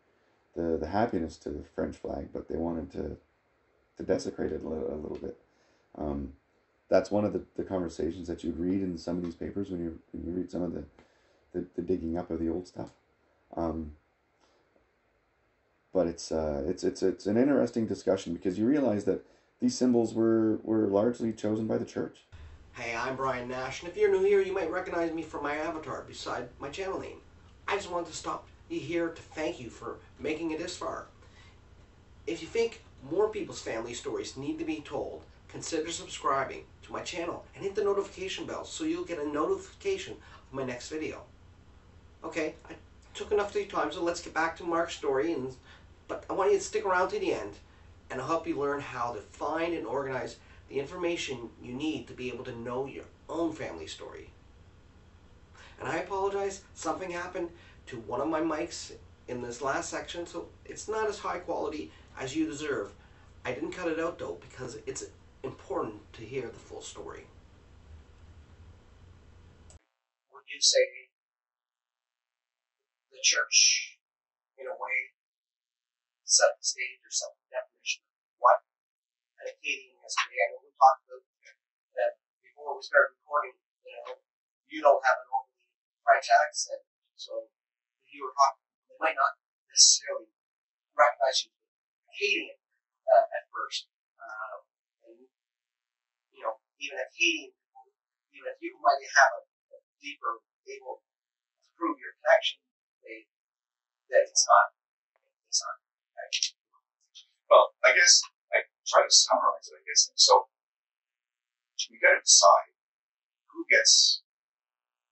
the 0.55 0.77
the 0.77 0.87
happiness 0.87 1.37
to 1.37 1.49
the 1.49 1.63
French 1.63 1.97
flag, 1.97 2.29
but 2.31 2.47
they 2.47 2.57
wanted 2.57 2.91
to 2.91 3.17
to 3.97 4.03
desecrate 4.03 4.51
it 4.51 4.63
a 4.63 4.67
little, 4.67 4.93
a 4.93 4.95
little 4.95 5.17
bit. 5.17 5.37
Um, 5.97 6.33
that's 6.89 7.09
one 7.09 7.25
of 7.25 7.33
the, 7.33 7.41
the 7.55 7.63
conversations 7.63 8.27
that 8.27 8.43
you 8.43 8.51
read 8.51 8.81
in 8.81 8.97
some 8.97 9.17
of 9.17 9.23
these 9.23 9.35
papers 9.35 9.69
when 9.69 9.81
you 9.81 9.99
when 10.11 10.25
you 10.25 10.31
read 10.31 10.51
some 10.51 10.61
of 10.61 10.73
the, 10.73 10.83
the, 11.53 11.65
the 11.75 11.81
digging 11.81 12.17
up 12.17 12.29
of 12.29 12.39
the 12.39 12.49
old 12.49 12.67
stuff. 12.67 12.89
Um, 13.55 13.93
but 15.93 16.07
it's 16.07 16.31
uh, 16.31 16.63
it's 16.67 16.83
it's 16.83 17.03
it's 17.03 17.25
an 17.25 17.37
interesting 17.37 17.85
discussion 17.85 18.33
because 18.33 18.57
you 18.57 18.65
realize 18.65 19.05
that 19.05 19.25
these 19.59 19.77
symbols 19.77 20.13
were 20.13 20.57
were 20.63 20.87
largely 20.87 21.31
chosen 21.33 21.67
by 21.67 21.77
the 21.77 21.85
church. 21.85 22.19
Hey, 22.73 22.95
I'm 22.95 23.17
Brian 23.17 23.49
Nash, 23.49 23.81
and 23.81 23.91
if 23.91 23.97
you're 23.97 24.11
new 24.11 24.23
here, 24.23 24.41
you 24.41 24.53
might 24.53 24.71
recognize 24.71 25.11
me 25.11 25.23
from 25.23 25.43
my 25.43 25.55
avatar 25.55 26.03
beside 26.07 26.47
my 26.59 26.69
channel 26.69 26.99
name. 26.99 27.17
I 27.67 27.75
just 27.75 27.91
wanted 27.91 28.07
to 28.07 28.15
stop 28.15 28.47
here 28.69 29.09
to 29.09 29.21
thank 29.21 29.59
you 29.59 29.69
for 29.69 29.97
making 30.19 30.51
it 30.51 30.59
this 30.59 30.77
far. 30.77 31.07
If 32.25 32.41
you 32.41 32.47
think 32.47 32.81
more 33.09 33.27
people's 33.29 33.61
family 33.61 33.93
stories 33.93 34.37
need 34.37 34.57
to 34.59 34.65
be 34.65 34.81
told, 34.81 35.23
consider 35.51 35.91
subscribing 35.91 36.63
to 36.83 36.91
my 36.91 37.01
channel 37.01 37.45
and 37.53 37.63
hit 37.63 37.75
the 37.75 37.83
notification 37.83 38.45
bell 38.45 38.63
so 38.63 38.83
you'll 38.83 39.03
get 39.03 39.19
a 39.19 39.27
notification 39.27 40.13
of 40.13 40.53
my 40.53 40.63
next 40.63 40.89
video. 40.89 41.21
Okay, 42.23 42.55
I 42.69 42.73
took 43.13 43.31
enough 43.31 43.49
of 43.49 43.55
your 43.55 43.65
time, 43.65 43.91
so 43.91 44.03
let's 44.03 44.21
get 44.21 44.33
back 44.33 44.55
to 44.57 44.63
Mark's 44.63 44.95
story. 44.95 45.33
And 45.33 45.53
But 46.07 46.25
I 46.29 46.33
want 46.33 46.51
you 46.51 46.57
to 46.57 46.63
stick 46.63 46.85
around 46.85 47.09
to 47.09 47.19
the 47.19 47.33
end, 47.33 47.53
and 48.09 48.21
I'll 48.21 48.27
help 48.27 48.47
you 48.47 48.59
learn 48.59 48.79
how 48.79 49.13
to 49.13 49.19
find 49.19 49.73
and 49.73 49.85
organize 49.85 50.37
the 50.69 50.79
information 50.79 51.49
you 51.61 51.73
need 51.73 52.07
to 52.07 52.13
be 52.13 52.29
able 52.29 52.45
to 52.45 52.55
know 52.57 52.85
your 52.85 53.05
own 53.27 53.51
family 53.53 53.87
story. 53.87 54.29
And 55.79 55.89
I 55.89 55.97
apologize, 55.97 56.61
something 56.75 57.09
happened 57.09 57.49
to 57.87 57.97
one 58.01 58.21
of 58.21 58.27
my 58.27 58.39
mics 58.39 58.91
in 59.27 59.41
this 59.41 59.61
last 59.61 59.89
section, 59.89 60.25
so 60.25 60.47
it's 60.65 60.87
not 60.87 61.07
as 61.07 61.17
high 61.17 61.39
quality 61.39 61.91
as 62.19 62.35
you 62.35 62.45
deserve. 62.45 62.93
I 63.43 63.51
didn't 63.51 63.71
cut 63.71 63.87
it 63.87 63.99
out 63.99 64.19
though 64.19 64.37
because 64.47 64.77
it's 64.85 65.05
important 65.43 66.05
to 66.13 66.21
hear 66.21 66.47
the 66.47 66.61
full 66.61 66.81
story. 66.81 67.25
Would 70.29 70.45
you 70.45 70.61
say 70.61 71.09
the 73.09 73.17
church, 73.25 73.97
in 74.57 74.69
a 74.69 74.75
way, 74.77 74.97
set 76.23 76.53
the 76.57 76.65
stage 76.65 77.01
or 77.01 77.09
set 77.09 77.33
the 77.41 77.57
definition 77.57 78.05
of 78.05 78.37
what 78.37 78.61
an 79.41 79.49
Acadian 79.49 79.97
is 80.05 80.13
today? 80.13 80.45
I 80.45 80.53
know 80.53 80.61
we 80.61 80.69
talked 80.77 81.09
about 81.09 81.25
that 81.97 82.21
before 82.45 82.77
we 82.77 82.85
started 82.85 83.17
recording, 83.17 83.57
you 83.81 83.93
know, 83.97 84.21
you 84.69 84.79
don't 84.85 85.01
have 85.01 85.25
an 85.25 85.29
overly 85.33 85.65
French 86.05 86.29
accent, 86.29 86.85
so 87.17 87.49
if 88.05 88.13
you 88.13 88.29
were 88.29 88.37
talking, 88.37 88.69
they 88.93 88.97
might 89.01 89.17
not 89.17 89.41
necessarily 89.73 90.29
recognize 90.93 91.49
you 91.49 91.51
as 91.51 91.65
Acadian 92.13 92.55
uh, 93.09 93.25
at 93.35 93.49
first 93.49 93.89
even 96.81 96.97
if 96.97 97.13
he, 97.13 97.53
even 98.33 98.49
if 98.49 98.57
you 98.57 98.73
might 98.81 98.97
have 99.21 99.31
a, 99.37 99.41
a 99.77 99.79
deeper, 100.01 100.41
able 100.65 101.05
to 101.61 101.69
prove 101.77 102.01
your 102.01 102.17
connection, 102.21 102.57
they, 103.05 103.29
that 104.09 104.25
it's 104.25 104.45
not, 104.49 104.67
it's 105.45 105.61
not. 105.61 105.77
Well, 107.53 107.77
I 107.85 107.93
guess 107.93 108.21
I 108.49 108.65
try 108.89 109.05
to 109.05 109.13
summarize 109.13 109.69
it. 109.69 109.77
I 109.77 109.83
guess 109.85 110.09
so. 110.17 110.49
We 111.89 111.97
got 112.01 112.17
to 112.17 112.23
decide 112.23 112.73
who 113.51 113.65
gets, 113.69 114.21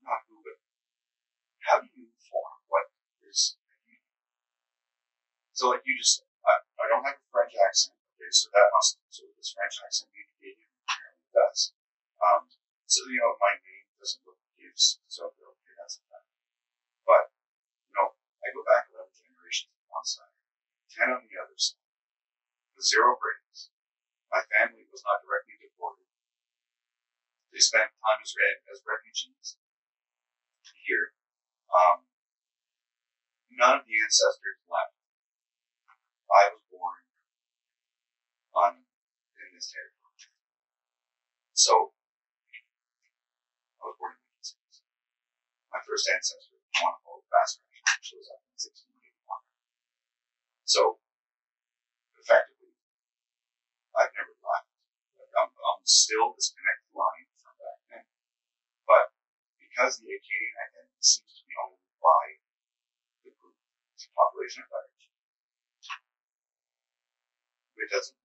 not 0.06 0.26
who, 0.30 0.42
but 0.42 0.58
how 1.66 1.82
do 1.82 1.90
you 1.94 2.10
form 2.30 2.56
what 2.70 2.94
is 3.26 3.58
So, 5.54 5.76
like 5.76 5.84
you 5.84 5.98
just 5.98 6.24
said, 6.24 6.30
I, 6.46 6.54
I 6.82 6.86
don't 6.88 7.04
have 7.04 7.20
a 7.20 7.26
French 7.34 7.52
accent. 7.58 7.98
Okay, 8.16 8.32
so 8.32 8.48
that 8.54 8.70
must 8.74 9.02
so 9.10 9.28
this 9.36 9.52
French 9.52 9.76
accent 9.84 10.10
Um, 12.20 12.52
so, 12.86 13.06
you 13.08 13.22
know, 13.24 13.40
my 13.40 13.56
name 13.56 13.88
doesn't 13.96 14.24
look 14.28 14.40
gives, 14.60 15.00
so 15.08 15.32
okay, 15.32 15.74
that's 15.80 16.04
that. 16.12 16.28
But, 17.08 17.32
you 17.88 17.96
know, 17.96 18.12
I 18.44 18.52
go 18.52 18.60
back 18.68 18.92
11 18.92 19.08
generations 19.16 19.72
on 19.80 20.04
one 20.04 20.08
side, 20.08 20.36
10 20.92 21.16
on 21.16 21.24
the 21.32 21.40
other 21.40 21.56
side. 21.56 21.80
The 22.76 22.84
zero 22.84 23.16
breaks. 23.16 23.72
My 24.28 24.44
family 24.60 24.84
was 24.92 25.04
not 25.08 25.24
directly 25.24 25.56
deported. 25.58 26.06
They 27.56 27.64
spent 27.64 27.90
time 28.04 28.20
as, 28.22 28.36
as 28.70 28.84
refugees 28.86 29.58
here. 30.86 31.14
Um, 31.70 32.06
none 33.52 33.82
of 33.82 33.86
the 33.86 33.98
ancestors 34.00 34.62
left. 34.70 34.96
I 36.30 36.54
was 36.54 36.62
born 36.70 37.02
on 38.54 38.74
in 38.80 39.50
this 39.54 39.74
territory. 39.74 39.89
So, 41.60 41.92
I 43.84 43.92
was 43.92 44.00
born 44.00 44.16
in 44.16 44.24
1960s. 44.32 44.80
My 45.76 45.84
first 45.84 46.08
ancestor, 46.08 46.56
one 46.80 46.96
called 47.04 47.28
Vassar, 47.28 47.60
shows 48.00 48.32
up 48.32 48.40
in 48.48 48.56
1681. 48.56 49.44
So, 50.64 51.04
effectively, 52.16 52.72
I've 53.92 54.16
never 54.16 54.32
left 54.40 54.70
still 55.90 56.38
disconnect 56.38 56.86
the 56.86 57.02
line 57.02 57.26
from 57.42 57.58
back 57.58 57.80
then. 57.90 58.06
But 58.86 59.10
because 59.58 59.98
the 59.98 60.14
Acadian 60.14 60.56
identity 60.62 61.02
seems 61.02 61.34
to 61.42 61.44
be 61.50 61.58
owned 61.66 61.82
by 61.98 62.26
the 63.26 63.34
group, 63.42 63.58
population 64.14 64.62
at 64.62 64.70
large, 64.70 65.04
it 67.82 67.90
doesn't. 67.90 68.19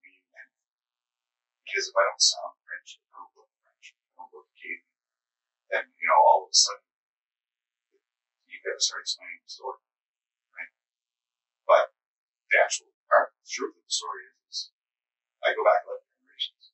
Because 1.75 1.91
if 1.91 1.99
I 1.99 2.07
don't 2.07 2.23
sound 2.23 2.55
French, 2.63 3.03
I 3.03 3.19
don't 3.19 3.35
look 3.35 3.51
French, 3.67 3.99
I 3.99 4.15
don't 4.15 4.31
look 4.31 4.47
Acadian, 4.55 4.87
then, 5.75 5.91
you 5.99 6.07
know, 6.07 6.23
all 6.23 6.47
of 6.47 6.55
a 6.55 6.55
sudden, 6.55 6.87
you 8.47 8.63
gotta 8.63 8.79
start 8.79 9.03
explaining 9.03 9.43
the 9.43 9.51
story, 9.51 9.83
right? 10.55 10.71
But 11.67 11.91
the 12.55 12.63
actual 12.63 12.95
part, 13.11 13.35
the 13.43 13.51
truth 13.51 13.75
of 13.75 13.83
the 13.83 13.91
story 13.91 14.23
is, 14.23 14.39
is 14.47 14.59
I 15.43 15.51
go 15.51 15.67
back 15.67 15.83
11 15.83 15.99
generations. 16.15 16.71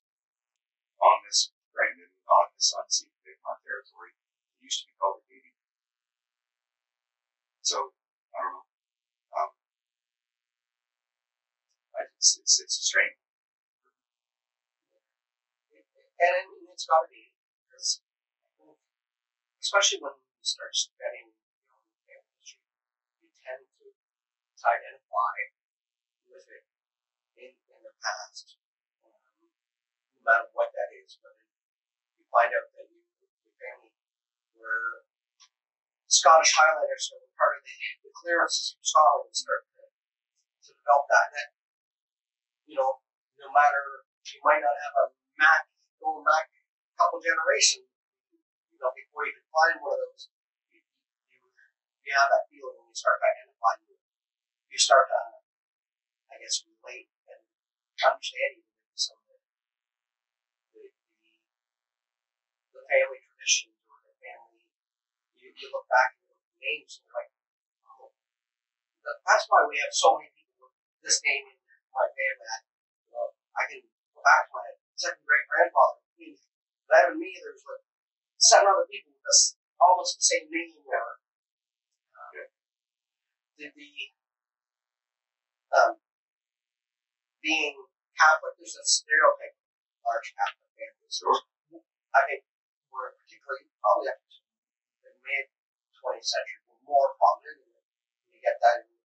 On 1.01 1.17
this 1.25 1.49
new, 1.49 2.05
on 2.05 2.45
this 2.53 2.69
unceded 2.69 3.17
Mi'kmaq 3.25 3.57
territory, 3.65 4.13
it 4.13 4.69
used 4.69 4.85
to 4.85 4.93
be 4.93 4.93
called 5.01 5.25
Acadian. 5.25 5.57
So, 7.65 7.97
I 8.37 8.45
don't 8.45 8.53
know. 8.53 8.69
Um, 9.33 9.51
I, 11.97 12.05
it's, 12.13 12.37
it's, 12.37 12.61
it's 12.61 12.77
strange. 12.85 13.20
And 16.21 16.69
it's 16.69 16.85
got 16.85 17.01
to 17.01 17.09
be 17.09 17.33
because, 17.65 18.05
especially 19.57 20.05
when 20.05 20.13
you 20.13 20.45
start 20.45 20.69
studying 20.69 21.33
own 21.33 21.81
family 22.05 22.37
history, 22.37 22.61
you 23.25 23.29
tend 23.41 23.65
to, 23.65 23.89
to 23.89 24.63
identify 24.69 25.33
with 26.29 26.45
it 26.45 26.63
in, 27.41 27.49
in 27.57 27.79
the 27.81 27.93
past, 28.05 28.53
um, 29.01 29.17
no 30.13 30.21
matter 30.21 30.45
what 30.53 30.69
that 30.77 30.93
is. 30.93 31.17
Whether 31.25 31.41
you 32.21 32.25
find 32.29 32.53
out 32.53 32.69
that 32.69 32.85
you, 32.85 33.01
your 33.41 33.57
family 33.57 33.89
were 34.53 35.09
Scottish 36.05 36.53
Highlanders 36.53 37.09
or 37.17 37.17
were 37.17 37.33
part 37.33 37.57
of 37.57 37.65
the, 37.65 37.73
the 38.05 38.13
clearances 38.13 38.77
from 38.77 38.85
Scotland, 38.85 39.33
and 39.33 39.41
start 39.41 39.65
to, 39.73 39.89
to 39.89 40.69
develop 40.69 41.09
that. 41.09 41.33
And 41.33 41.35
that, 41.41 41.49
you 42.69 42.77
know, 42.77 43.01
no 43.41 43.49
matter 43.49 44.05
you 44.29 44.37
might 44.45 44.61
not 44.61 44.77
have 44.77 44.95
a 45.01 45.05
map 45.41 45.70
going 46.01 46.25
back 46.25 46.49
a 46.49 46.93
couple 46.97 47.21
generations, 47.21 47.85
you 48.73 48.77
know, 48.81 48.89
before 48.97 49.29
you 49.29 49.37
can 49.37 49.47
find 49.53 49.77
one 49.85 49.93
of 49.93 50.01
those, 50.01 50.33
you, 50.73 50.81
you, 51.29 51.37
you 52.01 52.11
have 52.17 52.33
that 52.33 52.49
feeling 52.49 52.73
when 52.81 52.89
you 52.89 52.97
start 52.97 53.21
to 53.21 53.25
identify 53.29 53.73
you, 53.85 53.93
you 54.73 54.79
start 54.81 55.05
to, 55.13 55.21
I 56.33 56.41
guess, 56.41 56.65
relate 56.65 57.13
and 57.29 57.41
understand 58.01 58.57
even 58.57 58.97
some 58.97 59.21
of 59.21 59.29
the, 59.29 59.37
the, 60.73 60.83
the, 62.73 62.81
family 62.89 63.21
traditions 63.21 63.77
or 63.85 64.01
the 64.01 64.17
family, 64.17 64.65
you, 65.37 65.53
you 65.53 65.67
look 65.69 65.85
back 65.85 66.17
at 66.17 66.33
the 66.33 66.57
names 66.65 66.97
and 66.97 67.05
you're 67.05 67.17
like, 67.21 67.31
oh, 67.85 68.09
that's 69.05 69.45
why 69.45 69.61
we 69.69 69.77
have 69.77 69.93
so 69.93 70.17
many 70.17 70.33
people 70.33 70.73
with 70.73 71.05
this 71.05 71.21
name 71.21 71.45
in 71.45 71.57
my 71.93 72.09
family. 72.09 72.47
I, 72.49 72.57
you 73.05 73.11
know, 73.13 73.37
I 73.53 73.63
can 73.69 73.85
go 74.17 74.19
back 74.25 74.49
to 74.49 74.57
my 74.57 74.80
second 75.01 75.25
great 75.25 75.49
grandfather. 75.49 76.01
That 76.91 77.07
and 77.15 77.23
me, 77.23 77.31
there's 77.39 77.63
like 77.63 77.87
seven 78.35 78.67
other 78.67 78.83
people 78.91 79.15
with 79.15 79.23
us, 79.23 79.55
almost 79.79 80.19
the 80.19 80.27
same 80.27 80.51
name 80.51 80.75
or 80.83 81.23
uh, 82.19 82.29
Yeah. 82.35 82.51
the, 83.55 83.65
the 83.71 83.89
um, 85.71 85.95
being 87.39 87.79
Catholic, 88.19 88.59
there's 88.59 88.75
a 88.75 88.83
stereotype 88.83 89.55
of 89.55 90.03
large 90.03 90.35
Catholic 90.35 90.67
families. 90.75 91.15
Sure. 91.15 91.39
I 92.11 92.27
think 92.27 92.43
we're 92.91 93.15
particularly 93.23 93.71
probably 93.79 94.11
up 94.11 94.19
to 94.27 94.43
the 95.07 95.15
mid 95.23 95.47
20th 95.95 96.27
century, 96.27 96.59
we're 96.67 96.83
more 96.91 97.15
prominent. 97.15 97.71
You 98.35 98.43
get 98.43 98.59
that 98.59 98.83
in 98.83 98.99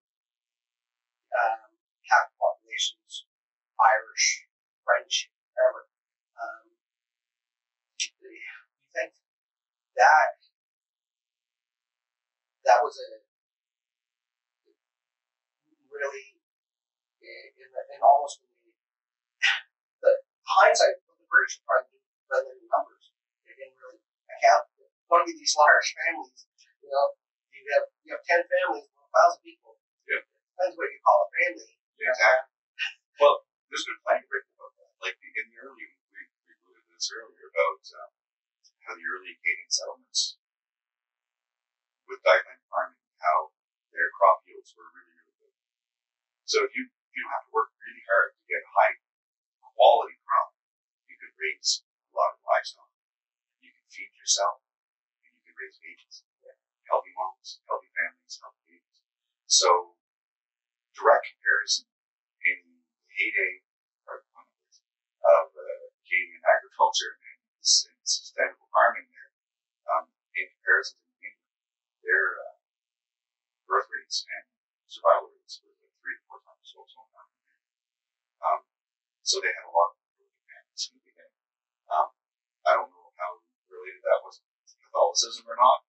um, 1.39 1.71
Catholic 2.03 2.35
populations, 2.35 3.31
Irish, 3.79 4.51
French, 4.83 5.31
whatever. 5.57 5.89
Um, 6.37 6.65
you 8.21 8.45
think 8.93 9.17
that 9.97 10.37
that 12.69 12.85
was 12.85 13.01
a 13.01 13.09
really 15.89 16.37
in, 17.25 17.69
the, 17.73 17.83
in 17.97 18.01
almost 18.05 18.45
the, 18.45 20.13
hindsight 20.45 21.01
what 21.09 21.17
the 21.17 21.27
British 21.33 21.57
to 21.89 21.97
do 21.97 21.99
rather 22.29 22.53
than 22.53 22.69
numbers. 22.69 23.05
They 23.49 23.57
didn't 23.57 23.81
really 23.81 24.03
account 24.29 24.69
for 24.77 24.85
one 25.09 25.25
of 25.25 25.29
these 25.33 25.57
large 25.57 25.89
families. 26.05 26.45
You 26.85 26.93
know, 26.93 27.17
you 27.57 27.65
have 27.81 27.87
you 28.05 28.11
have 28.13 28.25
ten 28.29 28.45
families, 28.45 28.85
a 28.93 29.09
thousand 29.09 29.41
people. 29.41 29.81
Yeah. 30.05 30.21
Depends 30.21 30.77
what 30.77 30.93
you 30.93 31.01
call 31.01 31.19
a 31.25 31.29
family. 31.33 31.73
Exactly. 31.97 32.53
Well, 33.17 33.49
there's 33.73 33.85
been 33.89 33.99
plenty 34.05 34.23
that. 34.29 34.56
Like 35.07 35.23
in 35.23 35.55
the 35.55 35.63
early, 35.63 35.87
we, 36.11 36.19
we 36.19 36.51
alluded 36.67 36.83
this 36.91 37.15
earlier 37.15 37.47
about 37.47 37.83
um, 37.95 38.11
how 38.83 38.99
the 38.99 39.07
early 39.07 39.39
Acadian 39.39 39.71
settlements 39.71 40.35
with 42.11 42.27
diamond 42.27 42.59
farming, 42.67 43.07
how 43.23 43.55
their 43.95 44.11
crop 44.19 44.43
yields 44.51 44.75
were 44.75 44.91
really, 44.91 45.15
really 45.15 45.39
good. 45.39 45.55
So 46.51 46.67
if 46.67 46.75
you 46.75 46.91
you 46.91 47.23
don't 47.23 47.39
have 47.39 47.47
to 47.47 47.55
work 47.55 47.71
really 47.79 48.03
hard 48.11 48.35
to 48.35 48.43
get 48.51 48.67
high 48.67 48.99
quality 49.79 50.19
crop, 50.27 50.59
you 51.07 51.15
can 51.15 51.31
raise 51.39 51.87
a 51.87 52.11
lot 52.11 52.35
of 52.35 52.43
livestock. 52.43 52.91
You 53.63 53.71
can 53.71 53.87
feed 53.87 54.11
yourself, 54.11 54.59
and 55.23 55.31
you 55.39 55.43
can 55.47 55.55
raise 55.55 55.79
babies, 55.79 56.27
healthy 56.91 57.15
moms, 57.15 57.63
healthy 57.71 57.95
families, 57.95 58.43
healthy 58.43 58.75
babies. 58.75 58.99
So 59.47 59.95
direct 60.99 61.31
comparison 61.31 61.87
in 62.43 62.59
the 62.75 63.15
heyday 63.15 63.66
Acadian 66.07 66.39
agriculture 66.47 67.19
and, 67.19 67.43
and 67.59 68.07
sustainable 68.07 68.71
farming 68.71 69.11
there, 69.11 69.31
um, 69.91 70.07
in 70.39 70.47
comparison 70.55 71.03
to 71.03 71.11
New 71.19 71.27
England, 71.27 71.51
their 72.07 72.27
uh, 72.47 72.55
birth 73.67 73.91
rates 73.91 74.23
and 74.23 74.47
survival 74.87 75.35
rates 75.35 75.59
were 75.67 75.75
like 75.83 75.91
three 75.99 76.15
to 76.15 76.23
four 76.31 76.39
times 76.47 76.71
what's 76.79 76.95
going 76.95 77.11
on. 77.11 77.29
Um, 78.39 78.61
so 79.27 79.43
they 79.43 79.51
had 79.51 79.67
a 79.67 79.75
lot 79.75 79.99
of 79.99 80.07
families 80.47 80.87
in 80.87 80.95
the 80.95 81.11
beginning. 81.11 81.43
Um, 81.91 82.15
I 82.63 82.79
don't 82.79 82.95
know 82.95 83.11
how 83.19 83.43
related 83.67 84.07
that 84.07 84.23
was 84.23 84.39
to 84.39 84.75
Catholicism 84.87 85.43
or 85.51 85.59
not. 85.59 85.83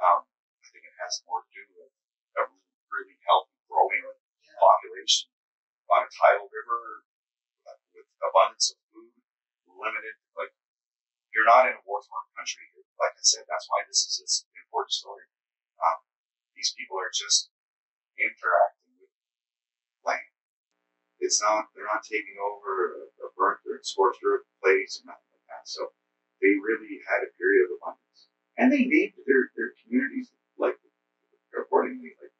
Um, 0.00 0.24
I 0.24 0.66
think 0.72 0.88
it 0.88 0.96
has 1.04 1.20
more 1.28 1.44
to 1.44 1.50
do 1.52 1.68
with 1.76 1.92
a 2.40 2.48
really 2.88 3.20
healthy, 3.28 3.60
growing 3.68 4.08
population 4.56 5.28
on 5.92 6.08
a 6.08 6.10
tidal 6.16 6.48
river 6.48 7.04
with 7.92 8.08
abundance 8.24 8.72
of 8.72 8.79
limited, 9.80 10.14
like, 10.36 10.52
you're 11.32 11.48
not 11.48 11.66
in 11.66 11.74
a 11.74 11.82
war-torn 11.88 12.26
country. 12.36 12.68
Like 13.00 13.16
I 13.16 13.24
said, 13.24 13.48
that's 13.48 13.66
why 13.72 13.82
this 13.88 14.04
is 14.04 14.20
this 14.20 14.44
important 14.66 14.92
story. 14.92 15.24
Um, 15.80 16.04
these 16.52 16.76
people 16.76 17.00
are 17.00 17.10
just 17.10 17.48
interacting 18.20 19.00
with 19.00 19.12
land. 20.04 20.30
It's 21.20 21.40
not, 21.40 21.72
they're 21.72 21.88
not 21.88 22.04
taking 22.04 22.36
over 22.36 23.00
a, 23.00 23.24
a 23.24 23.28
burnt 23.36 23.64
or 23.64 23.80
scorched 23.80 24.20
earth 24.20 24.44
place 24.60 25.00
and 25.00 25.08
nothing 25.08 25.32
like 25.32 25.48
that. 25.48 25.64
So 25.64 25.96
they 26.44 26.56
really 26.60 27.00
had 27.08 27.24
a 27.24 27.34
period 27.40 27.68
of 27.68 27.80
abundance. 27.80 28.20
And 28.60 28.68
they 28.68 28.84
named 28.84 29.16
their, 29.24 29.48
their 29.56 29.72
communities 29.80 30.32
like 30.60 30.76
accordingly. 31.56 32.12
Like 32.20 32.36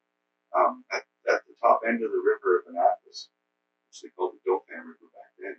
um, 0.53 0.84
at, 0.93 1.07
at 1.30 1.47
the 1.47 1.55
top 1.62 1.80
end 1.86 2.03
of 2.05 2.12
the 2.12 2.20
river 2.20 2.61
of 2.61 2.68
Annapolis, 2.68 3.30
which 3.88 4.05
they 4.05 4.12
called 4.12 4.36
the 4.36 4.43
Dauphin 4.45 4.84
River 4.84 5.09
back 5.14 5.32
then, 5.41 5.57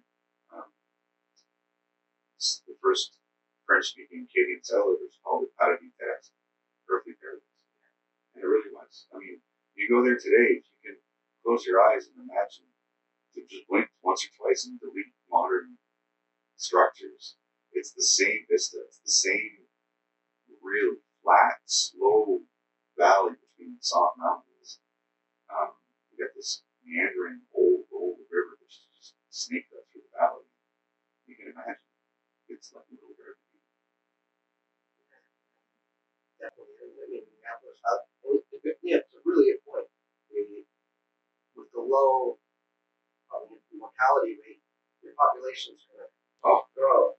s- 2.41 2.63
the 2.67 2.75
first 2.81 3.17
French-speaking 3.65 4.25
Acadian 4.25 4.63
settlers 4.63 5.19
called 5.23 5.43
it 5.45 5.55
Paradis 5.57 5.93
Terrestre, 6.01 6.33
earthly 6.89 7.13
paradise. 7.21 7.45
And 8.33 8.43
it 8.43 8.47
really 8.47 8.73
was. 8.73 9.07
I 9.13 9.19
mean, 9.19 9.41
you 9.75 9.87
go 9.87 10.03
there 10.03 10.17
today, 10.17 10.59
if 10.59 10.65
you 10.65 10.77
can 10.83 10.97
close 11.43 11.65
your 11.65 11.79
eyes 11.81 12.07
and 12.09 12.17
imagine 12.29 12.65
to 13.35 13.45
just 13.45 13.67
blink 13.67 13.89
once 14.01 14.25
or 14.25 14.31
twice 14.35 14.65
and 14.65 14.79
delete 14.79 15.13
modern 15.29 15.77
structures, 16.57 17.37
it's 17.71 17.93
the 17.93 18.03
same 18.03 18.45
vista, 18.49 18.77
it's 18.87 18.99
the 18.99 19.11
same 19.11 19.67
really 20.61 20.97
flat, 21.23 21.57
slow 21.65 22.41
valley 22.97 23.33
between 23.39 23.75
the 23.77 23.83
soft 23.83 24.17
mountains. 24.17 24.79
Um, 25.49 25.71
you 26.11 26.23
got 26.25 26.33
this 26.35 26.63
meandering 26.85 27.41
old, 27.53 27.85
old 27.93 28.17
river 28.31 28.57
that's 28.61 28.85
just 28.97 29.15
snaked 29.29 29.73
up 29.73 29.85
through 29.91 30.03
the 30.11 30.17
valley. 30.17 30.45
You 31.27 31.35
can 31.35 31.47
imagine. 31.53 31.90
It's 32.62 32.72
like 32.78 32.86
a 32.86 32.93
little 32.93 33.18
garden. 33.18 33.41
Definitely. 36.39 36.76
I 37.01 37.07
mean, 37.09 37.26
Annapolis, 37.41 37.80
it- 38.24 38.66
it- 38.68 38.80
yeah, 38.84 38.97
it's 38.97 39.14
a 39.14 39.22
really 39.26 39.51
good 39.51 39.64
point. 39.66 39.88
With 41.55 41.72
the 41.72 41.80
low 41.82 42.39
um, 43.34 43.59
mortality 43.74 44.38
rate, 44.43 44.62
your 45.03 45.14
population 45.16 45.76
is 45.76 45.86
going 45.89 46.07
to 46.07 46.12
Oh. 46.43 46.68
grow. 46.76 47.18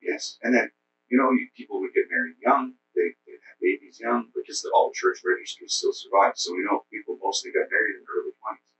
Yes, 0.00 0.38
and 0.42 0.54
then 0.54 0.72
you 1.08 1.18
know 1.18 1.30
you, 1.32 1.48
people 1.56 1.80
would 1.80 1.94
get 1.94 2.10
married 2.10 2.36
young. 2.40 2.76
They 2.94 3.14
they 3.26 3.32
have 3.34 3.58
babies 3.60 4.00
young 4.00 4.30
because 4.34 4.62
the, 4.62 4.70
all 4.70 4.88
the 4.90 4.94
church 4.94 5.20
registries 5.24 5.74
still 5.74 5.92
survive. 5.94 6.38
So 6.38 6.54
we 6.54 6.64
know 6.64 6.86
people 6.90 7.18
mostly 7.22 7.52
got 7.52 7.70
married 7.70 7.96
in 7.96 8.04
their 8.04 8.16
early 8.22 8.32
twenties, 8.42 8.70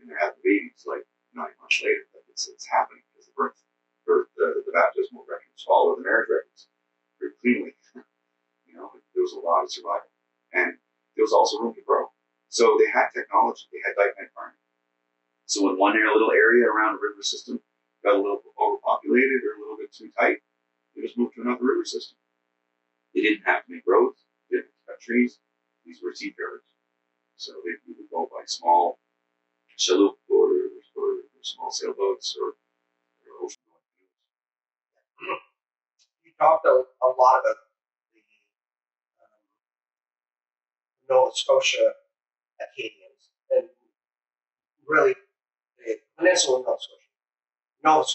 and 0.00 0.10
they're 0.10 0.18
having 0.20 0.42
babies 0.44 0.84
like 0.86 1.06
nine 1.34 1.54
months 1.60 1.80
later. 1.82 2.06
Like 2.14 2.26
it's 2.30 2.48
it's 2.48 2.66
happening 2.68 3.04
because 3.12 3.26
the 3.28 3.34
birth, 3.36 3.58
birth 4.06 4.28
the, 4.36 4.62
the 4.66 4.72
baptismal 4.72 5.26
records 5.28 5.62
follow 5.66 5.96
the 5.96 6.02
marriage 6.02 6.28
records 6.30 6.68
very 7.20 7.34
cleanly. 7.42 7.74
you 8.66 8.74
know, 8.74 8.90
of 9.70 9.74
survival, 9.78 10.10
and 10.52 10.74
there 11.14 11.22
was 11.22 11.32
also 11.32 11.62
room 11.62 11.74
to 11.78 11.86
grow. 11.86 12.10
So 12.50 12.74
they 12.82 12.90
had 12.90 13.14
technology. 13.14 13.70
They 13.70 13.78
had 13.86 13.94
dynamite 13.94 14.34
farming. 14.34 14.58
So 15.46 15.62
when 15.66 15.78
one 15.78 15.94
little 15.94 16.34
area 16.34 16.66
around 16.66 16.98
a 16.98 17.02
river 17.02 17.22
system 17.22 17.62
got 18.02 18.14
a 18.14 18.22
little 18.22 18.42
overpopulated 18.58 19.46
or 19.46 19.54
a 19.54 19.60
little 19.62 19.78
bit 19.78 19.94
too 19.94 20.10
tight, 20.18 20.38
they 20.94 21.02
just 21.02 21.18
moved 21.18 21.34
to 21.36 21.42
another 21.42 21.62
river 21.62 21.84
system. 21.84 22.18
They 23.14 23.22
didn't 23.22 23.46
have 23.46 23.64
to 23.66 23.72
make 23.72 23.86
roads, 23.86 24.26
they 24.50 24.58
didn't 24.58 24.74
have 24.86 24.98
to 24.98 24.98
cut 24.98 25.00
trees. 25.00 25.38
These 25.84 26.00
were 26.02 26.14
seafarers. 26.14 26.66
So 27.36 27.52
they 27.64 27.78
would 27.86 28.10
go 28.10 28.28
by 28.30 28.44
small 28.46 28.98
chaloupe 29.78 30.18
or, 30.28 30.50
or, 30.96 31.08
or 31.24 31.42
small 31.42 31.70
sailboats 31.70 32.36
or, 32.36 32.48
or 32.50 33.44
ocean 33.46 33.62
going 33.64 33.80
canoes. 35.18 35.40
You 36.24 36.32
talked 36.38 36.66
a, 36.66 36.68
a 36.68 37.08
lot 37.18 37.40
about 37.40 37.56
the 38.12 38.20
um, 39.24 39.40
Nova 41.08 41.30
Scotia 41.34 41.94
Acadians 42.60 43.30
and 43.50 43.68
really 44.86 45.14
the 45.78 45.96
peninsula 46.18 46.60
of 46.60 46.66
Nova 46.66 46.78
Scotia. 46.80 46.96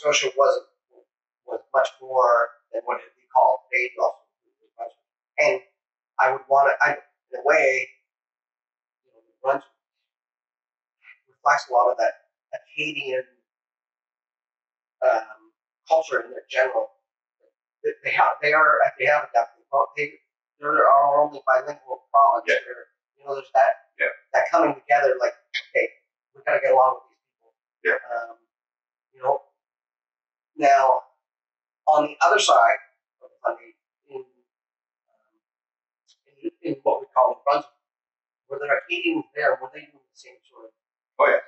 Wasn't. 0.06 0.34
was 0.38 1.62
much 1.74 1.90
more 2.02 2.50
than 2.72 2.82
what 2.86 3.02
it 3.02 3.10
we 3.18 3.26
call 3.34 3.66
today 3.72 3.90
Gulf. 3.98 4.16
And 5.40 5.60
I 6.20 6.32
would 6.32 6.42
want 6.48 6.70
to, 6.72 6.88
I, 6.88 6.94
in 6.94 7.40
a 7.40 7.44
way, 7.44 7.88
you 9.04 9.12
know, 9.12 9.20
New 9.20 9.36
Brunswick 9.44 9.68
reflects 11.28 11.66
a 11.70 11.74
lot 11.74 11.92
of 11.92 11.98
that 11.98 12.14
Acadian 12.54 13.24
um, 15.04 15.52
culture 15.90 16.22
in 16.22 16.30
their 16.32 16.46
general. 16.50 16.88
They, 17.84 17.92
they 18.06 18.12
have, 18.12 18.38
they 18.42 18.54
are, 18.54 18.78
they 19.00 19.06
have 19.06 19.28
adapted. 19.30 19.66
Well, 19.74 19.90
they, 19.98 20.14
they're 20.60 20.88
our 20.88 21.20
only 21.26 21.42
bilingual 21.46 22.06
province. 22.14 22.46
Yeah. 22.48 22.62
They're, 22.64 22.86
you 23.18 23.26
know, 23.26 23.36
there's 23.36 23.52
that, 23.54 23.92
Yeah. 24.00 24.14
that 24.34 24.46
coming 24.52 24.76
together. 24.76 25.16
Like, 25.20 25.34
okay, 25.74 25.90
we 26.34 26.42
gotta 26.46 26.62
get 26.62 26.72
along 26.72 27.02
with 27.04 27.12
these 27.12 27.26
people. 27.28 27.52
Yeah. 27.84 28.00
Um, 28.08 28.38
you 29.12 29.20
know, 29.22 29.42
now 30.56 31.02
on 31.88 32.08
the 32.08 32.16
other 32.26 32.40
side 32.40 32.80
of 33.22 33.28
the 33.30 33.40
country, 33.44 33.76
in, 34.10 34.24
um, 34.24 35.36
in, 36.42 36.52
in 36.64 36.74
what 36.84 37.02
we 37.04 37.08
call 37.14 37.36
New 37.36 37.42
Brunswick, 37.44 37.76
were 38.50 38.58
there 38.64 38.80
Acadians 38.88 39.26
there? 39.36 39.60
Were 39.62 39.70
they 39.76 39.84
doing 39.92 40.00
the 40.08 40.16
same 40.18 40.40
sort 40.48 40.72
of? 40.72 40.74
Oh 41.20 41.28
yeah, 41.28 41.44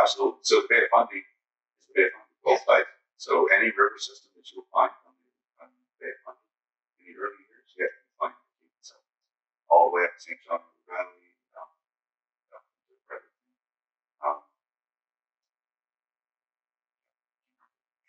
absolutely. 0.00 0.40
So 0.46 0.62
the 0.62 0.68
Bay 0.70 0.86
of 0.86 0.90
Fundy 0.94 1.20
is 1.20 1.84
the 1.90 1.94
Bay 1.98 2.06
of 2.06 2.14
Fundy 2.14 2.38
both 2.46 2.62
sides. 2.64 2.88
So 3.18 3.46
any 3.50 3.68
river 3.74 3.98
system 3.98 4.30
that 4.38 4.46
you'll 4.54 4.66
find 4.70 4.94
on 5.06 5.14
the, 5.18 5.28
on 5.62 5.68
the 5.74 5.82
Bay 5.98 6.10
of 6.14 6.20
Fundy 6.24 6.46
in 7.02 7.10
the 7.10 7.14
early 7.18 7.42
years, 7.50 7.66
you 7.74 7.82
have 7.86 7.94
to 7.98 8.06
find 8.18 8.34
the 8.34 8.68
so 8.82 8.94
all 9.70 9.90
the 9.90 9.98
way 9.98 10.06
up 10.06 10.14
to 10.14 10.20
St. 10.22 10.38
John 10.46 10.62
River 10.62 10.86
Valley, 10.90 11.34
down, 11.54 11.68
down 12.50 12.62
to 12.62 12.94
Fredericton. 13.06 13.42
Um, 14.22 14.40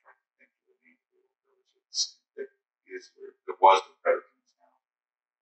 trying 0.01 0.17
to 0.19 0.31
think 0.41 0.49
of 0.51 0.63
the 0.67 0.75
name 0.83 0.97
of 0.97 1.07
the 1.13 1.21
little 1.21 1.37
villages. 1.47 2.17
It 2.35 2.49
is 2.89 3.13
where 3.15 3.31
it 3.31 3.37
was 3.63 3.79
the 3.87 3.95
Frederictons 4.03 4.51
now, 4.59 4.75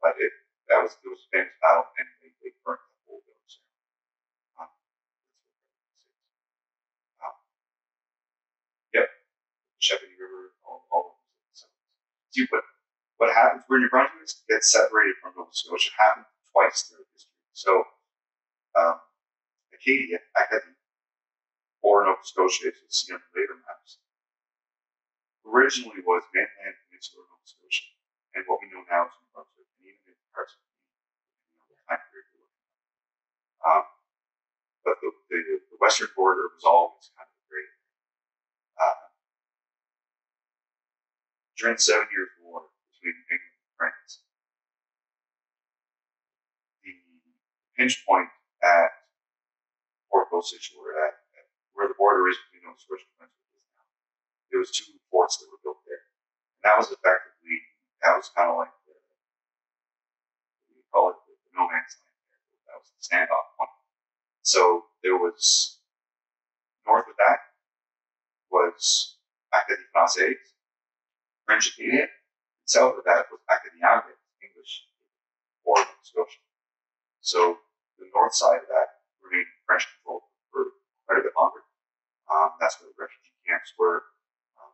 but 0.02 0.14
it 0.22 0.34
that 0.70 0.80
was 0.86 0.94
it 1.02 1.10
was 1.10 1.22
a 1.26 1.30
famous 1.34 1.56
battle 1.62 1.90
and 1.98 2.08
they, 2.22 2.32
they 2.46 2.54
burnt 2.66 2.82
the 2.86 3.00
whole 3.10 3.24
village 3.26 3.56
down. 4.58 4.70
Is. 5.98 6.06
Um, 7.22 7.38
yep, 8.94 9.10
Chevy 9.80 10.12
River, 10.20 10.54
all, 10.66 10.86
all 10.92 11.06
of 11.14 11.18
those. 11.18 11.66
See, 12.32 12.48
what 12.50 12.64
what 13.18 13.34
happens 13.36 13.64
when 13.68 13.82
New 13.82 13.90
Brunswick 13.90 14.28
gets 14.50 14.72
separated 14.74 15.16
from 15.22 15.34
Nova 15.38 15.52
Scotia 15.54 15.92
happened 16.00 16.28
twice 16.52 16.84
through 16.90 17.06
history. 17.14 17.32
So, 17.54 17.84
um, 18.78 19.00
Acadia, 19.74 20.20
Acadie, 20.38 20.78
or 21.84 22.06
Nova 22.06 22.24
Scotia, 22.24 22.70
as 22.70 22.76
you 22.80 22.90
see 22.90 23.14
on 23.14 23.22
the 23.22 23.42
later 23.42 23.56
maps, 23.68 24.00
originally 25.48 26.02
was 26.06 26.24
mainland 26.34 26.78
peninsula 26.90 27.24
Nova 27.28 27.46
Scotia, 27.46 27.91
and 28.36 28.44
what 28.48 28.60
we 28.64 28.72
know 28.72 28.84
now 28.88 29.08
is 29.08 29.16
Brunswick, 29.36 29.68
and 29.80 29.84
even 29.88 30.00
in 30.08 30.16
the 30.16 31.78
time 31.88 32.02
period 32.12 32.28
we're 32.32 32.48
looking 32.48 32.64
at. 32.64 32.80
Um, 33.62 33.86
but 34.84 34.96
the, 35.04 35.10
the, 35.30 35.40
the 35.72 35.78
western 35.80 36.10
border 36.16 36.50
was 36.56 36.66
always 36.66 37.12
kind 37.14 37.28
of 37.28 37.36
a 37.36 37.44
great. 37.52 37.72
Uh, 38.80 39.08
during 41.60 41.76
the 41.78 41.84
Seven 41.84 42.08
Years' 42.10 42.34
War 42.42 42.72
between 42.90 43.16
England 43.30 43.56
and 43.62 43.74
France, 43.78 44.26
the 46.82 46.96
pinch 47.78 48.02
point 48.08 48.32
at 48.64 48.90
Port 50.10 50.32
Osage, 50.34 50.74
where, 50.74 50.98
at, 51.06 51.14
at, 51.38 51.46
where 51.74 51.88
the 51.88 51.98
border 52.00 52.28
is 52.28 52.38
between 52.50 52.66
Nova 52.66 52.80
Scotia 52.80 53.06
and 53.22 53.30
there 54.52 54.60
was 54.60 54.72
two 54.72 54.84
forts 55.10 55.40
that 55.40 55.48
were 55.48 55.64
built 55.64 55.80
there. 55.88 56.04
And 56.60 56.68
that 56.68 56.76
was 56.76 56.92
effectively, 56.92 57.31
that 58.04 58.18
was 58.18 58.32
kind 58.36 58.50
of 58.50 58.58
like 58.58 58.74
the, 58.88 58.94
you 60.76 60.84
call 60.92 61.10
it, 61.10 61.20
the, 61.28 61.34
the 61.46 61.50
no 61.54 61.70
man's 61.70 61.98
land. 62.02 62.18
That 62.68 62.78
was 62.82 62.90
the 62.90 63.02
standoff 63.02 63.48
point. 63.58 63.70
So 64.42 64.86
there 65.04 65.18
was, 65.18 65.78
north 66.86 67.06
of 67.08 67.16
that 67.18 67.40
was 68.50 69.18
Acadie 69.54 69.88
Française, 69.96 70.42
French 71.46 71.74
Acadian. 71.74 72.10
And 72.10 72.10
south 72.66 72.98
of 72.98 73.06
that 73.06 73.30
was 73.30 73.40
Acadie 73.50 73.84
Anglais, 73.86 74.18
English, 74.42 74.88
or 75.64 75.78
Nova 75.78 76.04
Scotia. 76.04 76.42
So 77.22 77.60
the 78.00 78.10
north 78.16 78.34
side 78.34 78.66
of 78.66 78.70
that 78.70 79.06
remained 79.22 79.48
French 79.66 79.86
controlled 79.94 80.26
for 80.50 80.74
quite 81.06 81.20
a 81.20 81.24
bit 81.24 81.38
longer. 81.38 81.62
Um, 82.32 82.58
that's 82.60 82.80
where 82.82 82.90
the 82.90 82.98
refugee 82.98 83.36
camps 83.46 83.76
were. 83.78 84.04
Um, 84.58 84.74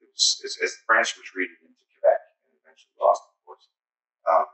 it 0.00 0.08
was 0.08 0.40
as, 0.46 0.56
as 0.62 0.78
the 0.78 0.82
French 0.86 1.18
retreated 1.18 1.58
into 1.60 1.81
eventually 2.72 2.96
lost, 2.96 3.28
of 3.28 3.36
course. 3.44 3.68
Um, 4.24 4.48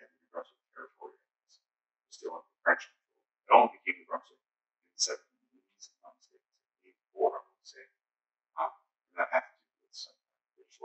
and 0.00 0.08
the 0.08 0.16
New 0.16 0.28
Brunswick 0.32 0.64
territory 0.72 1.20
was 1.20 1.60
still 2.08 2.32
under 2.40 2.56
French 2.64 2.88
control. 2.88 3.20
It 3.44 3.52
only 3.52 3.70
became 3.76 4.00
New 4.00 4.08
Brunswick 4.08 4.40
in 4.40 4.48
the 4.96 5.00
1780s, 5.04 5.92
if 5.92 6.00
I'm 6.00 6.16
mistaken, 6.16 6.56
84, 7.12 7.36
I 7.36 7.40
would 7.44 7.68
say. 7.68 7.84
Um, 8.56 8.72
and 9.12 9.16
that 9.20 9.28
had 9.28 9.44
to 9.44 9.52
do 9.60 9.76
with 9.84 9.92
some 9.92 10.16
British. 10.56 10.80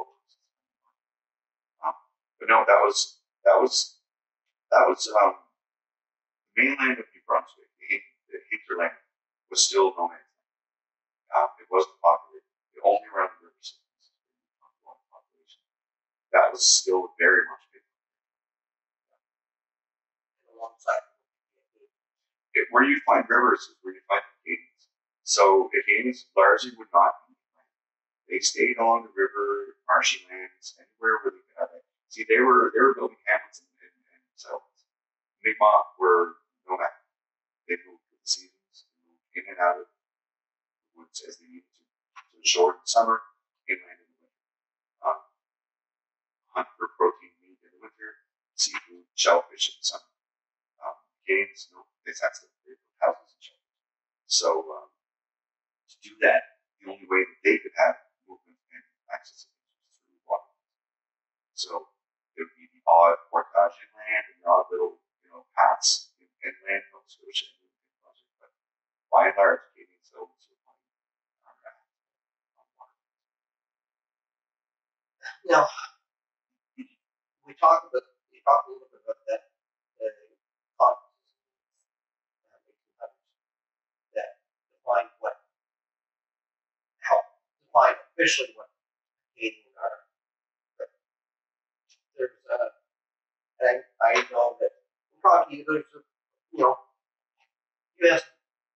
Um, 1.80 1.95
but 2.43 2.47
no, 2.51 2.68
that 2.68 2.82
was 2.84 3.24
that 3.47 3.55
was 3.55 4.03
that 4.70 4.84
was 4.88 5.07
um, 5.24 5.39
the 6.55 6.76
mainland 6.76 6.99
of 6.99 7.07
New 7.07 7.24
Brunswick, 7.24 7.72
the, 7.80 8.03
the 8.32 8.39
hinterland, 8.51 8.99
was 9.49 9.64
still 9.64 9.95
no 9.95 10.12
man's 10.12 10.28
land. 10.28 11.47
Um, 11.47 11.49
it 11.64 11.68
wasn't 11.72 11.95
populated. 12.03 12.51
The 12.76 12.82
only 12.84 13.07
around 13.12 13.32
the 13.39 13.47
river 13.47 13.64
systems 13.64 13.91
was 13.99 14.12
the 14.12 15.12
population. 15.12 15.62
That 16.32 16.51
was 16.51 16.64
still 16.64 17.12
very 17.20 17.43
much 17.47 17.64
big. 17.72 17.84
alongside. 20.55 21.03
Find 23.12 23.28
rivers 23.28 23.68
find 23.84 24.24
Acadians. 24.39 24.88
So 25.28 25.68
Acadians 25.76 26.32
largely 26.32 26.72
would 26.80 26.88
not. 26.95 27.12
They 28.32 28.39
stayed 28.39 28.80
along 28.80 29.03
the 29.03 29.12
river, 29.12 29.76
marshy 29.84 30.24
lands, 30.32 30.80
anywhere 30.80 31.20
where 31.20 31.36
they 31.36 31.43
could 31.43 31.59
have 31.59 31.76
it. 31.76 31.84
See, 32.07 32.24
they 32.24 32.39
were 32.39 32.72
they 32.72 32.80
were 32.80 32.95
building 32.95 33.20
hamlets 33.28 33.59
and, 33.59 33.68
and, 33.84 33.91
and 34.16 34.24
settlements. 34.39 34.88
Mi'kmaq 35.43 35.99
were 35.99 36.39
nomad. 36.64 36.95
They 37.68 37.76
moved 37.84 37.99
with 38.16 38.24
the 38.24 38.32
seasons, 38.32 38.88
in 39.36 39.43
and 39.43 39.59
out 39.59 39.84
of 39.84 39.91
the 39.91 40.95
woods 40.95 41.20
as 41.28 41.36
they 41.36 41.51
needed 41.51 41.68
to. 41.68 41.84
To 41.84 42.36
the 42.39 42.47
shore 42.47 42.80
in 42.80 42.80
the 42.80 42.88
summer, 42.88 43.20
inland 43.68 43.99
in 43.99 44.07
the 44.07 44.24
winter. 44.24 44.47
Um, 45.03 45.20
hunt 46.55 46.72
for 46.80 46.88
protein 46.95 47.36
meat 47.43 47.59
in 47.59 47.76
the 47.76 47.84
winter, 47.84 48.24
seafood, 48.55 49.03
shellfish 49.20 49.68
in 49.68 49.76
the 49.76 49.99
summer. 49.99 50.12
Um, 50.80 50.95
Acadians, 51.28 51.68
no, 51.76 51.84
they 52.07 52.16
had 52.16 52.32
so 54.32 54.63
um, 54.63 54.88
to 55.91 55.95
do 55.99 56.15
that, 56.23 56.63
the 56.79 56.88
only 56.88 57.03
way 57.03 57.27
that 57.27 57.39
they 57.43 57.59
could 57.59 57.75
have 57.75 57.99
movement 58.23 58.55
and 58.71 58.88
access 59.11 59.43
is 59.91 59.99
through 60.07 60.23
water. 60.23 60.55
So 61.51 61.91
it 62.39 62.47
would 62.47 62.55
be 62.55 62.71
the 62.71 62.79
odd 62.88 63.19
portage 63.27 63.75
inland 63.75 64.23
and 64.32 64.39
the 64.39 64.47
odd 64.47 64.71
little 64.71 65.03
you 65.19 65.36
know 65.36 65.43
paths 65.51 66.15
in 66.23 66.32
inland 66.47 66.79
Nova 66.95 67.03
Scotia 67.11 67.51
and 67.59 67.75
New 67.75 67.91
Brunswick, 67.99 68.32
but 68.39 68.55
by 69.11 69.27
and 69.27 69.36
large, 69.36 69.67
Acadians 69.75 70.07
don't 70.15 70.32
survive 70.39 70.79
on 71.43 71.59
on 72.55 72.67
water. 72.79 72.95
Now 75.43 75.67
we 77.43 77.51
talked 77.59 77.91
about 77.91 78.07
we 78.32 78.39
talked 78.47 78.71
a 78.71 78.79
little 78.79 78.88
bit 78.95 79.03
about 79.03 79.19
that 79.27 79.50
officially 88.14 88.49
what 88.55 88.68
Acadians 89.36 89.76
are. 89.78 89.99
There's 92.18 92.38
uh, 92.51 92.70
and 93.62 93.82
I, 94.01 94.20
I 94.20 94.26
know 94.32 94.57
that 94.59 94.72
probably 95.22 95.64
there's 95.68 95.86
you 96.51 96.59
know 96.59 96.78
you 97.99 98.12
have 98.12 98.24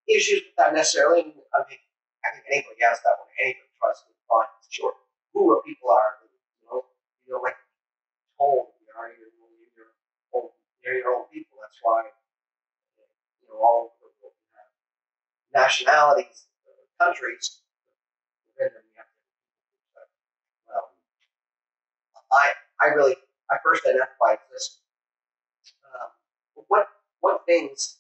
issues 0.08 0.42
with 0.46 0.56
that 0.58 0.74
necessarily. 0.74 1.22
I 1.54 1.60
mean, 1.70 1.82
I 2.26 2.28
think 2.34 2.46
anybody 2.50 2.82
has 2.86 3.02
that 3.04 3.18
one. 3.20 3.30
Anybody 3.42 3.70
tries 3.82 4.00
to 4.02 4.14
define 4.14 4.50
sure 4.70 4.94
who 5.34 5.54
the 5.54 5.62
people 5.66 5.90
are. 5.90 6.22
You 6.62 6.68
know, 6.70 6.86
you 7.26 7.34
know, 7.34 7.42
like 7.42 7.58
told 8.38 8.74
you 8.82 8.92
are 8.98 9.10
your 9.10 9.32
your 9.76 9.90
own 10.34 10.50
you're 10.84 10.98
your 11.00 11.14
own 11.16 11.26
people. 11.32 11.58
That's 11.62 11.80
why 11.82 12.10
you 13.42 13.48
know 13.50 13.60
all 13.60 13.96
the 14.02 14.10
we 14.22 14.30
have 14.56 14.70
nationalities, 15.54 16.48
countries. 17.00 17.62
Within 18.56 18.72
them, 18.72 18.86
you 18.88 18.96
have 19.00 19.10
different 19.12 19.36
people. 19.44 19.92
But, 19.96 20.08
well, 20.70 20.88
I 22.36 22.54
I 22.82 22.88
really 22.96 23.16
I 23.52 23.58
first 23.64 23.86
identified 23.86 24.40
this. 24.52 24.82
Um, 25.86 26.10
what 26.68 26.88
what 27.22 27.46
things, 27.46 28.00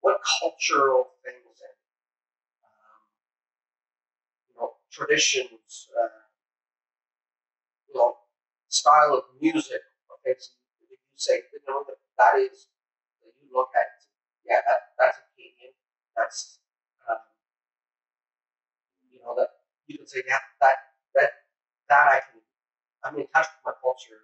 what 0.00 0.20
cultural 0.40 1.08
things 1.24 1.60
and 1.62 1.78
um, 2.64 3.00
you 4.48 4.54
know 4.60 4.72
traditions, 4.92 5.88
uh, 5.98 6.08
you 7.88 7.94
know 7.94 8.16
style 8.68 9.14
of 9.14 9.24
music 9.40 9.80
things 10.24 10.52
that 10.80 10.90
you 10.90 10.96
say 11.16 11.40
you 11.52 11.60
know 11.68 11.84
that 11.86 11.98
that 12.18 12.38
is 12.40 12.68
that 13.22 13.32
you 13.42 13.48
look 13.54 13.70
at 13.76 13.88
yeah 14.46 14.60
that 14.66 14.80
that's 14.98 15.18
Acadian 15.32 15.72
that's 16.16 16.58
um, 17.10 17.18
you 19.12 19.20
know 19.22 19.34
that 19.36 19.50
you 19.86 19.98
can 19.98 20.06
say 20.06 20.22
yeah 20.26 20.40
that 20.60 20.76
that 21.14 21.30
that 21.88 22.06
I 22.08 22.20
can 22.32 22.40
I'm 23.04 23.16
in 23.18 23.28
touch 23.34 23.46
with 23.52 23.64
my 23.66 23.74
culture 23.82 24.20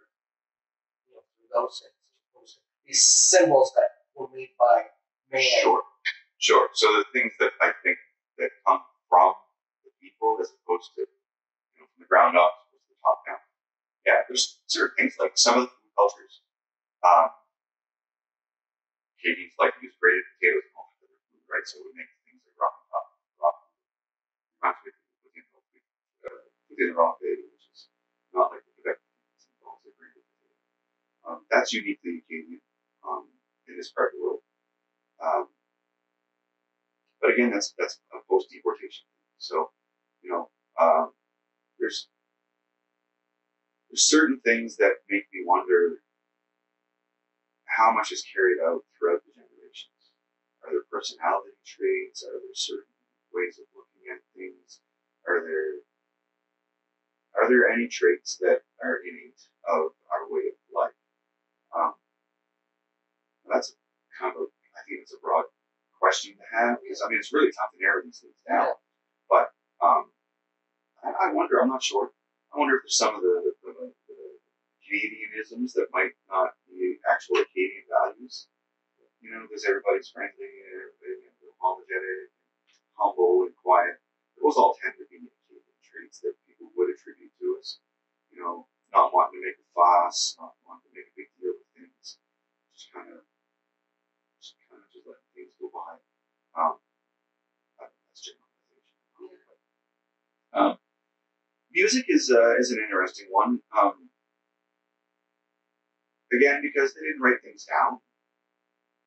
you 1.09 1.15
know 1.15 1.23
through 1.37 1.51
those 1.55 1.83
things 1.83 2.59
these 2.87 3.03
symbols 3.03 3.73
that 3.77 3.91
were 4.17 4.29
made 4.35 4.51
by 4.59 4.85
man 5.33 5.43
Sure, 5.63 5.83
sure. 6.39 6.69
So 6.75 6.87
the 6.99 7.05
things 7.15 7.33
that 7.41 7.53
I 7.61 7.73
think 7.85 7.99
that 8.39 8.51
come 8.67 8.83
from 9.09 9.35
the 9.85 9.91
people 10.03 10.39
as 10.41 10.51
opposed 10.53 10.91
to 10.97 11.03
you 11.03 11.81
know, 11.81 11.87
from 11.95 12.01
the 12.05 12.09
ground 12.11 12.37
up, 12.39 12.55
as 12.75 12.83
the 12.89 12.97
top 13.05 13.21
down. 13.27 13.43
Yeah, 14.07 14.23
there's 14.29 14.61
certain 14.69 14.97
things 14.99 15.17
like 15.21 15.37
some 15.39 15.59
of 15.59 15.65
the 15.67 15.71
food 15.71 15.93
cultures. 15.97 16.35
Um, 17.05 17.31
Acadians 19.19 19.55
like 19.61 19.75
use 19.83 19.95
grated 20.01 20.25
potatoes 20.39 20.65
in 20.67 20.73
most 20.77 20.93
of 20.99 21.09
other 21.09 21.21
food, 21.31 21.45
right? 21.51 21.67
So 21.67 21.77
we 21.85 21.91
make 21.99 22.11
things 22.27 22.43
like 22.47 22.57
rock 22.61 22.75
and 22.81 22.89
top, 22.91 23.07
rock. 23.43 23.57
Reminds 24.63 24.81
me 24.85 24.91
uh, 26.27 26.43
within 26.71 26.89
the 26.93 26.97
raw 26.97 27.13
potato, 27.17 27.45
which 27.53 27.67
is 27.73 27.89
not 28.35 28.53
like 28.53 28.65
the 28.65 28.73
Quebec 28.81 28.99
potatoes, 29.01 29.33
it's 29.37 29.47
also 29.65 29.89
grated 29.99 30.25
potato. 30.25 30.57
Um, 31.31 31.47
that's 31.51 31.73
uniquely 31.73 32.23
Acadian 32.27 32.61
um, 33.07 33.29
in 33.69 33.77
this 33.77 33.93
part 33.93 34.11
of 34.11 34.19
the 34.19 34.25
world. 34.25 34.43
Um, 35.23 35.47
but 37.21 37.31
again, 37.31 37.51
that's 37.51 37.75
that's 37.79 38.01
a 38.13 38.19
post 38.29 38.51
deportation. 38.51 39.07
So, 39.39 39.71
you 40.23 40.31
know, 40.31 40.51
um, 40.81 41.13
there's 41.79 42.09
there's 43.91 44.03
certain 44.03 44.41
things 44.45 44.77
that 44.77 45.07
make 45.09 45.27
me 45.33 45.43
wonder 45.47 46.03
how 47.67 47.93
much 47.93 48.11
is 48.11 48.25
carried 48.35 48.59
out 48.59 48.83
throughout 48.99 49.23
the 49.23 49.31
generations. 49.31 50.11
Are 50.65 50.71
there 50.75 50.91
personality 50.91 51.55
traits? 51.63 52.25
Are 52.27 52.35
there 52.43 52.59
certain 52.59 52.91
ways 53.31 53.61
of 53.63 53.71
looking 53.71 54.11
at 54.11 54.19
things? 54.35 54.81
Are 55.29 55.47
there 55.47 55.87
are 57.39 57.49
there 57.49 57.71
any 57.71 57.87
traits 57.87 58.37
that 58.41 58.67
are 58.83 58.99
innate 59.07 59.47
of 59.69 59.95
our 60.11 60.27
way 60.27 60.51
of 60.51 60.60
that's 63.51 63.75
kind 64.19 64.33
of 64.35 64.43
a, 64.43 64.47
I 64.47 64.81
think 64.87 65.03
it's 65.03 65.15
a 65.15 65.21
broad 65.21 65.45
question 65.99 66.33
to 66.39 66.47
have 66.57 66.81
because 66.81 67.03
I 67.05 67.11
mean 67.11 67.21
it's 67.21 67.35
really 67.35 67.53
tough 67.53 67.75
to 67.75 67.79
narrow 67.83 68.01
these 68.01 68.23
things 68.23 68.41
down. 68.49 68.73
But 69.29 69.53
um, 69.85 70.11
I, 71.05 71.29
I 71.29 71.33
wonder. 71.33 71.61
I'm 71.61 71.69
not 71.69 71.83
sure. 71.83 72.11
I 72.55 72.59
wonder 72.59 72.77
if 72.77 72.83
there's 72.83 72.99
some 72.99 73.15
of 73.15 73.23
the, 73.23 73.55
the, 73.63 73.71
the, 73.71 73.93
the 74.11 74.21
Canadianisms 74.83 75.73
that 75.79 75.93
might 75.95 76.17
not 76.27 76.59
be 76.67 76.99
actual 77.07 77.39
Acadian 77.39 77.87
values. 77.87 78.49
You 79.21 79.31
know, 79.31 79.45
because 79.45 79.69
everybody's 79.69 80.09
friendly 80.09 80.49
and 80.65 80.73
everybody, 80.81 81.29
you 81.29 81.29
know, 81.29 81.53
apologetic, 81.53 82.33
humble, 82.97 83.45
and 83.45 83.53
quiet. 83.61 84.01
Those 84.41 84.57
all 84.57 84.73
tend 84.81 84.97
to 84.97 85.05
be 85.13 85.21
Acadian 85.21 85.77
traits 85.85 86.25
that 86.25 86.41
people 86.49 86.73
would 86.73 86.89
attribute 86.89 87.37
to 87.37 87.61
us. 87.61 87.85
You 88.33 88.41
know, 88.41 88.65
not 88.97 89.13
wanting 89.13 89.39
to 89.39 89.45
make 89.45 89.61
a 89.61 89.69
fuss, 89.77 90.41
not 90.41 90.57
wanting 90.65 90.89
to 90.89 90.93
make 90.97 91.13
a 91.13 91.17
big 91.21 91.31
deal 91.37 91.53
of 91.53 91.69
things, 91.77 92.17
just 92.73 92.89
kind 92.91 93.13
of, 93.13 93.23
just 94.41 94.57
kind 94.67 94.81
of 94.81 94.89
just 94.89 95.05
things. 95.71 96.03
Um, 96.57 96.77
that's 97.79 98.21
generalization. 98.21 99.59
Um, 100.53 100.79
music 101.73 102.07
is 102.09 102.31
uh, 102.31 102.57
is 102.59 102.71
an 102.71 102.79
interesting 102.83 103.27
one. 103.31 103.61
Um, 103.77 104.11
again, 106.33 106.63
because 106.63 106.95
they 106.95 107.01
didn't 107.01 107.23
write 107.23 107.43
things 107.43 107.65
down, 107.65 108.01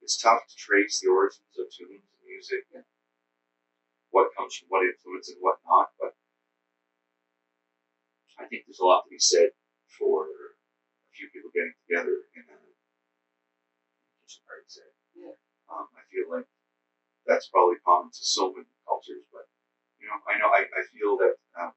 it's 0.01 0.17
tough 0.17 0.47
to 0.47 0.55
trace 0.55 0.99
the 0.99 1.09
origins 1.09 1.55
of 1.59 1.67
tunes 1.71 2.03
and 2.03 2.23
music 2.27 2.65
and 2.73 2.83
what 4.11 4.35
comes 4.37 4.55
from 4.55 4.67
what 4.69 4.85
influence 4.85 5.29
and 5.29 5.37
what 5.39 5.57
not. 5.65 5.89
But 5.99 6.15
I 8.39 8.45
think 8.45 8.65
there's 8.65 8.79
a 8.79 8.85
lot 8.85 9.03
to 9.03 9.09
be 9.09 9.19
said 9.19 9.49
for 9.87 10.25
a 10.27 11.11
few 11.15 11.29
people 11.31 11.51
getting 11.53 11.73
together 11.87 12.27
in 12.35 12.43
a 12.43 12.59
kitchen 14.21 14.43
party 14.47 14.67
setting. 14.67 14.99
Yeah. 15.15 15.35
Um, 15.71 15.87
I 15.95 16.03
feel 16.11 16.29
like 16.29 16.45
that's 17.27 17.47
probably 17.49 17.77
common 17.85 18.11
to 18.11 18.23
so 18.25 18.51
many 18.51 18.67
cultures, 18.87 19.23
but 19.31 19.47
you 19.99 20.07
know, 20.07 20.19
I 20.27 20.37
know 20.39 20.51
I, 20.51 20.67
I 20.67 20.81
feel 20.91 21.17
that 21.23 21.35
um, 21.59 21.73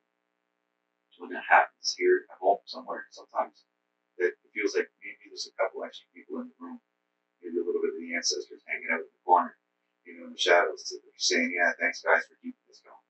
when 1.19 1.31
that 1.31 1.47
happens 1.49 1.95
here 1.97 2.27
at 2.31 2.39
home 2.39 2.61
somewhere, 2.67 3.07
sometimes 3.11 3.65
that 4.19 4.35
it 4.35 4.51
feels 4.55 4.75
like 4.77 4.91
maybe 5.03 5.31
there's 5.31 5.49
a 5.49 5.57
couple 5.57 5.85
extra 5.85 6.07
people 6.15 6.41
in 6.43 6.51
the 6.51 6.59
room, 6.61 6.81
maybe 7.43 7.59
a 7.59 7.65
little 7.65 7.81
bit 7.83 7.95
of 7.95 8.01
the 8.01 8.15
ancestors 8.15 8.63
hanging 8.67 8.91
out 8.93 9.05
in 9.05 9.11
the 9.11 9.25
corner, 9.25 9.57
you 10.05 10.19
know, 10.19 10.27
in 10.27 10.33
the 10.35 10.39
shadows, 10.39 10.83
saying, 11.17 11.53
"Yeah, 11.55 11.73
thanks 11.79 12.03
guys 12.03 12.27
for 12.27 12.37
keeping 12.43 12.65
this 12.69 12.83
going." 12.85 13.07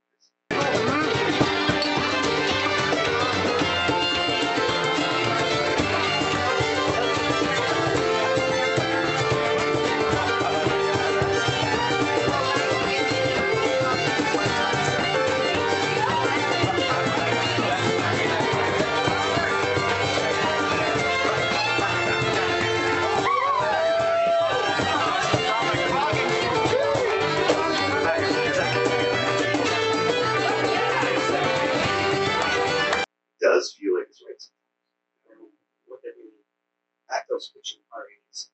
Those 37.36 37.52
kitchen 37.52 37.84
parties? 37.92 38.48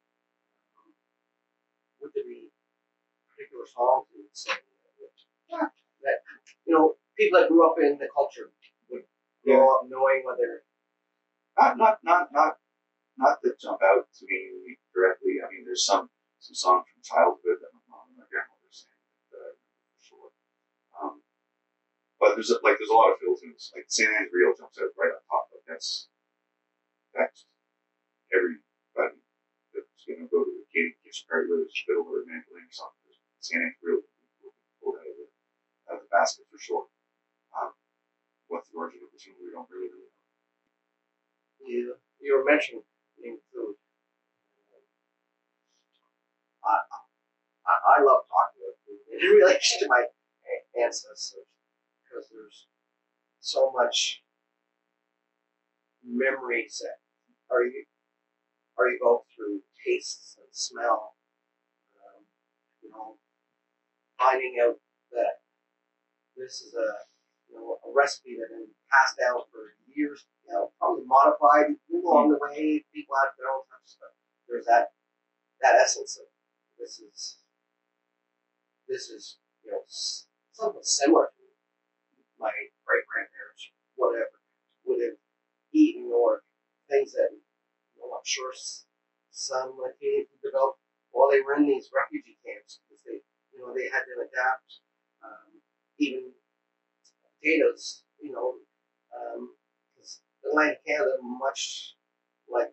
Um, 0.74 0.90
would 2.02 2.10
there 2.18 2.26
be 2.26 2.50
particular 3.30 3.62
songs 3.62 4.10
you 4.10 4.26
would 4.26 4.34
sing 4.34 4.58
that, 5.54 5.70
that 6.02 6.18
you 6.66 6.74
know 6.74 6.98
people 7.14 7.38
that 7.38 7.46
grew 7.46 7.62
up 7.62 7.78
in 7.78 7.94
the 8.02 8.10
culture 8.10 8.50
would 8.90 9.06
grow 9.46 9.70
up 9.70 9.86
knowing 9.86 10.26
whether 10.26 10.66
Not, 11.54 11.78
not, 11.78 12.02
not, 12.02 12.34
not, 12.34 12.58
not 13.14 13.38
that 13.46 13.54
jump 13.62 13.78
out 13.86 14.10
to 14.18 14.26
me 14.26 14.74
directly. 14.90 15.38
I 15.38 15.46
mean, 15.46 15.62
there's 15.62 15.86
some 15.86 16.10
some 16.42 16.58
songs 16.58 16.90
from 16.90 17.06
childhood 17.06 17.62
that 17.62 17.70
my 17.70 17.86
mom 17.86 18.10
and 18.10 18.18
my 18.18 18.26
grandmother 18.26 18.66
sang 18.74 18.98
that 19.30 19.46
I 19.46 19.54
remember 19.62 19.86
for 19.94 20.02
sure. 20.02 20.30
Um, 20.98 21.22
but 22.18 22.34
there's 22.34 22.50
a, 22.50 22.58
like 22.66 22.82
there's 22.82 22.90
a 22.90 22.98
lot 22.98 23.14
of 23.14 23.22
fill 23.22 23.38
tunes. 23.38 23.70
Like 23.78 23.86
St. 23.86 24.10
Anne's 24.10 24.34
Reel 24.34 24.58
jumps 24.58 24.82
out 24.82 24.90
right 24.98 25.14
on 25.14 25.22
top. 25.30 25.54
Like 25.54 25.70
that's 25.70 26.10
that's 27.14 27.46
button 28.94 29.20
that's 29.72 30.04
going 30.04 30.22
to 30.22 30.28
go 30.28 30.44
to 30.44 30.52
the 30.52 30.66
kid 30.72 30.92
and 30.92 31.00
gets 31.04 31.24
started 31.24 31.48
with 31.48 31.66
a 31.66 31.70
fiddle 31.72 32.06
or 32.06 32.22
a 32.22 32.26
mandolin 32.28 32.68
or 32.68 32.74
something. 32.74 33.02
Santa 33.40 33.74
really 33.82 34.06
pulled 34.78 35.00
out 35.00 35.08
of 35.08 35.16
the, 35.18 35.28
out 35.90 35.96
of 35.98 36.02
the 36.06 36.12
basket 36.12 36.46
for 36.46 36.60
sure. 36.60 36.86
Um, 37.56 37.74
what's 38.48 38.70
the 38.70 38.78
origin 38.78 39.02
of 39.02 39.10
this 39.10 39.26
one? 39.26 39.36
We 39.42 39.50
don't 39.50 39.68
really 39.70 39.90
know. 39.90 40.10
Yeah, 41.62 41.94
you 42.20 42.30
were 42.36 42.46
mentioning 42.46 42.82
food. 43.22 43.74
I, 46.62 46.78
I, 47.66 47.74
I 47.98 48.02
love 48.02 48.26
talking 48.30 48.62
about 48.62 48.78
food 48.86 49.02
in 49.10 49.18
relation 49.42 49.82
to 49.82 49.86
my 49.88 50.06
ancestors 50.78 51.46
because 52.02 52.30
there's 52.30 52.66
so 53.40 53.72
much 53.74 54.22
memories 56.04 56.82
that 56.82 56.98
are 57.54 57.64
you? 57.64 57.84
Are 58.78 58.88
you 58.88 58.98
go 59.00 59.24
through 59.34 59.60
tastes 59.84 60.36
and 60.38 60.48
smell. 60.52 61.14
Um, 61.98 62.24
you 62.82 62.90
know, 62.90 63.18
finding 64.18 64.56
out 64.62 64.76
that 65.12 65.42
this 66.36 66.62
is 66.62 66.74
a 66.74 66.88
you 67.50 67.56
know 67.56 67.78
a 67.84 67.90
recipe 67.92 68.36
that 68.38 68.48
has 68.50 68.66
been 68.66 68.86
passed 68.90 69.18
down 69.18 69.42
for 69.50 69.74
years. 69.86 70.24
You 70.46 70.54
know, 70.54 70.72
probably 70.78 71.04
modified 71.06 71.76
along 71.92 72.30
the 72.30 72.38
way. 72.40 72.84
People 72.94 73.14
have 73.22 73.34
their 73.38 73.50
own 73.50 73.62
of 73.62 73.84
stuff. 73.84 74.14
there's 74.48 74.66
that 74.66 74.92
that 75.60 75.76
essence 75.76 76.18
of 76.18 76.26
this 76.78 76.98
is 76.98 77.38
this 78.88 79.08
is 79.10 79.38
you 79.64 79.70
know 79.70 79.82
something 79.88 80.82
similar 80.82 81.26
to 81.26 81.42
my 82.38 82.50
great 82.84 83.06
grandparents, 83.06 83.70
whatever, 83.94 84.42
would 84.84 85.00
have 85.02 85.18
eaten 85.72 86.10
or 86.12 86.42
things 86.90 87.12
that 87.12 87.30
I'm 88.14 88.24
sure 88.24 88.52
some 89.30 89.78
like 89.80 89.96
they 90.00 90.26
developed 90.42 90.80
while 91.10 91.30
they 91.30 91.40
were 91.40 91.54
in 91.56 91.66
these 91.66 91.90
refugee 91.94 92.38
camps 92.44 92.80
because 92.88 93.02
they 93.04 93.20
you 93.52 93.60
know 93.60 93.72
they 93.74 93.88
had 93.88 94.04
to 94.04 94.14
adapt 94.20 94.80
um, 95.24 95.60
even 95.98 96.32
potatoes 97.40 98.04
you 98.20 98.32
know 98.32 98.56
because 99.94 100.20
Atlantic 100.44 100.84
Canada 100.86 101.16
much 101.22 101.96
like 102.48 102.72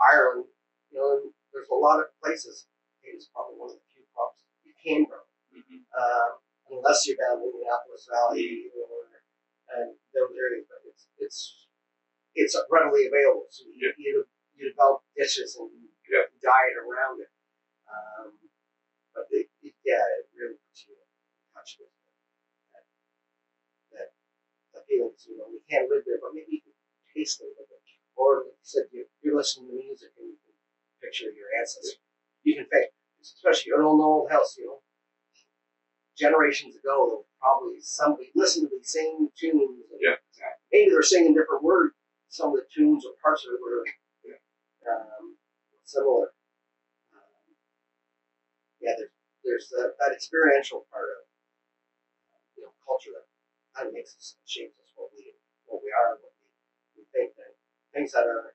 Ireland 0.00 0.46
you 0.90 0.98
know 0.98 1.32
there's 1.52 1.68
a 1.70 1.74
lot 1.74 2.00
of 2.00 2.06
places 2.22 2.66
potatoes 3.00 3.28
probably 3.34 3.58
one 3.58 3.70
of 3.70 3.76
the 3.76 3.86
few 3.92 4.04
crops 4.14 4.44
you 4.64 4.72
can 4.82 5.04
grow 5.04 5.24
Mhm. 5.52 5.84
um, 5.92 6.30
unless 6.70 7.06
you're 7.06 7.16
down 7.20 7.42
in 7.42 7.52
the 7.52 7.60
Annapolis 7.66 8.08
Valley 8.10 8.70
or 8.76 9.08
and 9.76 9.96
those 10.14 10.32
areas. 10.36 10.66
But 10.68 10.80
it's 10.88 11.06
it's 11.18 11.66
it's 12.34 12.56
readily 12.70 13.06
available, 13.06 13.46
so 13.50 13.64
you 13.66 13.88
Yeah. 13.88 13.94
you, 13.98 14.28
you 14.56 14.70
develop 14.70 15.02
dishes 15.16 15.56
and 15.56 15.70
you 15.72 15.88
Yeah. 16.08 16.26
diet 16.42 16.76
around 16.76 17.20
it. 17.20 17.30
Um, 17.88 18.38
but 19.14 19.26
it, 19.30 19.48
it, 19.62 19.74
yeah, 19.84 20.02
it 20.20 20.28
really 20.36 20.56
puts 20.68 20.86
you 20.88 20.94
in 20.94 21.06
touch 21.54 21.76
with 21.80 21.90
that 22.74 22.84
that 23.92 24.08
that 24.74 24.86
feelings. 24.86 25.26
You 25.28 25.38
know, 25.38 25.48
you 25.50 25.62
can't 25.70 25.90
live 25.90 26.04
there, 26.06 26.18
but 26.22 26.34
maybe 26.34 26.60
you 26.60 26.62
can 26.62 26.74
taste 27.14 27.40
a 27.40 27.44
little 27.44 27.66
bit. 27.68 27.80
Or 28.16 28.44
like 28.48 28.58
you 28.58 28.66
said, 28.68 28.86
you, 28.92 29.06
you're 29.22 29.36
listening 29.36 29.68
to 29.70 29.76
music 29.76 30.12
and 30.18 30.28
you 30.28 30.38
can 30.44 30.54
picture 31.02 31.30
your 31.32 31.48
ancestors. 31.58 31.98
You 32.44 32.56
can 32.56 32.66
think, 32.68 32.92
especially 33.22 33.72
an 33.76 33.82
old 33.82 34.00
old 34.00 34.30
house, 34.30 34.56
you 34.58 34.66
know 34.66 34.82
generations 36.16 36.76
ago, 36.76 37.06
there 37.08 37.16
was 37.18 37.30
probably 37.40 37.80
somebody 37.80 38.30
listened 38.34 38.68
to 38.68 38.76
the 38.78 38.84
same 38.84 39.28
tunes. 39.38 39.80
And 39.90 40.00
Yeah, 40.00 40.16
exactly. 40.30 40.62
Maybe 40.72 40.90
they're 40.90 41.02
singing 41.02 41.34
different 41.34 41.62
words. 41.62 41.94
Some 42.28 42.50
of 42.50 42.56
the 42.56 42.66
tunes 42.72 43.04
or 43.04 43.12
parts 43.22 43.44
of 43.46 43.54
it 43.54 43.60
were. 43.62 43.84
Um, 44.88 45.36
similar. 45.84 46.32
Um, 47.14 47.54
yeah, 48.80 48.94
there's 48.98 49.12
there's 49.44 49.66
that, 49.74 49.94
that 49.98 50.12
experiential 50.14 50.86
part 50.90 51.08
of 51.10 51.22
uh, 52.32 52.40
you 52.56 52.62
know 52.64 52.72
culture 52.84 53.12
that 53.14 53.26
kind 53.76 53.88
of 53.88 53.94
makes 53.94 54.14
us 54.16 54.36
shapes 54.46 54.78
us 54.80 54.90
what 54.96 55.10
we 55.14 55.34
what 55.66 55.80
we 55.82 55.90
are, 55.92 56.18
what 56.20 56.34
we, 56.40 56.46
we 56.98 57.02
think, 57.14 57.32
and 57.38 57.54
things 57.94 58.12
that 58.12 58.26
are 58.26 58.54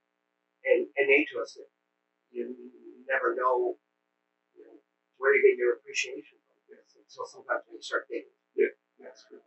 in, 0.65 0.87
innate 0.97 1.29
to 1.33 1.41
us 1.41 1.55
that 1.57 1.69
you 2.31 2.53
never 3.07 3.35
know, 3.35 3.77
you 4.55 4.63
know 4.65 4.77
where 5.17 5.35
you 5.35 5.43
get 5.43 5.57
your 5.59 5.75
appreciation 5.79 6.37
from. 6.47 6.57
Yes. 6.69 6.95
Until 6.97 7.25
sometimes 7.27 7.63
when 7.67 7.77
you 7.79 7.83
start 7.85 8.07
thinking, 8.09 8.33
yeah, 8.55 8.73
That's 9.01 9.23
true. 9.27 9.41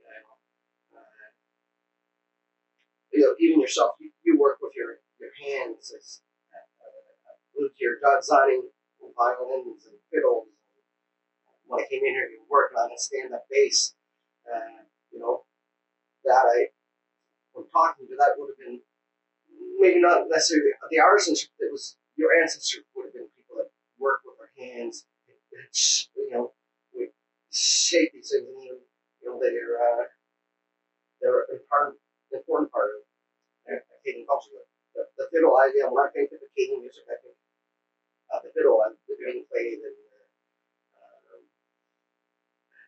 You 0.00 0.06
know, 0.06 0.98
uh, 0.98 1.28
you 3.12 3.20
know, 3.20 3.34
even 3.40 3.60
yourself, 3.60 3.92
you, 4.00 4.10
you 4.24 4.38
work 4.38 4.58
with 4.60 4.72
your 4.76 4.98
hands. 5.42 5.92
It's, 5.94 6.22
uh, 6.52 7.36
with 7.56 7.72
your 7.80 7.96
designing 8.00 8.68
violins 9.16 9.86
and 9.86 9.96
fiddles. 10.12 10.48
When 11.66 11.82
I 11.82 11.88
came 11.88 12.04
in 12.04 12.14
here, 12.14 12.28
you 12.30 12.44
were 12.46 12.68
working 12.68 12.78
on 12.78 12.92
a 12.92 12.98
stand-up 12.98 13.44
bass. 13.50 13.94
Uh, 14.46 14.84
you 15.10 15.18
know, 15.18 15.42
that 16.24 16.44
I, 16.46 16.70
when 17.52 17.66
talking 17.72 18.06
to 18.06 18.16
that 18.18 18.36
would 18.36 18.54
have 18.54 18.60
been 18.60 18.80
maybe 19.80 20.00
not 20.00 20.28
necessarily 20.28 20.70
the 20.90 20.98
artisanship. 20.98 21.50
that 21.58 21.72
was 21.72 21.96
your 22.16 22.30
ancestors 22.40 22.84
would 22.94 23.06
have 23.06 23.14
been 23.14 23.28
people 23.36 23.56
that 23.56 23.70
worked 23.98 24.24
with 24.24 24.36
their 24.38 24.52
hands. 24.54 25.04
You 26.16 26.30
know, 26.30 26.52
we 26.94 27.08
shape 27.50 28.12
these 28.12 28.30
things, 28.30 28.44
and 28.44 28.46
you 28.62 28.78
know 29.24 29.40
they're 29.40 29.80
uh, 29.80 30.04
they're 31.20 31.46
important 32.46 32.72
part 32.72 32.90
of 32.92 33.72
uh, 33.72 33.80
Acadian 34.00 34.26
culture. 34.26 34.65
The, 34.96 35.04
the 35.20 35.26
fiddle, 35.28 35.52
I 35.60 35.68
when 35.92 36.00
I 36.00 36.08
think 36.08 36.32
of 36.32 36.40
Acadian 36.40 36.80
music, 36.80 37.04
I 37.04 37.20
think 37.20 37.36
of 38.32 38.40
the 38.40 38.50
fiddle 38.56 38.80
and 38.80 38.96
the 39.04 39.14
being 39.20 39.44
played, 39.52 39.76
and 39.84 39.96
uh, 40.96 41.36
um, 41.36 41.42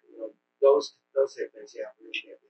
you 0.09 0.17
know 0.17 0.31
those 0.65 0.97
those 1.13 1.37
type 1.37 1.53
things. 1.53 1.77
Yeah, 1.77 1.93
really 2.01 2.17
get 2.17 2.41
you. 2.41 2.49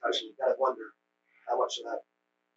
Touch, 0.00 0.24
you 0.24 0.32
gotta 0.40 0.56
wonder 0.56 0.96
how 1.44 1.60
much 1.60 1.76
of 1.76 1.92
that, 1.92 2.00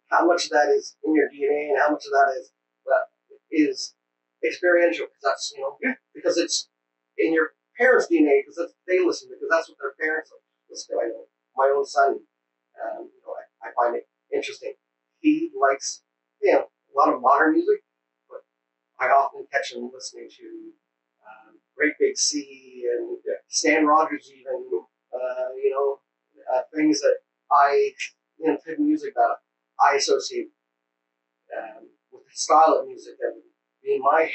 how 0.08 0.24
much 0.24 0.48
of 0.48 0.56
that 0.56 0.72
is 0.72 0.96
in 1.04 1.12
your 1.12 1.28
DNA, 1.28 1.76
and 1.76 1.78
how 1.78 1.92
much 1.92 2.08
of 2.08 2.12
that 2.16 2.32
is 2.40 2.48
well, 2.88 3.04
is 3.52 3.92
experiential. 4.40 5.04
Because 5.12 5.24
that's 5.28 5.52
you 5.52 5.60
know, 5.60 5.76
Yeah. 5.84 6.00
because 6.16 6.40
it's 6.40 6.72
in 7.20 7.36
your 7.36 7.52
parents' 7.76 8.08
DNA 8.08 8.40
because 8.40 8.56
that's 8.56 8.72
they 8.88 9.04
listen 9.04 9.28
to 9.28 9.36
because 9.36 9.52
that's 9.52 9.68
what 9.68 9.76
their 9.76 9.92
parents 10.00 10.32
listen 10.72 10.96
to. 10.96 11.04
I 11.04 11.08
know 11.12 11.28
my 11.52 11.68
own 11.68 11.84
son. 11.84 12.24
Um, 12.80 13.06
you 13.12 13.20
know, 13.22 13.36
I, 13.36 13.68
I 13.68 13.76
find 13.76 13.94
it 13.94 14.08
interesting. 14.32 14.74
He 15.20 15.52
likes 15.54 16.02
you 16.44 16.52
know 16.54 16.66
a 16.70 16.92
lot 16.98 17.14
of 17.14 17.22
modern 17.22 17.54
music, 17.54 17.82
but 18.30 18.42
I 19.00 19.08
often 19.10 19.46
catch 19.52 19.72
him 19.74 19.90
listening 19.94 20.28
to 20.38 20.72
um, 21.26 21.58
Great 21.76 21.94
Big 22.00 22.18
Sea 22.18 22.84
and 22.92 23.18
Stan 23.48 23.86
Rogers, 23.86 24.30
even 24.38 24.68
uh, 25.14 25.48
you 25.56 25.70
know 25.70 26.00
uh, 26.54 26.62
things 26.74 27.00
that 27.02 27.18
I 27.52 27.92
you 28.38 28.46
know 28.48 28.58
type 28.58 28.78
of 28.78 28.80
music 28.80 29.14
that 29.14 29.36
I 29.80 29.96
associate 29.96 30.48
um, 31.56 31.88
with 32.12 32.24
the 32.26 32.36
style 32.36 32.78
of 32.80 32.86
music 32.86 33.14
and 33.20 33.42
being 33.82 34.00
my 34.00 34.30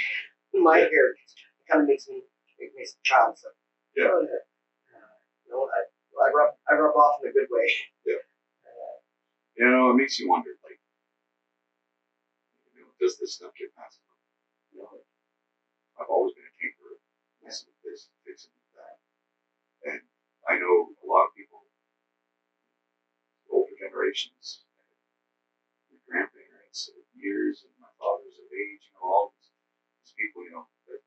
my 0.53 0.79
Yeah. 0.79 0.89
heritage. 0.89 1.33
It 1.61 1.67
kind 1.71 1.81
of 1.83 1.87
makes 1.87 2.07
me 2.07 2.23
it 2.57 2.71
makes 2.75 2.93
the 2.93 2.99
child 3.03 3.37
so 3.37 3.49
Yeah. 3.95 4.07
uh, 4.07 4.21
you 5.45 5.51
know 5.51 5.69
I, 5.69 5.79
I 6.25 6.31
rub 6.33 6.55
I 6.69 6.73
rub 6.75 6.95
off 6.95 7.21
in 7.23 7.29
a 7.29 7.33
good 7.33 7.47
way. 7.51 7.69
Yeah. 8.05 8.15
Uh, 8.65 8.97
You 9.57 9.69
know, 9.71 9.91
it 9.91 9.95
makes 9.95 10.19
you 10.19 10.29
wonder, 10.29 10.49
you 10.51 10.55
know, 10.63 10.68
does 12.99 13.15
this 13.17 13.39
stuff 13.39 13.55
get 13.55 13.71
passed 13.79 14.03
on? 14.03 14.19
You 14.75 14.83
know, 14.83 14.91
I've 15.95 16.11
always 16.11 16.35
been 16.35 16.45
a 16.45 16.55
tinkerer, 16.59 16.99
messing 17.39 17.71
with 17.71 17.81
this, 17.87 18.11
fixing 18.27 18.51
that. 18.75 18.99
And 19.87 20.03
I 20.47 20.59
know 20.59 20.91
a 20.99 21.07
lot 21.07 21.31
of 21.31 21.35
people, 21.35 21.63
older 23.47 23.75
generations, 23.79 24.67
my 25.87 25.97
grandparents 26.03 26.91
of 26.91 27.03
years 27.15 27.63
and 27.63 27.71
my 27.79 27.91
father's 27.95 28.35
of 28.35 28.51
age, 28.51 28.91
you 28.91 28.93
know, 28.99 29.07
all 29.07 29.31
these, 29.31 29.49
these 30.03 30.13
people, 30.19 30.43
you 30.43 30.51
know, 30.51 30.67
that 30.91 30.99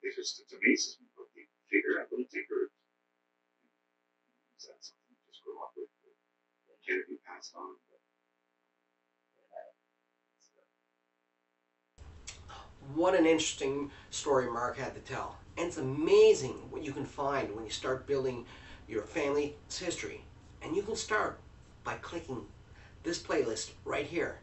they 0.00 0.14
just, 0.14 0.38
it 0.38 0.54
amazes 0.54 1.02
me 1.02 1.10
what 1.18 1.28
they 1.34 1.50
figure 1.66 1.98
out, 1.98 2.08
little 2.14 2.30
tinkerers. 2.30 2.70
Is 4.54 4.70
that 4.70 4.78
something 4.78 5.10
you 5.10 5.18
just 5.26 5.42
grow 5.42 5.58
up 5.66 5.74
with? 5.74 5.90
Can 6.86 6.96
it 6.96 7.10
be 7.10 7.20
passed 7.26 7.52
on? 7.54 7.76
What 12.94 13.14
an 13.14 13.26
interesting 13.26 13.90
story 14.10 14.50
Mark 14.50 14.76
had 14.76 14.94
to 14.94 15.00
tell. 15.00 15.36
And 15.56 15.68
it's 15.68 15.76
amazing 15.76 16.54
what 16.70 16.82
you 16.82 16.92
can 16.92 17.04
find 17.04 17.54
when 17.54 17.64
you 17.64 17.70
start 17.70 18.06
building 18.06 18.46
your 18.88 19.02
family's 19.02 19.52
history. 19.68 20.22
And 20.62 20.74
you 20.74 20.82
can 20.82 20.96
start 20.96 21.38
by 21.84 21.94
clicking 21.94 22.46
this 23.02 23.22
playlist 23.22 23.70
right 23.84 24.06
here 24.06 24.38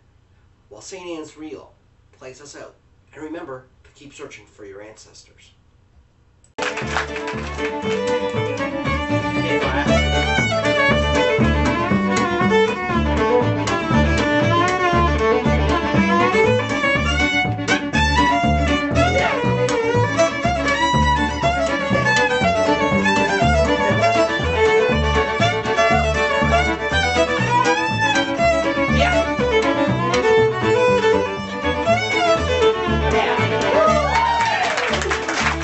while 0.70 0.82
St. 0.82 1.06
Anne's 1.06 1.38
Reel 1.38 1.74
plays 2.14 2.42
us 2.42 2.56
out. 2.56 2.76
And 3.14 3.24
remember 3.24 3.66
to 3.84 3.90
keep 3.92 4.14
searching 4.14 4.46
for 4.46 4.66
your 4.66 4.82
ancestors. 4.82 5.52